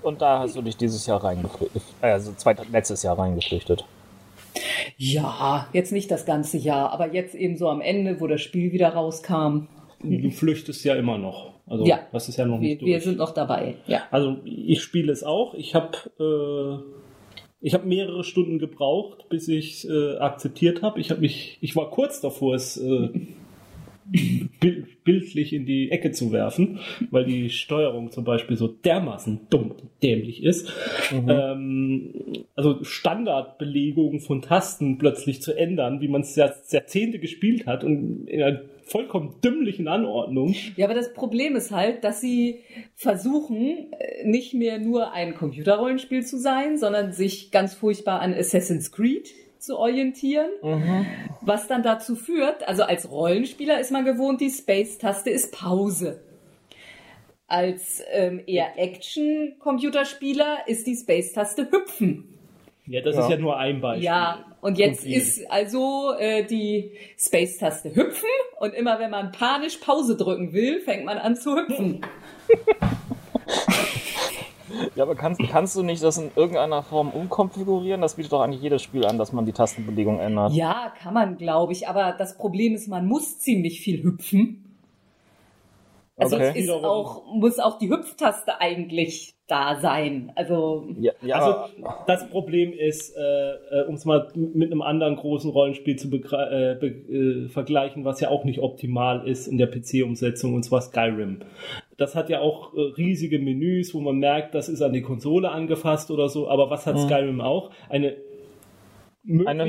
Und 0.02 0.20
da 0.20 0.40
hast 0.40 0.56
du 0.56 0.62
dich 0.62 0.76
dieses 0.76 1.06
Jahr 1.06 1.22
reingeflüchtet, 1.22 1.82
also 2.00 2.32
zweit, 2.32 2.58
letztes 2.70 3.02
Jahr 3.02 3.18
reingeflüchtet. 3.18 3.84
Ja, 4.96 5.68
jetzt 5.72 5.92
nicht 5.92 6.10
das 6.10 6.26
ganze 6.26 6.58
Jahr, 6.58 6.92
aber 6.92 7.12
jetzt 7.12 7.34
eben 7.34 7.56
so 7.56 7.68
am 7.68 7.80
Ende, 7.80 8.20
wo 8.20 8.26
das 8.26 8.40
Spiel 8.40 8.72
wieder 8.72 8.90
rauskam. 8.90 9.68
Du 10.02 10.30
flüchtest 10.30 10.84
ja 10.84 10.94
immer 10.94 11.16
noch. 11.16 11.52
Also 11.66 11.86
ja, 11.86 12.00
das 12.12 12.28
ist 12.28 12.36
ja 12.36 12.44
noch 12.44 12.58
nicht 12.58 12.70
wir, 12.70 12.78
durch. 12.78 12.90
Wir 12.90 13.00
sind 13.00 13.18
noch 13.18 13.32
dabei. 13.32 13.76
Ja. 13.86 14.02
Also 14.10 14.38
ich 14.44 14.82
spiele 14.82 15.12
es 15.12 15.22
auch. 15.22 15.54
Ich 15.54 15.74
habe 15.74 15.96
äh, 16.18 16.84
ich 17.60 17.74
habe 17.74 17.86
mehrere 17.86 18.24
Stunden 18.24 18.58
gebraucht, 18.58 19.28
bis 19.28 19.46
ich 19.46 19.88
äh, 19.88 20.16
akzeptiert 20.16 20.82
habe. 20.82 21.00
Ich 21.00 21.10
habe 21.10 21.20
mich, 21.20 21.58
ich 21.60 21.76
war 21.76 21.90
kurz 21.90 22.20
davor, 22.20 22.56
es 22.56 22.76
äh, 22.76 23.10
bildlich 25.04 25.52
in 25.52 25.66
die 25.66 25.90
Ecke 25.90 26.10
zu 26.10 26.32
werfen, 26.32 26.80
weil 27.10 27.24
die 27.24 27.50
Steuerung 27.50 28.10
zum 28.10 28.24
Beispiel 28.24 28.56
so 28.56 28.68
dermaßen 28.68 29.46
dumm 29.50 29.70
und 29.70 29.90
dämlich 30.02 30.42
ist. 30.42 30.72
Mhm. 31.10 31.28
Ähm, 31.28 32.12
also 32.56 32.82
Standardbelegungen 32.82 34.20
von 34.20 34.42
Tasten 34.42 34.98
plötzlich 34.98 35.42
zu 35.42 35.56
ändern, 35.56 36.00
wie 36.00 36.08
man 36.08 36.22
es 36.22 36.36
Jahrzehnte 36.36 37.18
gespielt 37.18 37.66
hat 37.66 37.84
und 37.84 38.26
in 38.26 38.42
einer 38.42 38.62
vollkommen 38.84 39.36
dümmlichen 39.42 39.88
Anordnung. 39.88 40.54
Ja, 40.76 40.86
aber 40.86 40.94
das 40.94 41.14
Problem 41.14 41.56
ist 41.56 41.70
halt, 41.70 42.04
dass 42.04 42.20
sie 42.20 42.60
versuchen, 42.94 43.92
äh, 43.92 44.26
nicht 44.26 44.54
mehr 44.54 44.78
nur 44.78 45.12
ein 45.12 45.34
Computerrollenspiel 45.34 46.24
zu 46.24 46.38
sein, 46.38 46.76
sondern 46.78 47.12
sich 47.12 47.50
ganz 47.50 47.74
furchtbar 47.74 48.20
an 48.20 48.34
Assassin's 48.34 48.92
Creed 48.92 49.28
zu 49.62 49.78
orientieren, 49.78 50.48
mhm. 50.62 51.06
was 51.40 51.68
dann 51.68 51.82
dazu 51.82 52.16
führt, 52.16 52.66
also 52.68 52.82
als 52.82 53.10
Rollenspieler 53.10 53.80
ist 53.80 53.90
man 53.92 54.04
gewohnt, 54.04 54.40
die 54.40 54.50
Space-Taste 54.50 55.30
ist 55.30 55.52
Pause. 55.52 56.20
als 57.46 58.02
ähm, 58.10 58.40
eher 58.46 58.78
Action-Computerspieler 58.78 60.60
ist 60.66 60.86
die 60.86 60.96
Space-Taste 60.96 61.68
Hüpfen. 61.70 62.28
Ja, 62.86 63.00
das 63.02 63.14
Ja. 63.14 63.22
ist 63.24 63.30
ja 63.30 63.36
nur 63.36 63.58
ein 63.58 63.80
Beispiel. 63.82 64.04
Ja, 64.06 64.44
und 64.62 64.78
jetzt 64.78 65.04
Und 65.04 65.12
ist 65.12 65.50
also 65.50 66.14
äh, 66.18 66.44
die 66.44 66.92
Space-Taste 67.18 67.94
Hüpfen 67.94 68.28
und 68.58 68.72
immer 68.74 68.98
wenn 68.98 69.10
man 69.10 69.32
panisch 69.32 69.76
Pause 69.76 70.16
drücken 70.16 70.52
will, 70.54 70.80
fängt 70.80 71.04
man 71.04 71.18
an 71.18 71.36
zu 71.36 71.54
hüpfen. 71.56 72.00
Ja, 74.94 75.04
aber 75.04 75.14
kannst, 75.14 75.46
kannst 75.48 75.76
du 75.76 75.82
nicht 75.82 76.02
das 76.02 76.18
in 76.18 76.30
irgendeiner 76.36 76.82
Form 76.82 77.10
umkonfigurieren? 77.10 78.00
Das 78.00 78.14
bietet 78.16 78.32
doch 78.32 78.40
eigentlich 78.42 78.62
jedes 78.62 78.82
Spiel 78.82 79.04
an, 79.06 79.18
dass 79.18 79.32
man 79.32 79.46
die 79.46 79.52
Tastenbelegung 79.52 80.18
ändert. 80.20 80.52
Ja, 80.52 80.92
kann 80.98 81.14
man, 81.14 81.36
glaube 81.36 81.72
ich, 81.72 81.88
aber 81.88 82.12
das 82.12 82.36
Problem 82.36 82.74
ist, 82.74 82.88
man 82.88 83.06
muss 83.06 83.38
ziemlich 83.38 83.80
viel 83.80 84.02
hüpfen. 84.02 84.78
Also 86.16 86.36
Okay. 86.36 86.50
es 86.50 86.56
ist 86.56 86.70
auch, 86.70 87.24
muss 87.34 87.58
auch 87.58 87.78
die 87.78 87.90
Hüpftaste 87.90 88.60
eigentlich 88.60 89.31
da 89.52 89.78
sein. 89.80 90.32
Also 90.34 90.86
Ja, 90.98 91.12
ja 91.20 91.36
Also 91.36 91.74
das 92.06 92.28
Problem 92.30 92.72
ist, 92.72 93.14
äh, 93.16 93.20
äh, 93.20 93.86
um 93.86 93.94
es 93.94 94.04
mal 94.06 94.28
mit 94.34 94.70
einem 94.72 94.80
anderen 94.82 95.16
großen 95.16 95.50
Rollenspiel 95.50 95.96
zu 95.96 96.08
äh, 96.10 96.72
äh, 96.72 97.48
vergleichen, 97.48 98.04
was 98.04 98.20
ja 98.20 98.30
auch 98.30 98.44
nicht 98.44 98.60
optimal 98.60 99.28
ist 99.28 99.46
in 99.46 99.58
der 99.58 99.66
PC-Umsetzung, 99.66 100.54
und 100.54 100.62
zwar 100.62 100.80
Skyrim. 100.80 101.40
Das 101.98 102.14
hat 102.14 102.30
ja 102.30 102.40
auch 102.40 102.74
äh, 102.74 102.80
riesige 102.96 103.38
Menüs, 103.38 103.94
wo 103.94 104.00
man 104.00 104.16
merkt, 104.16 104.54
das 104.54 104.68
ist 104.68 104.80
an 104.80 104.92
die 104.94 105.02
Konsole 105.02 105.50
angefasst 105.50 106.10
oder 106.10 106.28
so, 106.28 106.48
aber 106.48 106.70
was 106.70 106.86
hat 106.86 106.94
Mhm. 106.96 107.00
Skyrim 107.00 107.40
auch? 107.42 107.70
Eine 107.90 108.16
eine 109.46 109.68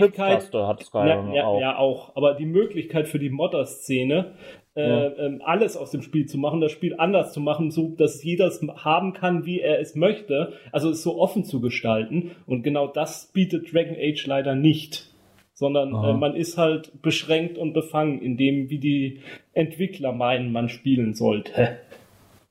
hat 0.68 0.80
ja, 0.80 0.86
Skyrim 0.86 1.32
ja, 1.34 1.46
auch. 1.46 1.62
ja, 1.62 1.78
auch. 1.78 2.16
Aber 2.16 2.34
die 2.34 2.46
Möglichkeit 2.46 3.08
für 3.08 3.20
die 3.20 3.30
Modder-Szene, 3.30 4.34
äh, 4.76 4.82
Ja. 4.90 5.18
ähm, 5.18 5.42
alles 5.46 5.78
aus 5.78 5.92
dem 5.92 6.02
Spiel 6.02 6.26
zu 6.26 6.38
machen, 6.38 6.60
das 6.60 6.72
Spiel 6.72 6.96
anders 6.98 7.34
zu 7.34 7.40
machen, 7.40 7.70
so 7.70 7.90
dass 7.90 8.24
jeder 8.24 8.48
es 8.48 8.62
haben 8.84 9.14
kann, 9.14 9.46
wie 9.46 9.60
er 9.60 9.80
es 9.80 9.96
möchte, 9.96 10.54
also 10.72 10.90
es 10.90 11.04
so 11.04 11.20
offen 11.20 11.44
zu 11.44 11.62
gestalten. 11.62 12.32
Und 12.48 12.64
genau 12.64 12.88
das 12.88 13.32
bietet 13.32 13.72
Dragon 13.72 13.96
Age 14.00 14.26
leider 14.26 14.56
nicht. 14.56 15.10
Sondern 15.56 15.94
äh, 15.94 16.14
man 16.14 16.36
ist 16.36 16.58
halt 16.58 16.92
beschränkt 17.04 17.60
und 17.60 17.74
befangen 17.74 18.22
in 18.22 18.38
dem, 18.38 18.72
wie 18.72 18.80
die 18.80 19.20
Entwickler 19.54 20.12
meinen, 20.12 20.52
man 20.52 20.68
spielen 20.68 21.14
sollte. 21.14 21.78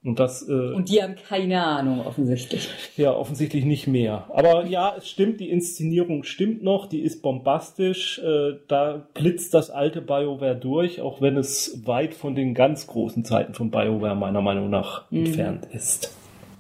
Und 0.05 0.19
das 0.19 0.49
äh, 0.49 0.53
und 0.53 0.89
die 0.89 1.01
haben 1.01 1.15
keine 1.29 1.63
Ahnung 1.65 2.05
offensichtlich. 2.05 2.69
ja, 2.97 3.13
offensichtlich 3.15 3.65
nicht 3.65 3.87
mehr. 3.87 4.25
Aber 4.31 4.67
ja, 4.67 4.95
es 4.99 5.09
stimmt, 5.09 5.39
die 5.39 5.49
Inszenierung 5.49 6.25
stimmt 6.25 6.63
noch, 6.65 6.87
die 6.87 7.01
ist 7.03 7.23
bombastisch. 7.23 8.19
Äh, 8.19 8.55
da 8.67 9.07
blitzt 9.15 9.55
das 9.55 9.71
alte 9.71 10.01
BioWare 10.01 10.57
durch, 10.57 11.01
auch 11.01 11.21
wenn 11.21 11.37
es 11.37 11.83
weit 11.87 12.15
von 12.15 12.35
den 12.35 12.53
ganz 12.55 12.89
großen 12.89 13.25
Zeiten 13.25 13.55
von 13.55 13.71
BioWare 13.71 14.17
meiner 14.17 14.41
Meinung 14.43 14.71
nach 14.71 15.05
Mhm. 15.11 15.27
entfernt 15.27 15.67
ist. 15.73 16.13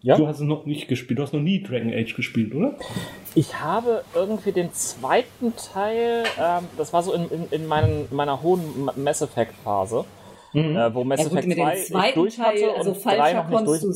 Ja? 0.02 0.16
Du 0.16 0.26
hast 0.28 0.36
es 0.40 0.42
noch 0.46 0.64
nicht 0.66 0.86
gespielt, 0.88 1.18
du 1.18 1.22
hast 1.24 1.32
noch 1.32 1.40
nie 1.40 1.62
Dragon 1.62 1.92
Age 1.92 2.14
gespielt, 2.14 2.54
oder? 2.54 2.74
Ich 3.34 3.60
habe 3.60 4.02
irgendwie 4.14 4.50
den 4.52 4.72
zweiten 4.72 5.52
Teil, 5.72 6.24
ähm, 6.40 6.64
das 6.76 6.92
war 6.92 7.02
so 7.04 7.12
in, 7.12 7.28
in, 7.30 7.46
in 7.50 7.66
meinen, 7.66 8.06
meiner 8.10 8.42
hohen 8.42 8.88
Mass 8.96 9.22
Effect 9.22 9.54
Phase, 9.64 10.04
äh, 10.54 10.94
wo 10.94 11.04
Mass 11.04 11.20
Ja 11.20 11.24
gut, 11.28 11.38
Effect 11.38 11.48
mit 11.48 11.58
2 11.58 11.74
dem 11.74 11.84
zweiten 11.84 12.28
Teil, 12.28 12.46
hatte 12.46 12.74
also 12.76 12.94
falscher 12.94 13.46
konntest 13.50 13.84
du 13.84 13.92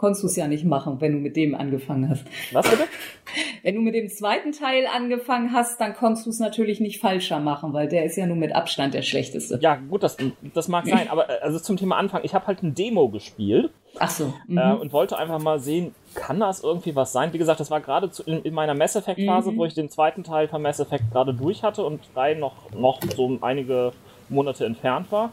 konntest 0.00 0.22
du 0.22 0.28
es 0.28 0.36
ja 0.36 0.48
nicht 0.48 0.64
machen, 0.64 0.98
wenn 1.00 1.12
du 1.12 1.18
mit 1.18 1.36
dem 1.36 1.54
angefangen 1.54 2.08
hast. 2.08 2.24
Was 2.52 2.68
bitte? 2.70 2.84
Wenn 3.62 3.74
du 3.74 3.82
mit 3.82 3.94
dem 3.94 4.08
zweiten 4.08 4.50
Teil 4.52 4.86
angefangen 4.86 5.52
hast, 5.52 5.78
dann 5.78 5.94
konntest 5.94 6.24
du 6.24 6.30
es 6.30 6.38
natürlich 6.38 6.80
nicht 6.80 7.00
falscher 7.00 7.38
machen, 7.38 7.74
weil 7.74 7.86
der 7.86 8.06
ist 8.06 8.16
ja 8.16 8.26
nur 8.26 8.36
mit 8.36 8.54
Abstand 8.54 8.94
der 8.94 9.02
schlechteste. 9.02 9.58
Ja, 9.60 9.76
gut, 9.76 10.02
das, 10.02 10.16
das 10.54 10.68
mag 10.68 10.86
sein, 10.86 11.08
aber 11.10 11.28
äh, 11.28 11.40
also 11.42 11.58
zum 11.60 11.76
Thema 11.76 11.98
Anfang, 11.98 12.22
ich 12.24 12.32
habe 12.34 12.46
halt 12.46 12.62
ein 12.62 12.74
Demo 12.74 13.10
gespielt 13.10 13.70
Ach 13.98 14.08
so. 14.08 14.32
Mhm. 14.46 14.56
äh, 14.58 14.72
und 14.72 14.92
wollte 14.94 15.18
einfach 15.18 15.38
mal 15.38 15.60
sehen, 15.60 15.94
kann 16.14 16.40
das 16.40 16.62
irgendwie 16.62 16.96
was 16.96 17.12
sein? 17.12 17.34
Wie 17.34 17.38
gesagt, 17.38 17.60
das 17.60 17.70
war 17.70 17.80
gerade 17.82 18.10
in, 18.24 18.42
in 18.42 18.54
meiner 18.54 18.74
Mass 18.74 18.96
Effect 18.96 19.20
Phase, 19.20 19.52
Mhm. 19.52 19.58
wo 19.58 19.66
ich 19.66 19.74
den 19.74 19.90
zweiten 19.90 20.24
Teil 20.24 20.48
von 20.48 20.62
Mass 20.62 20.80
Effect 20.80 21.12
gerade 21.12 21.34
durch 21.34 21.62
hatte 21.62 21.84
und 21.84 22.00
drei 22.14 22.32
noch, 22.34 22.54
noch 22.72 23.00
so 23.14 23.38
einige 23.42 23.92
Monate 24.30 24.64
entfernt 24.64 25.12
war. 25.12 25.32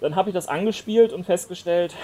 Dann 0.00 0.16
habe 0.16 0.30
ich 0.30 0.34
das 0.34 0.48
angespielt 0.48 1.12
und 1.12 1.24
festgestellt, 1.24 1.94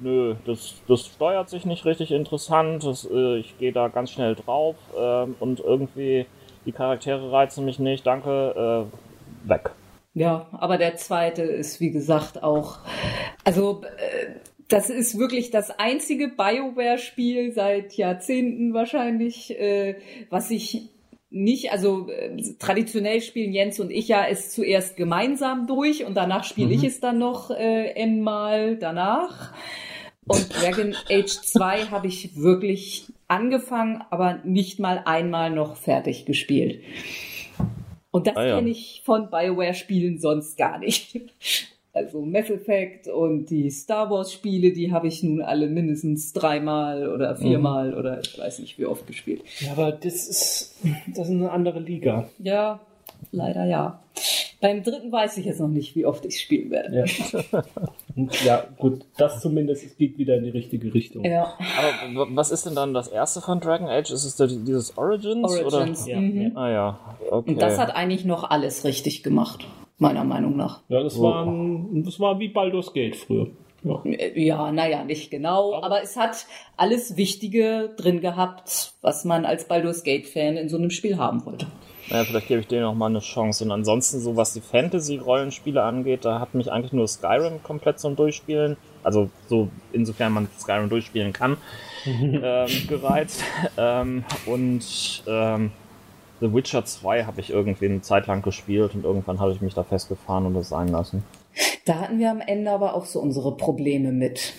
nö, 0.00 0.34
das, 0.44 0.74
das 0.88 1.06
steuert 1.06 1.48
sich 1.48 1.64
nicht 1.64 1.84
richtig 1.84 2.10
interessant, 2.10 2.84
das, 2.84 3.08
äh, 3.08 3.38
ich 3.38 3.56
gehe 3.58 3.72
da 3.72 3.88
ganz 3.88 4.10
schnell 4.10 4.34
drauf 4.34 4.74
ähm, 4.98 5.36
und 5.38 5.60
irgendwie 5.60 6.26
die 6.66 6.72
Charaktere 6.72 7.30
reizen 7.30 7.64
mich 7.64 7.78
nicht, 7.78 8.06
danke, 8.06 8.88
äh, 9.44 9.48
weg. 9.48 9.70
Ja, 10.14 10.46
aber 10.52 10.78
der 10.78 10.96
zweite 10.96 11.42
ist, 11.42 11.80
wie 11.80 11.90
gesagt, 11.90 12.42
auch. 12.42 12.78
Also, 13.44 13.82
äh, 13.98 14.34
das 14.68 14.88
ist 14.88 15.18
wirklich 15.18 15.50
das 15.50 15.70
einzige 15.70 16.28
BioWare-Spiel 16.28 17.52
seit 17.52 17.94
Jahrzehnten 17.94 18.72
wahrscheinlich, 18.72 19.58
äh, 19.58 19.96
was 20.30 20.50
ich 20.50 20.88
nicht, 21.34 21.72
also 21.72 22.08
äh, 22.08 22.36
traditionell 22.58 23.20
spielen 23.20 23.52
Jens 23.52 23.80
und 23.80 23.90
ich 23.90 24.08
ja 24.08 24.24
es 24.26 24.52
zuerst 24.52 24.96
gemeinsam 24.96 25.66
durch 25.66 26.04
und 26.04 26.14
danach 26.14 26.44
spiele 26.44 26.72
ich 26.72 26.84
es 26.84 27.00
dann 27.00 27.18
noch 27.18 27.50
äh, 27.50 27.90
n-mal 27.94 28.76
danach. 28.76 29.52
Und 30.26 30.48
Dragon 30.54 30.94
Age 31.10 31.26
2 31.26 31.86
habe 31.86 32.06
ich 32.06 32.36
wirklich 32.36 33.12
angefangen, 33.28 34.02
aber 34.10 34.40
nicht 34.44 34.78
mal 34.78 35.02
einmal 35.04 35.50
noch 35.50 35.76
fertig 35.76 36.24
gespielt. 36.24 36.82
Und 38.10 38.28
das 38.28 38.36
Ah, 38.36 38.46
ja. 38.46 38.56
kenne 38.56 38.70
ich 38.70 39.02
von 39.04 39.28
BioWare-Spielen 39.28 40.18
sonst 40.18 40.56
gar 40.56 40.78
nicht. 40.78 41.20
Also 41.94 42.20
Mass 42.22 42.50
Effect 42.50 43.06
und 43.06 43.46
die 43.50 43.70
Star 43.70 44.10
Wars-Spiele, 44.10 44.72
die 44.72 44.90
habe 44.92 45.06
ich 45.06 45.22
nun 45.22 45.40
alle 45.40 45.68
mindestens 45.68 46.32
dreimal 46.32 47.08
oder 47.08 47.36
viermal 47.36 47.94
oder 47.94 48.18
ich 48.20 48.36
weiß 48.36 48.58
nicht 48.58 48.78
wie 48.78 48.86
oft 48.86 49.06
gespielt. 49.06 49.42
Ja, 49.60 49.72
aber 49.72 49.92
das 49.92 50.26
ist, 50.28 50.74
das 51.14 51.28
ist 51.28 51.34
eine 51.34 51.52
andere 51.52 51.78
Liga. 51.78 52.28
Ja, 52.40 52.80
leider 53.30 53.64
ja. 53.64 54.00
Beim 54.60 54.82
dritten 54.82 55.12
weiß 55.12 55.36
ich 55.38 55.44
jetzt 55.46 55.60
noch 55.60 55.68
nicht, 55.68 55.94
wie 55.94 56.04
oft 56.06 56.24
ich 56.24 56.40
spielen 56.40 56.70
werde. 56.70 57.04
Ja. 57.52 57.62
Ja, 58.44 58.64
gut, 58.78 59.04
das 59.16 59.40
zumindest 59.40 59.84
es 59.84 59.96
geht 59.96 60.18
wieder 60.18 60.36
in 60.36 60.44
die 60.44 60.50
richtige 60.50 60.94
Richtung. 60.94 61.24
Ja, 61.24 61.58
Aber 61.76 62.28
w- 62.28 62.36
was 62.36 62.52
ist 62.52 62.64
denn 62.64 62.76
dann 62.76 62.94
das 62.94 63.08
erste 63.08 63.40
von 63.40 63.58
Dragon 63.58 63.88
Age? 63.88 64.12
Ist 64.12 64.24
es 64.24 64.36
da 64.36 64.46
dieses 64.46 64.96
Origins? 64.96 65.44
Origins. 65.50 66.06
Ja, 66.06 66.20
mhm. 66.20 66.40
ja. 66.40 66.48
Oder? 66.50 66.56
Ah 66.60 66.70
ja, 66.70 66.98
okay. 67.32 67.50
Und 67.50 67.60
das 67.60 67.76
hat 67.76 67.96
eigentlich 67.96 68.24
noch 68.24 68.48
alles 68.48 68.84
richtig 68.84 69.24
gemacht, 69.24 69.64
meiner 69.98 70.24
Meinung 70.24 70.56
nach. 70.56 70.82
Ja, 70.88 71.02
das 71.02 71.20
war, 71.20 71.46
ein, 71.46 72.02
das 72.04 72.18
war 72.20 72.38
wie 72.38 72.48
Baldur's 72.48 72.92
Gate 72.92 73.16
früher. 73.16 73.48
Ja. 73.84 74.00
Ja, 74.34 74.72
naja, 74.72 75.04
nicht 75.04 75.30
genau, 75.30 75.74
aber 75.74 76.02
es 76.02 76.16
hat 76.16 76.46
alles 76.76 77.18
Wichtige 77.18 77.90
drin 77.98 78.22
gehabt, 78.22 78.94
was 79.02 79.26
man 79.26 79.44
als 79.44 79.68
Baldur's 79.68 80.02
Gate-Fan 80.02 80.56
in 80.56 80.70
so 80.70 80.78
einem 80.78 80.88
Spiel 80.88 81.18
haben 81.18 81.44
wollte. 81.44 81.66
Naja, 82.08 82.24
vielleicht 82.24 82.48
gebe 82.48 82.60
ich 82.60 82.66
denen 82.66 82.82
noch 82.82 82.94
mal 82.94 83.06
eine 83.06 83.20
Chance. 83.20 83.64
Und 83.64 83.70
ansonsten, 83.70 84.20
so 84.20 84.36
was 84.36 84.54
die 84.54 84.62
Fantasy-Rollenspiele 84.62 85.82
angeht, 85.82 86.24
da 86.24 86.40
hat 86.40 86.54
mich 86.54 86.72
eigentlich 86.72 86.92
nur 86.92 87.06
Skyrim 87.06 87.62
komplett 87.62 87.98
zum 87.98 88.16
Durchspielen, 88.16 88.76
also 89.02 89.30
so 89.48 89.68
insofern 89.92 90.32
man 90.32 90.48
Skyrim 90.58 90.88
durchspielen 90.88 91.34
kann, 91.34 91.58
ähm, 92.06 92.68
gereizt. 92.88 93.42
Ähm, 93.76 94.24
und 94.46 95.22
ähm, 95.26 95.72
The 96.40 96.52
Witcher 96.52 96.84
2 96.84 97.24
habe 97.24 97.40
ich 97.40 97.50
irgendwie 97.50 97.86
eine 97.86 98.02
Zeit 98.02 98.26
lang 98.26 98.42
gespielt 98.42 98.94
und 98.94 99.04
irgendwann 99.04 99.40
habe 99.40 99.52
ich 99.52 99.60
mich 99.60 99.74
da 99.74 99.82
festgefahren 99.82 100.46
und 100.46 100.54
das 100.54 100.68
sein 100.68 100.88
lassen. 100.88 101.24
Da 101.84 102.00
hatten 102.00 102.18
wir 102.18 102.30
am 102.30 102.40
Ende 102.40 102.70
aber 102.70 102.94
auch 102.94 103.04
so 103.04 103.20
unsere 103.20 103.56
Probleme 103.56 104.12
mit. 104.12 104.54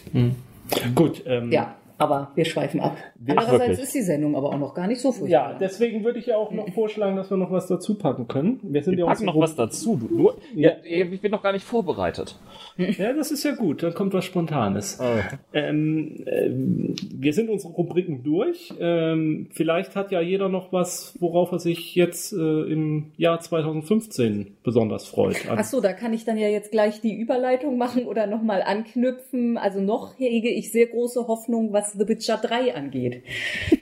Gut, 0.96 1.24
ähm, 1.26 1.52
Ja, 1.52 1.76
aber 1.98 2.32
wir 2.36 2.46
schweifen 2.46 2.80
ab. 2.82 2.98
Andererseits 3.28 3.80
ist 3.80 3.94
die 3.94 4.02
Sendung 4.02 4.36
aber 4.36 4.50
auch 4.50 4.58
noch 4.58 4.74
gar 4.74 4.88
nicht 4.88 5.02
so 5.02 5.12
furchtbar. 5.12 5.52
Ja, 5.52 5.58
deswegen 5.60 6.04
würde 6.04 6.20
ich 6.20 6.28
ja 6.28 6.38
auch 6.38 6.52
noch 6.52 6.70
vorschlagen, 6.74 7.16
dass 7.16 7.30
wir 7.30 7.38
noch 7.38 7.52
was 7.52 7.68
dazu 7.68 7.96
packen 7.96 8.28
können. 8.28 8.60
Wir 8.64 8.84
sind 8.84 8.98
Wir 8.98 9.06
ja 9.06 9.12
packen 9.12 9.26
noch 9.26 9.40
was 9.40 9.56
dazu. 9.56 9.96
Du, 9.98 10.08
du, 10.08 10.32
Ja. 10.56 10.72
ja. 10.84 11.06
Ich 11.06 11.22
bin 11.22 11.32
noch 11.32 11.44
gar 11.44 11.54
nicht 11.54 11.66
vorbereitet. 11.66 12.38
Ja, 12.78 13.14
das 13.14 13.32
ist 13.32 13.44
ja 13.44 13.54
gut. 13.56 13.84
Dann 13.84 13.94
kommt 13.94 14.14
was 14.14 14.26
Spontanes. 14.26 15.00
Oh. 15.02 15.06
Ähm, 15.54 16.24
ähm, 16.26 16.96
wir 17.14 17.34
sind 17.34 17.50
unsere 17.50 17.74
Rubriken 17.74 18.24
durch. 18.24 18.74
Ähm, 18.80 19.48
vielleicht 19.52 19.96
hat 19.96 20.12
ja 20.12 20.22
jeder 20.22 20.50
noch 20.50 20.74
was, 20.74 21.16
worauf 21.20 21.52
er 21.52 21.60
sich 21.60 21.96
jetzt 21.96 22.34
äh, 22.34 22.38
im 22.38 23.12
Jahr 23.18 23.40
2015 23.40 24.58
besonders 24.64 25.08
freut. 25.08 25.38
Ach 25.50 25.64
so, 25.64 25.82
da 25.82 25.94
kann 25.94 26.14
ich 26.14 26.26
dann 26.26 26.38
ja 26.38 26.48
jetzt 26.48 26.72
gleich 26.72 27.02
die 27.02 27.16
Überleitung 27.16 27.78
machen 27.78 28.06
oder 28.06 28.28
nochmal 28.28 28.62
anknüpfen. 28.62 29.58
Also 29.58 29.80
noch 29.80 30.18
hege 30.18 30.50
ich 30.50 30.72
sehr 30.72 30.88
große 30.88 31.28
Hoffnung, 31.28 31.72
was 31.74 31.85
The 31.94 32.08
Witcher 32.08 32.38
3 32.38 32.76
angeht. 32.76 33.24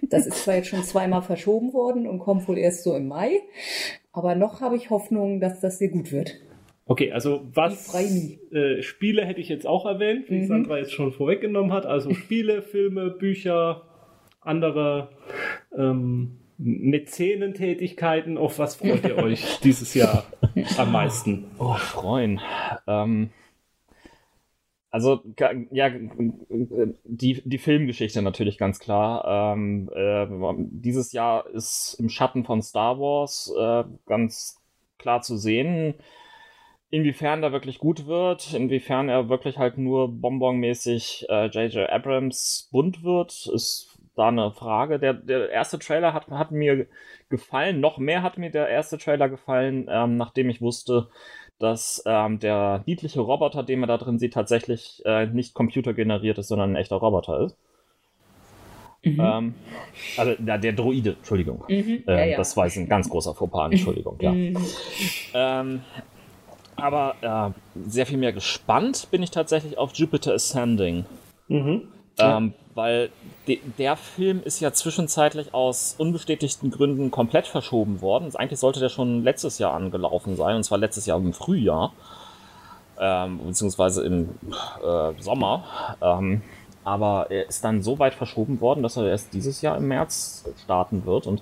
Das 0.10 0.26
ist 0.28 0.44
zwar 0.44 0.56
jetzt 0.56 0.68
schon 0.70 0.84
zweimal 0.84 1.22
verschoben 1.22 1.74
worden 1.74 2.08
und 2.08 2.20
kommt 2.20 2.48
wohl 2.48 2.58
erst 2.58 2.84
so 2.84 2.96
im 2.96 3.08
Mai, 3.08 3.40
aber 4.12 4.36
noch 4.36 4.62
habe 4.62 4.76
ich 4.76 4.90
Hoffnung, 4.90 5.40
dass 5.40 5.60
das 5.60 5.80
sehr 5.80 5.90
gut 5.90 6.12
wird. 6.12 6.36
Okay, 6.86 7.12
also 7.14 7.42
was 7.54 7.88
frei 7.92 8.04
nie. 8.04 8.40
äh, 8.56 8.82
Spiele 8.84 9.26
hätte 9.26 9.40
ich 9.40 9.48
jetzt 9.48 9.66
auch 9.66 9.86
erwähnt, 9.86 10.30
wie 10.30 10.40
Mhm. 10.42 10.48
Sandra 10.48 10.78
jetzt 10.80 10.92
schon 10.92 11.14
vorweggenommen 11.14 11.72
hat. 11.72 11.86
Also 11.86 12.14
Spiele, 12.14 12.62
Filme, 12.62 13.10
Bücher, 13.10 13.84
andere 14.42 15.10
ähm, 15.78 16.40
Mäzenentätigkeiten. 16.58 18.38
Auf 18.38 18.60
was 18.60 18.76
freut 18.76 19.06
ihr 19.06 19.18
euch 19.24 19.60
dieses 19.64 19.94
Jahr 19.94 20.26
am 20.78 20.92
meisten? 20.92 21.46
Oh, 21.60 21.74
freuen. 21.74 22.40
Ähm, 22.88 23.30
Also, 24.94 25.24
ja, 25.72 25.90
die, 27.04 27.42
die 27.46 27.58
Filmgeschichte 27.58 28.22
natürlich 28.22 28.60
ganz 28.60 28.78
klar. 28.78 29.56
Ähm, 29.56 29.90
äh, 29.92 30.28
dieses 30.70 31.14
Jahr 31.14 31.48
ist 31.48 31.96
im 32.00 32.10
Schatten 32.10 32.46
von 32.46 32.62
Star 32.62 33.00
Wars 33.00 33.52
äh, 33.60 33.86
ganz 34.06 34.62
klar 35.00 35.24
zu 35.24 35.36
sehen, 35.36 35.96
inwiefern 36.92 37.42
der 37.42 37.52
wirklich 37.52 37.80
gut 37.80 38.06
wird, 38.06 38.54
inwiefern 38.54 39.10
er 39.10 39.30
wirklich 39.30 39.58
halt 39.58 39.80
nur 39.80 40.10
bonbonmäßig 40.10 41.26
J.J. 41.28 41.76
Äh, 41.76 41.88
Abrams 41.88 42.70
bunt 42.72 43.04
wird, 43.04 43.50
ist 43.52 43.98
da 44.16 44.28
eine 44.28 44.52
Frage. 44.52 45.00
Der, 45.00 45.16
der 45.16 45.50
erste 45.50 45.80
Trailer 45.80 46.14
hat, 46.14 46.28
hat 46.28 46.52
mir 46.52 46.86
gefallen. 47.30 47.80
Noch 47.80 47.98
mehr 47.98 48.22
hat 48.22 48.38
mir 48.38 48.52
der 48.52 48.70
erste 48.70 49.00
Trailer 49.00 49.28
gefallen, 49.28 49.88
ähm, 49.90 50.18
nachdem 50.18 50.52
ich 50.52 50.62
wusste, 50.62 51.10
dass 51.60 52.04
ähm, 52.06 52.40
der 52.40 52.84
niedliche 52.86 53.22
Roboter, 53.22 53.64
den 53.64 53.80
man 53.80 53.90
da 53.90 53.98
drin 53.98 54.20
sieht, 54.20 54.34
tatsächlich 54.34 55.02
äh, 55.06 55.28
nicht 55.28 55.54
computergeneriert 55.54 56.38
ist, 56.38 56.48
sondern 56.48 56.72
ein 56.72 56.76
echter 56.76 56.98
Roboter 56.98 57.42
ist. 57.42 57.58
Mhm. 59.04 59.20
Ähm, 59.20 59.54
also 60.18 60.34
ja, 60.46 60.58
der 60.58 60.74
Droide, 60.74 61.12
Entschuldigung. 61.12 61.64
Mhm, 61.68 62.04
ja, 62.08 62.18
ähm, 62.18 62.30
ja. 62.32 62.38
Das 62.38 62.56
war 62.56 62.66
jetzt 62.66 62.78
ein 62.78 62.88
ganz 62.88 63.10
großer 63.10 63.34
Fauxpas, 63.36 63.72
Entschuldigung, 63.72 64.18
ja. 64.22 64.32
Mhm. 64.32 64.58
Ähm, 65.34 65.82
aber 66.76 67.16
äh, 67.22 67.80
sehr 67.88 68.06
viel 68.06 68.18
mehr 68.18 68.34
gespannt 68.34 69.08
bin 69.12 69.22
ich 69.22 69.32
tatsächlich 69.32 69.78
auf 69.78 69.94
Jupiter 69.94 70.34
Ascending. 70.34 71.06
Mhm. 71.48 71.88
Ähm, 72.18 72.54
weil 72.76 73.10
de 73.48 73.60
der 73.78 73.96
Film 73.96 74.42
ist 74.44 74.60
ja 74.60 74.72
zwischenzeitlich 74.72 75.54
aus 75.54 75.96
unbestätigten 75.98 76.72
Gründen 76.72 77.12
komplett 77.12 77.48
verschoben 77.48 78.02
worden. 78.02 78.26
Also 78.26 78.38
eigentlich 78.38 78.60
sollte 78.60 78.80
der 78.80 78.90
schon 78.90 79.24
letztes 79.24 79.60
Jahr 79.60 79.74
angelaufen 79.74 80.36
sein, 80.36 80.56
und 80.56 80.64
zwar 80.64 80.78
letztes 80.78 81.06
Jahr 81.06 81.18
im 81.18 81.34
Frühjahr, 81.34 81.94
ähm, 83.00 83.40
beziehungsweise 83.46 84.04
im 84.04 84.30
äh, 84.84 85.22
Sommer. 85.22 85.64
Ähm, 86.02 86.42
aber 86.84 87.28
er 87.30 87.48
ist 87.48 87.64
dann 87.64 87.82
so 87.82 88.00
weit 88.00 88.14
verschoben 88.14 88.60
worden, 88.60 88.84
dass 88.84 88.98
er 88.98 89.08
erst 89.08 89.34
dieses 89.34 89.62
Jahr 89.62 89.78
im 89.78 89.88
März 89.88 90.46
starten 90.64 91.06
wird. 91.06 91.28
Und 91.28 91.42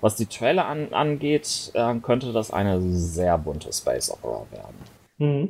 was 0.00 0.16
die 0.16 0.26
Trailer 0.26 0.66
an 0.66 0.92
angeht, 0.92 1.70
äh, 1.74 1.94
könnte 1.96 2.32
das 2.32 2.50
eine 2.50 2.80
sehr 2.80 3.38
bunte 3.38 3.72
Space 3.72 4.10
Opera 4.10 4.46
werden. 4.50 4.76
Mhm. 5.18 5.48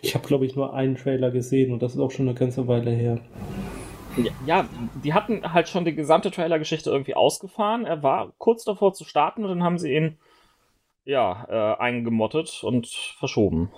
Ich 0.00 0.14
habe, 0.14 0.26
glaube 0.26 0.46
ich, 0.46 0.56
nur 0.56 0.74
einen 0.74 0.96
Trailer 0.96 1.30
gesehen 1.30 1.72
und 1.72 1.82
das 1.82 1.94
ist 1.94 2.00
auch 2.00 2.10
schon 2.10 2.26
eine 2.28 2.38
ganze 2.38 2.66
Weile 2.66 2.90
her. 2.90 3.18
Ja, 4.46 4.68
die 5.02 5.14
hatten 5.14 5.52
halt 5.52 5.68
schon 5.68 5.84
die 5.84 5.94
gesamte 5.94 6.30
Trailer-Geschichte 6.30 6.90
irgendwie 6.90 7.14
ausgefahren. 7.14 7.84
Er 7.84 8.02
war 8.02 8.32
kurz 8.38 8.64
davor 8.64 8.92
zu 8.92 9.04
starten 9.04 9.44
und 9.44 9.50
dann 9.50 9.62
haben 9.62 9.78
sie 9.78 9.94
ihn 9.94 10.18
ja 11.04 11.46
äh, 11.48 11.80
eingemottet 11.80 12.62
und 12.62 12.88
verschoben. 12.88 13.72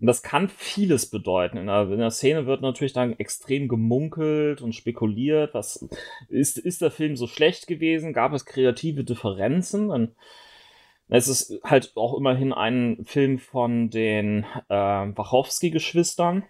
Und 0.00 0.06
das 0.06 0.22
kann 0.22 0.48
vieles 0.48 1.08
bedeuten. 1.08 1.56
In 1.56 1.66
der, 1.66 1.82
in 1.90 1.98
der, 1.98 2.10
Szene 2.10 2.46
wird 2.46 2.60
natürlich 2.60 2.92
dann 2.92 3.18
extrem 3.18 3.68
gemunkelt 3.68 4.60
und 4.60 4.74
spekuliert. 4.74 5.54
Was 5.54 5.88
ist, 6.28 6.58
ist 6.58 6.82
der 6.82 6.90
Film 6.90 7.16
so 7.16 7.26
schlecht 7.26 7.66
gewesen? 7.66 8.12
Gab 8.12 8.32
es 8.32 8.44
kreative 8.44 9.04
Differenzen? 9.04 9.90
Und 9.90 10.14
es 11.08 11.28
ist 11.28 11.60
halt 11.64 11.92
auch 11.96 12.18
immerhin 12.18 12.52
ein 12.52 13.04
Film 13.06 13.38
von 13.38 13.88
den 13.88 14.44
äh, 14.68 14.74
Wachowski-Geschwistern, 14.74 16.44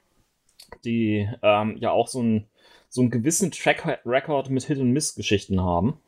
die 0.84 1.28
ähm, 1.42 1.76
ja 1.78 1.90
auch 1.90 2.08
so 2.08 2.22
ein 2.22 2.48
so 2.94 3.00
einen 3.00 3.10
gewissen 3.10 3.50
Track 3.50 4.02
Record 4.06 4.50
mit 4.50 4.62
Hit- 4.62 4.78
und 4.78 4.92
Miss-Geschichten 4.92 5.60
haben. 5.60 5.98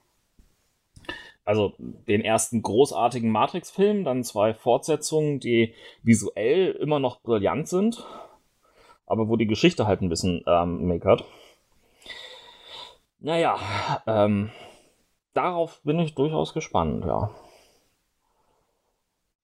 Also 1.44 1.72
den 1.78 2.20
ersten 2.20 2.62
großartigen 2.62 3.28
Matrix-Film, 3.28 4.04
dann 4.04 4.22
zwei 4.22 4.54
Fortsetzungen, 4.54 5.40
die 5.40 5.74
visuell 6.04 6.70
immer 6.70 7.00
noch 7.00 7.22
brillant 7.22 7.66
sind, 7.66 8.06
aber 9.04 9.28
wo 9.28 9.34
die 9.34 9.48
Geschichte 9.48 9.88
halt 9.88 10.00
ein 10.00 10.08
bisschen 10.08 10.44
ähm, 10.46 10.86
meckert. 10.86 11.24
Naja, 13.18 13.58
ähm, 14.06 14.50
darauf 15.34 15.80
bin 15.82 15.98
ich 15.98 16.14
durchaus 16.14 16.54
gespannt, 16.54 17.04
ja 17.04 17.30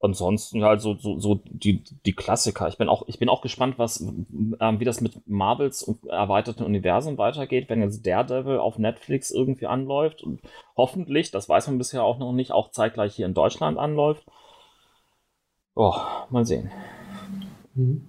ansonsten 0.02 0.64
halt 0.64 0.80
so, 0.80 0.96
so, 0.96 1.18
so 1.18 1.40
die, 1.48 1.84
die 2.04 2.12
Klassiker. 2.12 2.68
Ich 2.68 2.76
bin 2.76 2.88
auch, 2.88 3.04
ich 3.06 3.18
bin 3.18 3.28
auch 3.28 3.40
gespannt, 3.40 3.78
was, 3.78 4.00
ähm, 4.00 4.80
wie 4.80 4.84
das 4.84 5.00
mit 5.00 5.26
Marvels 5.28 5.88
erweiterten 6.08 6.64
Universum 6.64 7.18
weitergeht, 7.18 7.70
wenn 7.70 7.80
jetzt 7.80 8.06
Daredevil 8.06 8.58
auf 8.58 8.78
Netflix 8.78 9.30
irgendwie 9.30 9.66
anläuft 9.66 10.22
und 10.22 10.40
hoffentlich, 10.76 11.30
das 11.30 11.48
weiß 11.48 11.68
man 11.68 11.78
bisher 11.78 12.02
auch 12.02 12.18
noch 12.18 12.32
nicht, 12.32 12.52
auch 12.52 12.72
zeitgleich 12.72 13.14
hier 13.14 13.26
in 13.26 13.34
Deutschland 13.34 13.78
anläuft. 13.78 14.26
Oh, 15.74 15.94
mal 16.30 16.44
sehen. 16.44 16.70
Mhm. 17.74 18.08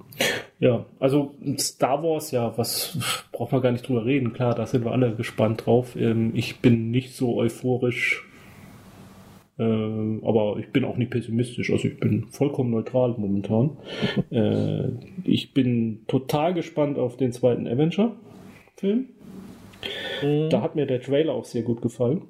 Ja, 0.59 0.85
also 0.99 1.35
Star 1.57 2.01
Wars, 2.03 2.31
ja, 2.31 2.57
was 2.57 2.97
braucht 3.31 3.51
man 3.51 3.61
gar 3.61 3.71
nicht 3.71 3.87
drüber 3.87 4.05
reden. 4.05 4.33
Klar, 4.33 4.55
da 4.55 4.65
sind 4.65 4.83
wir 4.83 4.91
alle 4.91 5.15
gespannt 5.15 5.65
drauf. 5.65 5.95
Ähm, 5.95 6.35
ich 6.35 6.59
bin 6.59 6.89
nicht 6.89 7.15
so 7.15 7.35
euphorisch 7.35 8.25
äh, 9.57 9.63
aber 9.63 10.57
ich 10.59 10.71
bin 10.71 10.85
auch 10.85 10.97
nicht 10.97 11.11
pessimistisch, 11.11 11.71
also 11.71 11.87
ich 11.87 11.99
bin 11.99 12.27
vollkommen 12.29 12.71
neutral 12.71 13.15
momentan. 13.17 13.77
äh, 14.31 14.89
ich 15.23 15.53
bin 15.53 16.01
total 16.07 16.53
gespannt 16.53 16.97
auf 16.97 17.17
den 17.17 17.31
zweiten 17.31 17.67
Avenger-Film. 17.67 19.09
Mhm. 20.23 20.49
Da 20.49 20.61
hat 20.61 20.75
mir 20.75 20.85
der 20.85 21.01
Trailer 21.01 21.33
auch 21.33 21.45
sehr 21.45 21.63
gut 21.63 21.81
gefallen. 21.81 22.23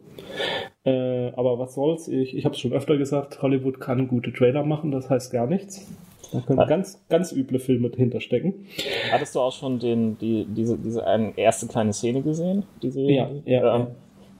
Äh, 0.85 1.31
aber 1.35 1.59
was 1.59 1.75
soll's, 1.75 2.07
ich, 2.09 2.35
ich 2.35 2.43
habe 2.43 2.55
es 2.55 2.61
schon 2.61 2.73
öfter 2.73 2.97
gesagt, 2.97 3.41
Hollywood 3.41 3.79
kann 3.79 4.07
gute 4.09 4.33
Trailer 4.33 4.63
machen, 4.63 4.91
das 4.91 5.09
heißt 5.09 5.31
gar 5.31 5.47
nichts. 5.47 5.87
Da 6.33 6.41
können 6.41 6.59
ja. 6.59 6.65
ganz, 6.65 7.01
ganz 7.09 7.31
üble 7.31 7.59
Filme 7.59 7.89
dahinter 7.89 8.19
stecken. 8.19 8.65
Hattest 9.11 9.35
du 9.35 9.39
auch 9.39 9.53
schon 9.53 9.79
den, 9.79 10.17
die, 10.17 10.45
diese, 10.49 10.77
diese 10.77 11.05
erste 11.35 11.67
kleine 11.67 11.93
Szene 11.93 12.21
gesehen? 12.21 12.63
Diese, 12.81 13.01
ja, 13.01 13.29
ja, 13.45 13.81
äh, 13.81 13.85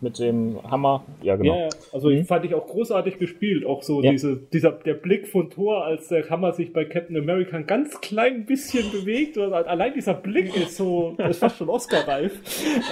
mit 0.03 0.19
dem 0.19 0.61
Hammer. 0.69 1.03
Ja, 1.21 1.35
genau. 1.35 1.57
Ja, 1.57 1.69
also 1.91 2.09
mhm. 2.09 2.25
fand 2.25 2.45
ich 2.45 2.53
auch 2.53 2.67
großartig 2.67 3.17
gespielt. 3.17 3.65
Auch 3.65 3.81
so 3.81 4.01
ja. 4.01 4.11
diese, 4.11 4.37
dieser, 4.37 4.71
der 4.71 4.93
Blick 4.93 5.27
von 5.27 5.49
Thor, 5.49 5.85
als 5.85 6.09
der 6.09 6.29
Hammer 6.29 6.53
sich 6.53 6.73
bei 6.73 6.85
Captain 6.85 7.17
America 7.17 7.57
ein 7.57 7.65
ganz 7.65 7.99
klein 8.01 8.45
bisschen 8.45 8.91
bewegt. 8.91 9.37
Allein 9.37 9.93
dieser 9.93 10.13
Blick 10.13 10.55
ist 10.55 10.77
so, 10.77 11.15
ist 11.29 11.39
fast 11.39 11.57
schon 11.57 11.69
Oscar-reif. 11.69 12.39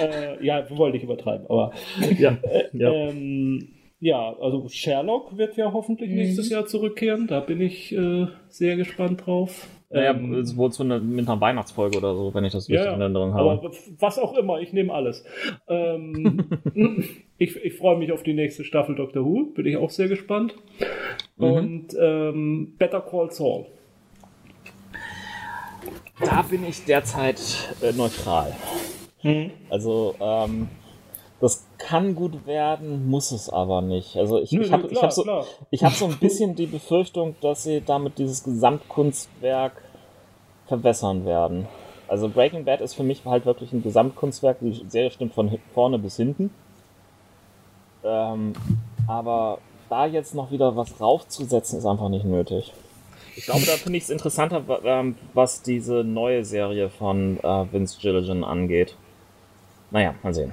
äh, 0.02 0.44
ja, 0.44 0.68
wir 0.68 0.76
wollen 0.76 0.92
nicht 0.92 1.04
übertreiben, 1.04 1.46
aber 1.48 1.72
ja. 2.18 2.38
Äh, 2.42 2.64
ja. 2.72 2.90
Ähm, 2.90 3.68
ja, 4.00 4.34
also 4.40 4.66
Sherlock 4.68 5.36
wird 5.38 5.56
ja 5.56 5.72
hoffentlich 5.72 6.10
mhm. 6.10 6.16
nächstes 6.16 6.48
Jahr 6.48 6.66
zurückkehren. 6.66 7.28
Da 7.28 7.38
bin 7.38 7.60
ich 7.60 7.94
äh, 7.96 8.26
sehr 8.48 8.74
gespannt 8.76 9.26
drauf. 9.26 9.68
Naja, 9.92 10.12
ähm, 10.12 10.34
es 10.34 10.56
wurde 10.56 10.74
so 10.74 10.82
eine, 10.82 11.00
mit 11.00 11.28
einer 11.28 11.40
Weihnachtsfolge 11.40 11.98
oder 11.98 12.14
so, 12.14 12.32
wenn 12.32 12.44
ich 12.44 12.52
das 12.52 12.68
richtig 12.68 12.86
ja, 12.86 12.94
in 12.94 13.00
Erinnerung 13.00 13.34
habe. 13.34 13.50
Aber 13.50 13.70
was 13.98 14.18
auch 14.18 14.34
immer, 14.36 14.60
ich 14.60 14.72
nehme 14.72 14.92
alles. 14.92 15.24
Ähm, 15.68 16.46
ich 17.38 17.56
ich 17.56 17.74
freue 17.74 17.98
mich 17.98 18.10
auf 18.10 18.22
die 18.22 18.32
nächste 18.32 18.64
Staffel 18.64 18.94
Doctor 18.94 19.24
Who, 19.24 19.52
bin 19.54 19.66
ich 19.66 19.76
auch 19.76 19.90
sehr 19.90 20.08
gespannt. 20.08 20.54
Mhm. 21.36 21.44
Und 21.44 21.96
ähm, 22.00 22.74
Better 22.78 23.00
Call 23.02 23.30
Saul. 23.30 23.66
Da 26.20 26.42
bin 26.42 26.64
ich 26.66 26.84
derzeit 26.84 27.40
äh, 27.82 27.92
neutral. 27.92 28.54
Mhm. 29.22 29.50
Also, 29.68 30.14
ähm, 30.20 30.68
kann 31.88 32.14
gut 32.14 32.46
werden, 32.46 33.08
muss 33.08 33.32
es 33.32 33.48
aber 33.48 33.82
nicht. 33.82 34.16
Also 34.16 34.40
ich, 34.40 34.52
ich 34.52 34.72
habe 34.72 34.88
hab 35.00 35.12
so, 35.12 35.24
hab 35.26 35.92
so 35.92 36.06
ein 36.06 36.18
bisschen 36.18 36.54
die 36.54 36.66
Befürchtung, 36.66 37.34
dass 37.40 37.64
sie 37.64 37.80
damit 37.80 38.18
dieses 38.18 38.44
Gesamtkunstwerk 38.44 39.72
verwässern 40.66 41.24
werden. 41.24 41.66
Also 42.08 42.28
Breaking 42.28 42.64
Bad 42.64 42.80
ist 42.80 42.94
für 42.94 43.02
mich 43.02 43.24
halt 43.24 43.46
wirklich 43.46 43.72
ein 43.72 43.82
Gesamtkunstwerk. 43.82 44.58
Die 44.60 44.84
Serie 44.88 45.10
stimmt 45.10 45.34
von 45.34 45.58
vorne 45.74 45.98
bis 45.98 46.16
hinten. 46.16 46.50
Ähm, 48.04 48.52
aber 49.06 49.58
da 49.88 50.06
jetzt 50.06 50.34
noch 50.34 50.50
wieder 50.50 50.76
was 50.76 51.00
raufzusetzen, 51.00 51.78
ist 51.78 51.86
einfach 51.86 52.08
nicht 52.08 52.24
nötig. 52.24 52.72
Ich 53.34 53.46
glaube, 53.46 53.62
da 53.66 53.72
finde 53.72 53.96
ich 53.96 54.04
es 54.04 54.10
interessanter, 54.10 54.62
ähm, 54.84 55.16
was 55.34 55.62
diese 55.62 56.04
neue 56.04 56.44
Serie 56.44 56.90
von 56.90 57.38
äh, 57.42 57.72
Vince 57.72 57.98
Gilligan 58.00 58.44
angeht. 58.44 58.96
Naja, 59.90 60.14
mal 60.22 60.34
sehen. 60.34 60.52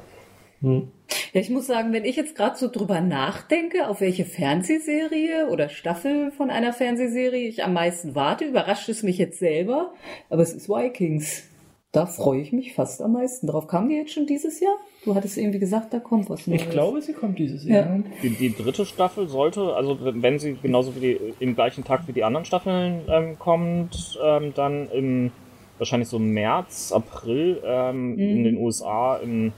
Hm. 0.61 0.91
Ja, 1.33 1.41
ich 1.41 1.49
muss 1.49 1.67
sagen, 1.67 1.93
wenn 1.93 2.05
ich 2.05 2.15
jetzt 2.15 2.35
gerade 2.35 2.57
so 2.57 2.69
drüber 2.69 3.01
nachdenke, 3.01 3.87
auf 3.87 4.01
welche 4.01 4.25
Fernsehserie 4.25 5.47
oder 5.49 5.69
Staffel 5.69 6.31
von 6.31 6.49
einer 6.49 6.73
Fernsehserie 6.73 7.47
ich 7.47 7.63
am 7.63 7.73
meisten 7.73 8.15
warte, 8.15 8.45
überrascht 8.45 8.89
es 8.89 9.03
mich 9.03 9.17
jetzt 9.17 9.39
selber. 9.39 9.93
Aber 10.29 10.41
es 10.41 10.53
ist 10.53 10.69
Vikings. 10.69 11.43
Da 11.91 12.05
freue 12.05 12.41
ich 12.41 12.51
mich 12.51 12.73
fast 12.75 13.01
am 13.01 13.13
meisten 13.13 13.47
drauf. 13.47 13.65
Kam 13.65 13.89
die 13.89 13.95
jetzt 13.95 14.13
schon 14.13 14.27
dieses 14.27 14.59
Jahr? 14.59 14.75
Du 15.03 15.15
hattest 15.15 15.37
irgendwie 15.37 15.57
gesagt, 15.57 15.91
da 15.91 15.99
kommt 15.99 16.29
was 16.29 16.45
Neues. 16.45 16.61
Ich 16.61 16.69
glaube, 16.69 17.01
sie 17.01 17.13
kommt 17.13 17.39
dieses 17.39 17.63
Jahr. 17.63 17.97
Ja. 17.97 18.03
Die, 18.21 18.29
die, 18.29 18.55
dritte 18.55 18.85
Staffel 18.85 19.27
sollte, 19.27 19.73
also 19.73 19.97
wenn 19.99 20.37
sie 20.37 20.55
genauso 20.61 20.95
wie 20.95 20.99
die, 20.99 21.19
im 21.39 21.55
gleichen 21.55 21.83
Tag 21.83 22.07
wie 22.07 22.13
die 22.13 22.23
anderen 22.23 22.45
Staffeln 22.45 23.01
ähm, 23.09 23.39
kommt, 23.39 24.19
ähm, 24.23 24.53
dann 24.53 24.87
im 24.91 25.31
wahrscheinlich 25.79 26.09
so 26.09 26.19
März, 26.19 26.91
April 26.91 27.59
ähm, 27.65 28.11
mhm. 28.11 28.19
in 28.19 28.43
den 28.43 28.57
USA 28.57 29.15
im 29.17 29.51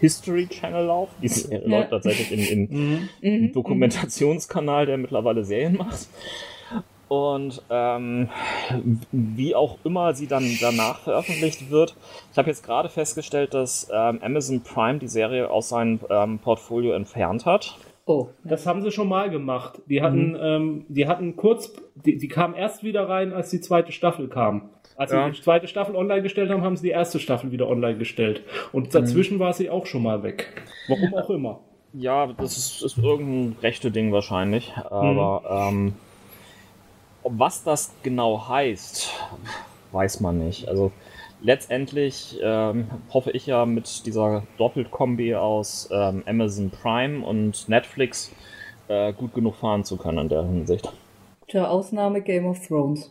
History 0.00 0.46
Channel 0.46 0.86
laufen. 0.86 1.14
Die 1.22 1.28
Serie 1.28 1.62
ja. 1.62 1.68
läuft 1.78 1.90
tatsächlich 1.90 2.32
in, 2.32 2.68
in, 2.68 2.90
mhm. 2.90 3.08
mhm. 3.20 3.52
Dokumentationskanal, 3.52 4.86
der 4.86 4.96
mittlerweile 4.98 5.44
Serien 5.44 5.76
macht. 5.76 6.08
Und 7.08 7.62
ähm, 7.70 8.28
wie 9.12 9.54
auch 9.54 9.78
immer 9.84 10.12
sie 10.14 10.26
dann 10.26 10.44
danach 10.60 11.00
veröffentlicht 11.00 11.70
wird. 11.70 11.94
Ich 12.32 12.38
habe 12.38 12.48
jetzt 12.48 12.64
gerade 12.64 12.88
festgestellt, 12.88 13.54
dass 13.54 13.88
ähm, 13.92 14.18
Amazon 14.22 14.62
Prime 14.62 14.98
die 14.98 15.06
Serie 15.06 15.48
aus 15.48 15.68
seinem 15.68 16.00
ähm, 16.10 16.40
Portfolio 16.40 16.92
entfernt 16.94 17.46
hat. 17.46 17.78
Oh. 18.06 18.28
Das 18.44 18.66
haben 18.66 18.82
sie 18.82 18.92
schon 18.92 19.08
mal 19.08 19.30
gemacht. 19.30 19.82
Die 19.86 20.00
hatten, 20.00 20.30
mhm. 20.30 20.38
ähm, 20.40 20.84
die 20.88 21.06
hatten 21.06 21.36
kurz, 21.36 21.72
die, 21.94 22.16
die 22.16 22.28
kamen 22.28 22.54
erst 22.54 22.84
wieder 22.84 23.08
rein, 23.08 23.32
als 23.32 23.50
die 23.50 23.60
zweite 23.60 23.92
Staffel 23.92 24.28
kam. 24.28 24.70
Als 24.96 25.12
ja. 25.12 25.26
sie 25.26 25.36
die 25.36 25.42
zweite 25.42 25.68
Staffel 25.68 25.94
online 25.94 26.22
gestellt 26.22 26.50
haben, 26.50 26.62
haben 26.62 26.76
sie 26.76 26.86
die 26.86 26.92
erste 26.92 27.18
Staffel 27.18 27.52
wieder 27.52 27.68
online 27.68 27.98
gestellt. 27.98 28.42
Und 28.72 28.94
dazwischen 28.94 29.36
mhm. 29.36 29.40
war 29.40 29.52
sie 29.52 29.70
auch 29.70 29.86
schon 29.86 30.02
mal 30.02 30.22
weg. 30.22 30.64
Warum 30.88 31.14
auch 31.14 31.30
immer. 31.30 31.60
Ja, 31.92 32.26
das 32.26 32.56
ist, 32.56 32.82
ist 32.82 32.98
irgendein 32.98 33.56
rechte 33.62 33.90
Ding 33.90 34.12
wahrscheinlich. 34.12 34.72
Aber 34.90 35.70
mhm. 35.70 35.78
ähm, 35.78 35.94
was 37.24 37.64
das 37.64 37.94
genau 38.02 38.48
heißt, 38.48 39.10
weiß 39.92 40.20
man 40.20 40.38
nicht. 40.38 40.68
Also 40.68 40.92
letztendlich 41.42 42.38
ähm, 42.42 42.86
hoffe 43.12 43.30
ich 43.32 43.46
ja 43.46 43.66
mit 43.66 44.06
dieser 44.06 44.44
Doppelkombi 44.58 45.34
aus 45.34 45.88
ähm, 45.92 46.22
Amazon 46.26 46.70
Prime 46.70 47.24
und 47.24 47.68
Netflix 47.68 48.32
äh, 48.88 49.12
gut 49.12 49.34
genug 49.34 49.56
fahren 49.56 49.84
zu 49.84 49.96
können 49.96 50.18
in 50.18 50.28
der 50.28 50.42
Hinsicht. 50.42 50.92
Zur 51.48 51.70
Ausnahme 51.70 52.22
Game 52.22 52.46
of 52.46 52.66
Thrones. 52.66 53.10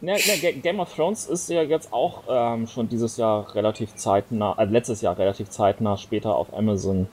Ja, 0.00 0.16
ja, 0.16 0.50
Game 0.52 0.80
of 0.80 0.94
Thrones 0.94 1.26
ist 1.26 1.48
ja 1.48 1.62
jetzt 1.62 1.92
auch 1.92 2.24
ähm, 2.28 2.66
schon 2.66 2.88
dieses 2.88 3.16
Jahr 3.16 3.54
relativ 3.54 3.94
zeitnah, 3.94 4.52
also 4.52 4.72
letztes 4.72 5.00
Jahr 5.00 5.18
relativ 5.18 5.48
zeitnah 5.50 5.96
später 5.96 6.36
auf 6.36 6.52
Amazon 6.54 7.08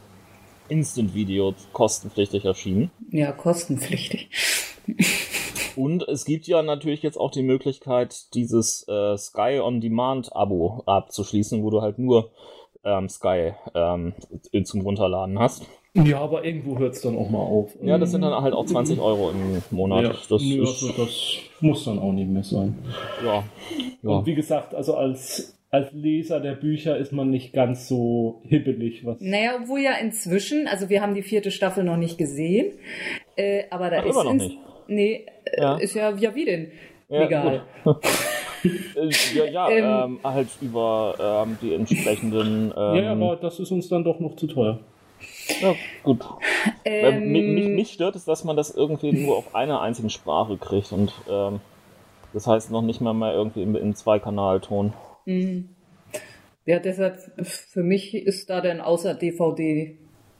Instant 0.70 1.14
Video 1.14 1.54
kostenpflichtig 1.74 2.46
erschienen. 2.46 2.92
Ja, 3.12 3.32
kostenpflichtig. 3.32 4.30
Und 5.76 6.08
es 6.08 6.26
gibt 6.26 6.48
ja 6.48 6.62
natürlich 6.62 7.02
jetzt 7.02 7.18
auch 7.18 7.32
die 7.32 7.42
Möglichkeit, 7.42 8.34
dieses 8.34 8.88
äh, 8.88 9.18
Sky 9.18 9.60
On 9.62 9.82
Demand 9.82 10.36
Abo 10.36 10.84
abzuschließen, 10.86 11.64
wo 11.64 11.70
du 11.70 11.82
halt 11.82 11.98
nur 11.98 12.32
ähm, 12.84 13.10
Sky 13.10 13.54
ähm, 13.74 14.14
zum 14.66 14.82
Runterladen 14.82 15.40
hast. 15.40 15.66
Ja, 15.96 16.22
aber 16.22 16.44
irgendwo 16.44 16.80
hört 16.80 16.96
es 16.96 17.02
dann 17.02 17.16
auch 17.16 17.30
mal 17.30 17.40
auf. 17.40 17.76
Ja, 17.82 18.00
das 18.00 18.12
sind 18.12 18.22
dann 18.22 18.34
halt 18.34 18.54
auch 18.54 18.66
20 18.66 19.00
Euro 19.00 19.30
im 19.30 19.62
Monat. 19.70 20.04
Ja, 20.04 20.16
das, 20.28 20.42
nee, 20.42 20.60
also 20.60 20.92
das 20.92 21.38
muss 21.62 21.86
dann 21.86 22.00
auch 22.00 22.12
nicht 22.12 22.30
mehr 22.30 22.44
sein. 22.44 22.76
Ja. 23.24 23.44
ja. 24.02 24.10
Und 24.10 24.26
wie 24.26 24.34
gesagt, 24.34 24.74
also 24.74 24.96
als 24.96 25.56
als 25.70 25.92
Leser 25.92 26.40
der 26.40 26.54
Bücher 26.54 26.98
ist 26.98 27.12
man 27.12 27.32
nicht 27.32 27.52
ganz 27.52 27.88
so 27.88 28.42
hibbelig. 28.44 29.06
Was 29.06 29.20
naja, 29.22 29.58
obwohl 29.60 29.80
ja 29.80 29.94
inzwischen, 29.94 30.68
also 30.68 30.90
wir 30.90 31.02
haben 31.02 31.16
die 31.16 31.24
vierte 31.24 31.50
Staffel 31.50 31.84
noch 31.84 31.98
nicht 31.98 32.20
gesehen, 32.20 32.74
äh, 33.36 33.64
aber 33.72 33.90
da 33.90 33.98
Ach, 34.00 34.06
ist 34.06 34.12
immer 34.12 34.24
noch 34.24 34.34
nicht. 34.34 34.58
Nee, 34.88 35.26
äh, 35.46 35.62
ja. 35.62 35.78
ist 35.78 35.96
ja, 35.96 36.12
ja 36.16 36.36
wie 36.36 36.46
denn? 36.46 36.72
Ja, 37.10 37.24
Legal. 37.24 37.62
ja, 39.36 39.46
ja 39.46 39.70
ähm, 39.70 39.84
ähm, 39.84 40.20
halt 40.24 40.48
über 40.62 41.44
ähm, 41.48 41.58
die 41.62 41.74
entsprechenden. 41.74 42.72
Ähm, 42.76 42.96
ja, 42.96 43.12
aber 43.12 43.36
das 43.36 43.60
ist 43.60 43.72
uns 43.72 43.90
dann 43.90 44.04
doch 44.04 44.20
noch 44.20 44.36
zu 44.36 44.46
teuer. 44.48 44.80
Ja, 45.62 45.76
gut. 46.04 46.22
Ähm, 46.86 47.32
mich, 47.32 47.68
mich, 47.70 47.94
stört 47.94 48.16
es, 48.16 48.26
dass 48.26 48.44
man 48.44 48.56
das 48.56 48.72
irgendwie 48.72 49.12
nur 49.12 49.38
auf 49.38 49.56
einer 49.56 49.82
einzigen 49.82 50.10
Sprache 50.10 50.58
kriegt 50.58 50.92
und 50.92 51.14
ähm, 51.30 51.60
das 52.34 52.48
heißt 52.48 52.72
noch 52.72 52.82
nicht 52.82 53.02
mal 53.02 53.14
mal 53.14 53.34
irgendwie 53.34 53.62
in, 53.62 53.76
in 53.76 53.96
Zwei-Kanal-Ton. 53.96 54.94
Mhm. 55.26 55.70
Ja, 56.66 56.80
deshalb 56.80 57.20
für 57.46 57.84
mich 57.84 58.16
ist 58.16 58.50
da 58.50 58.62
denn 58.62 58.82
außer 58.82 59.14
DVD 59.14 59.98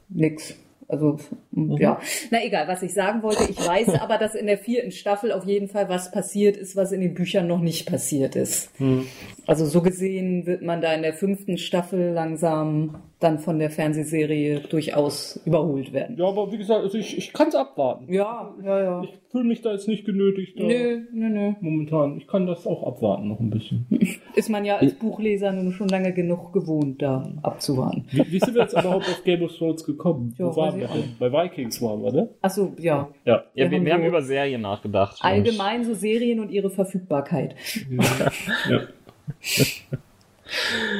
nix. 0.08 0.54
Also 0.88 1.18
mhm. 1.54 1.76
ja, 1.78 2.00
na 2.30 2.44
egal, 2.44 2.68
was 2.68 2.82
ich 2.82 2.94
sagen 2.94 3.22
wollte. 3.22 3.44
Ich 3.50 3.66
weiß 3.66 3.88
aber, 4.00 4.18
dass 4.18 4.34
in 4.34 4.46
der 4.46 4.58
vierten 4.58 4.90
Staffel 4.90 5.32
auf 5.32 5.44
jeden 5.44 5.68
Fall 5.68 5.88
was 5.88 6.10
passiert 6.10 6.56
ist, 6.56 6.76
was 6.76 6.92
in 6.92 7.00
den 7.00 7.14
Büchern 7.14 7.46
noch 7.46 7.60
nicht 7.60 7.88
passiert 7.88 8.36
ist. 8.36 8.78
Mhm. 8.80 9.06
Also 9.46 9.66
so 9.66 9.82
gesehen 9.82 10.46
wird 10.46 10.62
man 10.62 10.80
da 10.80 10.92
in 10.94 11.02
der 11.02 11.14
fünften 11.14 11.58
Staffel 11.58 12.12
langsam 12.12 13.02
dann 13.24 13.38
von 13.38 13.58
der 13.58 13.70
Fernsehserie 13.70 14.60
durchaus 14.60 15.40
überholt 15.44 15.92
werden. 15.92 16.16
Ja, 16.18 16.26
aber 16.26 16.52
wie 16.52 16.58
gesagt, 16.58 16.82
also 16.82 16.98
ich, 16.98 17.16
ich 17.16 17.32
kann 17.32 17.48
es 17.48 17.54
abwarten. 17.54 18.12
Ja, 18.12 18.54
ja, 18.62 18.82
ja. 18.82 19.02
Ich 19.02 19.18
fühle 19.30 19.44
mich 19.44 19.62
da 19.62 19.72
jetzt 19.72 19.88
nicht 19.88 20.04
genötigt. 20.04 20.58
Nö, 20.58 21.00
nö, 21.12 21.28
nö. 21.30 21.52
Momentan. 21.60 22.18
Ich 22.18 22.26
kann 22.26 22.46
das 22.46 22.66
auch 22.66 22.86
abwarten 22.86 23.28
noch 23.28 23.40
ein 23.40 23.50
bisschen. 23.50 23.86
Ist 24.34 24.50
man 24.50 24.64
ja 24.64 24.76
als 24.76 24.94
Buchleser 24.94 25.52
nun 25.52 25.72
schon 25.72 25.88
lange 25.88 26.12
genug 26.12 26.52
gewohnt, 26.52 27.00
da 27.00 27.32
abzuwarten. 27.42 28.04
Wie, 28.10 28.30
wie 28.30 28.38
sind 28.38 28.54
wir 28.54 28.62
jetzt 28.62 28.74
überhaupt 28.74 29.08
auf 29.08 29.24
Game 29.24 29.42
of 29.42 29.56
Thrones 29.56 29.84
gekommen? 29.84 30.34
Jo, 30.38 30.50
Wo 30.50 30.56
waren 30.56 30.78
wir 30.78 30.88
denn? 30.88 31.16
Bei 31.18 31.32
Vikings 31.44 31.80
waren 31.82 32.02
wir, 32.02 32.12
ne? 32.12 32.28
Achso, 32.42 32.74
ja. 32.78 33.08
Ja, 33.24 33.44
ja 33.54 33.70
wir, 33.70 33.70
wir, 33.70 33.78
haben, 33.78 33.86
wir 33.86 33.94
haben 33.94 34.04
über 34.04 34.22
Serien 34.22 34.62
nachgedacht. 34.62 35.18
Allgemein 35.20 35.84
so 35.84 35.94
Serien 35.94 36.40
und 36.40 36.50
ihre 36.50 36.70
Verfügbarkeit. 36.70 37.54
ja. 38.70 38.80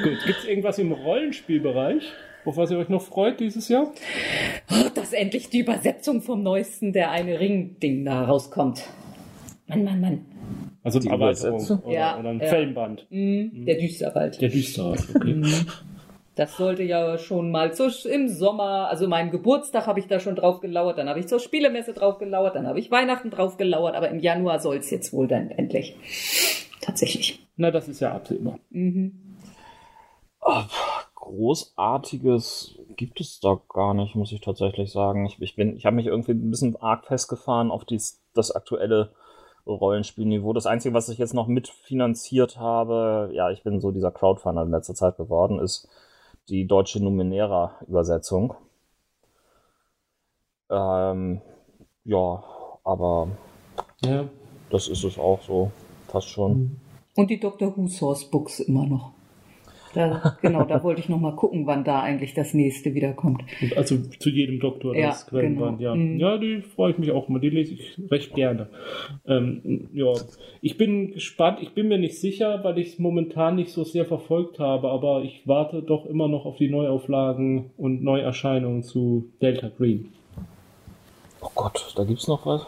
Gut, 0.02 0.18
gibt 0.26 0.38
es 0.38 0.44
irgendwas 0.46 0.78
im 0.78 0.92
Rollenspielbereich, 0.92 2.12
auf 2.44 2.56
was 2.56 2.70
ihr 2.70 2.78
euch 2.78 2.88
noch 2.88 3.02
freut 3.02 3.40
dieses 3.40 3.68
Jahr? 3.68 3.92
Oh, 4.70 4.88
dass 4.94 5.12
endlich 5.12 5.50
die 5.50 5.60
Übersetzung 5.60 6.22
vom 6.22 6.42
neuesten 6.42 6.92
der 6.92 7.10
eine 7.10 7.38
Ring-Ding 7.40 8.04
da 8.04 8.24
rauskommt. 8.24 8.84
Mann, 9.66 9.84
Mann, 9.84 10.00
Mann. 10.00 10.24
Also 10.82 10.98
die 10.98 11.08
Erweiterung 11.08 11.66
oder, 11.84 11.92
ja, 11.92 12.18
oder 12.18 12.30
ein 12.30 12.40
ja. 12.40 12.46
Filmband. 12.46 13.06
Mhm, 13.10 13.64
der 13.64 13.78
Düsterwald. 13.78 14.40
Der 14.40 14.50
Düsterwald, 14.50 15.02
okay. 15.14 15.42
Das 16.36 16.56
sollte 16.56 16.82
ja 16.82 17.16
schon 17.16 17.50
mal 17.52 17.72
zu, 17.72 17.90
im 18.08 18.28
Sommer, 18.28 18.88
also 18.88 19.06
meinem 19.06 19.30
Geburtstag 19.30 19.86
habe 19.86 20.00
ich 20.00 20.08
da 20.08 20.18
schon 20.18 20.34
drauf 20.34 20.60
gelauert, 20.60 20.98
dann 20.98 21.08
habe 21.08 21.20
ich 21.20 21.28
zur 21.28 21.38
Spielemesse 21.38 21.92
drauf 21.92 22.18
gelauert, 22.18 22.56
dann 22.56 22.66
habe 22.66 22.80
ich 22.80 22.90
Weihnachten 22.90 23.30
drauf 23.30 23.56
gelauert, 23.56 23.94
aber 23.94 24.08
im 24.08 24.18
Januar 24.18 24.58
soll 24.58 24.78
es 24.78 24.90
jetzt 24.90 25.12
wohl 25.12 25.28
dann 25.28 25.50
endlich. 25.50 25.96
Tatsächlich. 26.80 27.46
Na, 27.56 27.70
das 27.70 27.88
ist 27.88 28.00
ja 28.00 28.12
absehbar. 28.12 28.58
Mhm. 28.70 29.38
Oh, 30.40 30.62
Großartiges 31.14 32.78
gibt 32.96 33.20
es 33.20 33.40
da 33.40 33.58
gar 33.68 33.94
nicht, 33.94 34.14
muss 34.14 34.32
ich 34.32 34.40
tatsächlich 34.40 34.92
sagen. 34.92 35.24
Ich, 35.26 35.40
ich, 35.40 35.56
ich 35.56 35.86
habe 35.86 35.96
mich 35.96 36.06
irgendwie 36.06 36.32
ein 36.32 36.50
bisschen 36.50 36.76
arg 36.76 37.06
festgefahren 37.06 37.70
auf 37.70 37.84
dies, 37.84 38.20
das 38.34 38.50
aktuelle 38.50 39.10
Rollenspielniveau. 39.66 40.52
Das 40.52 40.66
Einzige, 40.66 40.94
was 40.94 41.08
ich 41.08 41.18
jetzt 41.18 41.32
noch 41.32 41.46
mitfinanziert 41.46 42.58
habe, 42.58 43.30
ja, 43.32 43.50
ich 43.50 43.62
bin 43.62 43.80
so 43.80 43.90
dieser 43.90 44.10
Crowdfunder 44.10 44.62
in 44.62 44.70
letzter 44.70 44.94
Zeit 44.94 45.16
geworden, 45.16 45.58
ist 45.58 45.88
die 46.48 46.66
deutsche 46.66 47.02
Numenera-Übersetzung. 47.02 48.54
Ähm, 50.70 51.40
ja, 52.04 52.44
aber 52.84 53.28
ja. 54.04 54.28
das 54.70 54.88
ist 54.88 55.04
es 55.04 55.18
auch 55.18 55.40
so, 55.42 55.70
fast 56.08 56.28
schon. 56.28 56.80
Und 57.14 57.30
die 57.30 57.40
Dr. 57.40 57.76
Who 57.76 57.88
Source 57.88 58.30
Books 58.30 58.60
immer 58.60 58.86
noch. 58.86 59.12
Da, 59.94 60.36
genau, 60.42 60.64
da 60.64 60.82
wollte 60.82 61.00
ich 61.00 61.08
noch 61.08 61.20
mal 61.20 61.36
gucken, 61.36 61.66
wann 61.66 61.84
da 61.84 62.00
eigentlich 62.00 62.34
das 62.34 62.52
nächste 62.52 62.94
wiederkommt. 62.94 63.42
Also 63.76 63.96
zu 63.98 64.30
jedem 64.30 64.60
Doktor 64.60 64.94
ja, 64.96 65.08
das 65.08 65.26
Quellenband, 65.26 65.78
genau. 65.78 65.90
ja. 65.90 65.96
Mhm. 65.96 66.18
Ja, 66.18 66.38
die 66.38 66.62
freue 66.62 66.92
ich 66.92 66.98
mich 66.98 67.12
auch 67.12 67.28
mal. 67.28 67.38
Die 67.38 67.50
lese 67.50 67.74
ich 67.74 68.00
recht 68.10 68.34
gerne. 68.34 68.68
Ähm, 69.26 69.88
ja, 69.92 70.12
ich 70.60 70.76
bin 70.76 71.12
gespannt. 71.12 71.58
Ich 71.62 71.72
bin 71.72 71.88
mir 71.88 71.98
nicht 71.98 72.20
sicher, 72.20 72.64
weil 72.64 72.78
ich 72.78 72.88
es 72.88 72.98
momentan 72.98 73.56
nicht 73.56 73.70
so 73.70 73.84
sehr 73.84 74.04
verfolgt 74.04 74.58
habe, 74.58 74.90
aber 74.90 75.22
ich 75.22 75.46
warte 75.46 75.82
doch 75.82 76.06
immer 76.06 76.28
noch 76.28 76.44
auf 76.44 76.56
die 76.56 76.68
Neuauflagen 76.68 77.70
und 77.76 78.02
Neuerscheinungen 78.02 78.82
zu 78.82 79.30
Delta 79.40 79.70
Green. 79.76 80.12
Oh 81.40 81.50
Gott, 81.54 81.92
da 81.96 82.04
gibt's 82.04 82.26
noch 82.26 82.46
was? 82.46 82.66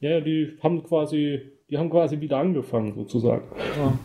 Ja, 0.00 0.20
die 0.20 0.58
haben 0.62 0.82
quasi, 0.82 1.40
die 1.70 1.78
haben 1.78 1.90
quasi 1.90 2.20
wieder 2.20 2.38
angefangen, 2.38 2.94
sozusagen. 2.94 3.44
Ja. 3.78 3.98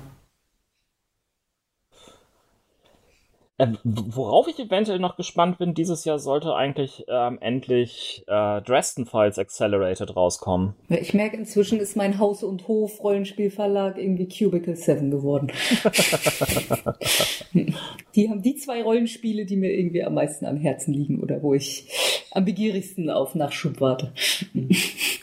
Worauf 3.84 4.48
ich 4.48 4.60
eventuell 4.60 5.00
noch 5.00 5.18
gespannt 5.18 5.58
bin, 5.58 5.74
dieses 5.74 6.06
Jahr 6.06 6.20
sollte 6.20 6.56
eigentlich 6.56 7.06
ähm, 7.08 7.38
endlich 7.42 8.24
äh, 8.28 8.62
Dresden 8.62 9.06
Files 9.06 9.38
Accelerated 9.38 10.16
rauskommen. 10.16 10.74
Ich 10.90 11.14
merke, 11.14 11.38
inzwischen 11.38 11.80
ist 11.80 11.96
mein 11.98 12.20
Haus- 12.20 12.44
und 12.44 12.68
Hof-Rollenspielverlag 12.68 13.98
irgendwie 13.98 14.28
Cubicle 14.28 14.76
7 14.76 15.12
geworden. 15.12 15.52
die 18.16 18.30
haben 18.30 18.42
die 18.42 18.56
zwei 18.56 18.84
Rollenspiele, 18.84 19.46
die 19.46 19.58
mir 19.58 19.72
irgendwie 19.72 20.04
am 20.04 20.14
meisten 20.14 20.46
am 20.46 20.58
Herzen 20.58 20.94
liegen 20.94 21.22
oder 21.22 21.42
wo 21.44 21.54
ich 21.54 21.88
am 22.32 22.46
begierigsten 22.46 23.10
auf 23.10 23.36
Nachschub 23.36 23.82
warte. 23.82 24.14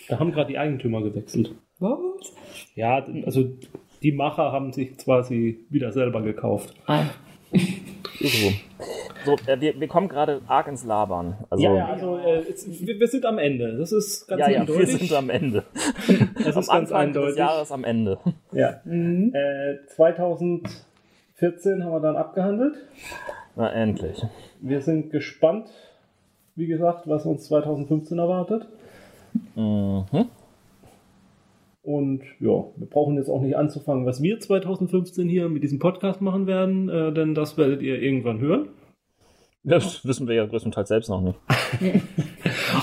da 0.08 0.18
haben 0.18 0.32
gerade 0.32 0.52
die 0.52 0.58
Eigentümer 0.58 1.02
gewechselt. 1.02 1.54
Was? 1.78 1.98
Ja, 2.74 3.04
also 3.24 3.48
die 4.02 4.12
Macher 4.12 4.52
haben 4.52 4.72
sich 4.72 4.96
quasi 4.96 5.66
wieder 5.70 5.92
selber 5.92 6.22
gekauft. 6.22 6.74
Ah. 6.86 7.06
So, 8.20 8.52
so 9.24 9.36
äh, 9.46 9.60
wir, 9.60 9.78
wir 9.80 9.88
kommen 9.88 10.08
gerade 10.08 10.40
arg 10.46 10.68
ins 10.68 10.84
Labern. 10.84 11.36
Also, 11.50 11.64
ja, 11.64 11.74
ja, 11.74 11.86
also 11.86 12.18
äh, 12.18 12.44
wir, 12.46 13.00
wir, 13.00 13.08
sind 13.08 13.24
am 13.24 13.38
Ende. 13.38 13.76
Das 13.78 13.92
ist 13.92 14.26
ganz 14.26 14.40
ja, 14.40 14.46
eindeutig. 14.46 14.74
Ja, 14.74 14.80
wir 14.80 14.98
sind 14.98 15.12
am 15.12 15.30
Ende. 15.30 15.64
Das 16.34 16.46
ist 16.46 16.46
am 16.46 16.54
ganz 16.54 16.68
Anfang 16.68 16.96
eindeutig. 16.96 17.30
des 17.30 17.38
Jahres 17.38 17.72
am 17.72 17.84
Ende. 17.84 18.18
Ja. 18.52 18.80
Mhm. 18.84 19.32
Äh, 19.34 19.86
2014 19.88 21.84
haben 21.84 21.92
wir 21.92 22.00
dann 22.00 22.16
abgehandelt. 22.16 22.76
Na, 23.56 23.72
endlich. 23.72 24.24
Wir 24.60 24.80
sind 24.82 25.10
gespannt, 25.10 25.68
wie 26.56 26.66
gesagt, 26.66 27.08
was 27.08 27.24
uns 27.26 27.44
2015 27.46 28.18
erwartet. 28.18 28.66
Mhm. 29.54 30.04
Und 31.88 32.20
ja, 32.38 32.66
wir 32.76 32.86
brauchen 32.86 33.16
jetzt 33.16 33.30
auch 33.30 33.40
nicht 33.40 33.56
anzufangen, 33.56 34.04
was 34.04 34.22
wir 34.22 34.38
2015 34.38 35.26
hier 35.26 35.48
mit 35.48 35.62
diesem 35.62 35.78
Podcast 35.78 36.20
machen 36.20 36.46
werden, 36.46 36.90
äh, 36.90 37.14
denn 37.14 37.34
das 37.34 37.56
werdet 37.56 37.80
ihr 37.80 37.98
irgendwann 38.02 38.40
hören. 38.40 38.68
Das 39.64 40.06
wissen 40.06 40.28
wir 40.28 40.34
ja 40.34 40.44
größtenteils 40.44 40.86
selbst 40.86 41.08
noch 41.08 41.22
nicht. 41.22 41.38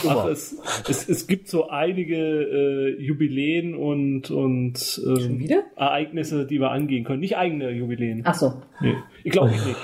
Ach, 0.08 0.26
es, 0.26 0.60
es, 0.90 1.08
es 1.08 1.28
gibt 1.28 1.50
so 1.50 1.70
einige 1.70 2.16
äh, 2.16 3.00
Jubiläen 3.00 3.76
und, 3.76 4.32
und 4.32 5.02
ähm, 5.06 5.48
Ereignisse, 5.76 6.48
die 6.48 6.60
wir 6.60 6.72
angehen 6.72 7.04
können. 7.04 7.20
Nicht 7.20 7.38
eigene 7.38 7.70
Jubiläen. 7.70 8.24
Ach 8.26 8.34
so. 8.34 8.54
Nee, 8.82 8.96
ich 9.24 9.32
glaube 9.32 9.52
nicht. 9.52 9.76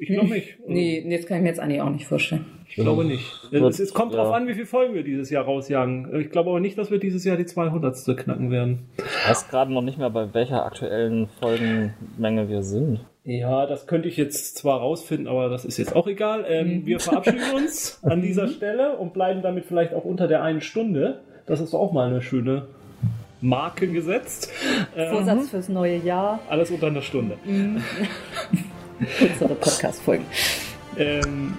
Ich 0.00 0.08
glaube 0.08 0.30
nicht. 0.30 0.58
Nee, 0.66 1.04
jetzt 1.06 1.26
kann 1.26 1.36
ich 1.38 1.42
mir 1.42 1.48
jetzt 1.48 1.60
eigentlich 1.60 1.80
auch 1.80 1.90
nicht 1.90 2.06
vorstellen. 2.06 2.46
Ich 2.68 2.76
glaube 2.76 3.04
nicht. 3.04 3.24
Es, 3.50 3.80
es 3.80 3.92
kommt 3.92 4.14
drauf 4.14 4.32
an, 4.32 4.46
wie 4.46 4.54
viele 4.54 4.66
Folgen 4.66 4.94
wir 4.94 5.02
dieses 5.02 5.28
Jahr 5.28 5.44
rausjagen. 5.44 6.20
Ich 6.20 6.30
glaube 6.30 6.50
aber 6.50 6.60
nicht, 6.60 6.78
dass 6.78 6.90
wir 6.90 6.98
dieses 6.98 7.24
Jahr 7.24 7.36
die 7.36 7.44
200. 7.46 8.16
knacken 8.16 8.50
werden. 8.50 8.86
Ich 8.96 9.28
weiß 9.28 9.48
gerade 9.48 9.72
noch 9.72 9.82
nicht 9.82 9.98
mehr, 9.98 10.10
bei 10.10 10.32
welcher 10.32 10.64
aktuellen 10.64 11.28
Folgenmenge 11.40 12.48
wir 12.48 12.62
sind. 12.62 13.00
Ja, 13.24 13.66
das 13.66 13.86
könnte 13.86 14.08
ich 14.08 14.16
jetzt 14.16 14.56
zwar 14.56 14.78
rausfinden, 14.78 15.26
aber 15.26 15.48
das 15.48 15.64
ist 15.64 15.76
jetzt 15.78 15.94
auch 15.94 16.06
egal. 16.06 16.44
Ähm, 16.48 16.86
wir 16.86 17.00
verabschieden 17.00 17.42
uns 17.56 17.98
an 18.02 18.22
dieser 18.22 18.48
Stelle 18.48 18.96
und 18.96 19.12
bleiben 19.12 19.42
damit 19.42 19.66
vielleicht 19.66 19.92
auch 19.92 20.04
unter 20.04 20.28
der 20.28 20.42
einen 20.42 20.60
Stunde. 20.60 21.20
Das 21.46 21.60
ist 21.60 21.74
doch 21.74 21.80
auch 21.80 21.92
mal 21.92 22.08
eine 22.08 22.22
schöne 22.22 22.68
Marke 23.40 23.88
gesetzt. 23.88 24.50
Ähm, 24.96 25.10
Vorsatz 25.12 25.50
fürs 25.50 25.68
neue 25.68 25.96
Jahr. 25.96 26.38
alles 26.48 26.70
unter 26.70 26.86
einer 26.86 27.02
Stunde. 27.02 27.36
Unsere 29.00 29.54
Podcast-Folgen. 29.54 30.26
Ähm, 30.98 31.54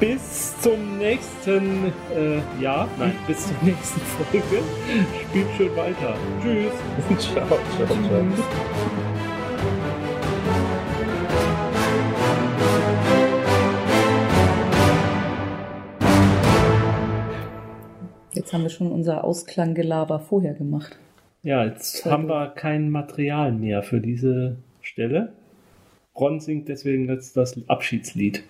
bis 0.00 0.58
zum 0.60 0.98
nächsten 0.98 1.92
äh, 2.14 2.62
Jahr. 2.62 2.88
Nein, 2.98 3.14
bis 3.26 3.46
zur 3.46 3.56
nächsten 3.62 4.00
Folge. 4.00 4.62
Spielt 5.28 5.46
schön 5.56 5.76
weiter. 5.76 6.16
Tschüss. 6.42 6.72
ciao, 7.22 7.46
ciao, 7.46 7.86
ciao. 7.86 8.24
Jetzt 18.32 18.52
haben 18.52 18.62
wir 18.62 18.70
schon 18.70 18.92
unser 18.92 19.24
Ausklanggelaber 19.24 20.20
vorher 20.20 20.54
gemacht. 20.54 20.98
Ja, 21.42 21.64
jetzt 21.64 22.04
haben 22.06 22.28
wir 22.28 22.48
kein 22.48 22.90
Material 22.90 23.52
mehr 23.52 23.82
für 23.82 24.00
diese 24.00 24.56
Stelle. 24.80 25.32
Ron 26.18 26.40
singt 26.40 26.68
deswegen 26.68 27.08
jetzt 27.08 27.36
das 27.36 27.60
Abschiedslied. 27.68 28.42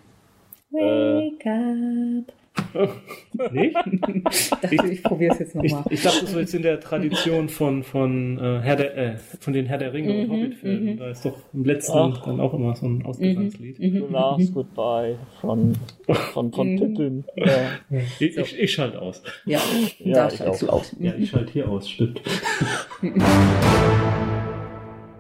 Wake 0.71 1.47
up. 1.47 2.33
Nicht? 3.53 3.75
Dachte, 4.63 4.87
ich 4.91 5.03
probiere 5.03 5.33
es 5.35 5.39
jetzt 5.41 5.55
Ich, 5.63 5.73
nochmal. 5.73 5.85
ich 5.93 6.03
dachte, 6.03 6.27
so 6.27 6.39
jetzt 6.39 6.55
in 6.55 6.63
der 6.63 6.81
Tradition 6.81 7.51
von, 7.51 7.83
von, 7.83 8.39
äh, 8.39 8.61
Herr 8.63 8.77
der, 8.77 8.97
äh, 8.97 9.17
von 9.41 9.53
den 9.53 9.67
Herr 9.67 9.77
der 9.79 9.93
Ringe 9.93 10.11
und 10.13 10.27
Mhm, 10.29 10.33
Hobbit-Filmen. 10.33 10.95
mhm. 10.95 10.97
Da 10.99 11.11
ist 11.11 11.25
doch 11.25 11.37
im 11.53 11.65
letzten 11.67 11.97
Ach. 11.99 12.25
dann 12.25 12.41
auch 12.41 12.55
immer 12.55 12.75
so 12.75 12.87
ein 12.87 13.05
Ausgesangslied. 13.05 13.79
Mhm. 13.79 13.93
The 13.93 14.05
last 14.13 14.55
goodbye 14.55 15.17
von, 15.43 15.75
von, 16.33 16.51
von 16.53 16.73
Mhm. 16.73 16.79
Pippin. 16.79 17.25
Ja. 17.37 18.01
Ich, 18.21 18.37
ich, 18.39 18.59
ich 18.59 18.73
schalte 18.73 19.03
aus. 19.03 19.23
Ja, 19.45 19.61
Ja, 19.99 20.15
da 20.15 20.29
ich 20.29 20.37
schaltest 20.39 20.63
du 20.63 20.69
aus. 20.71 20.97
Ja, 20.99 21.13
ich 21.19 21.29
schalte 21.31 21.53
hier 21.53 21.69
aus, 21.69 21.89
stimmt. 21.91 22.21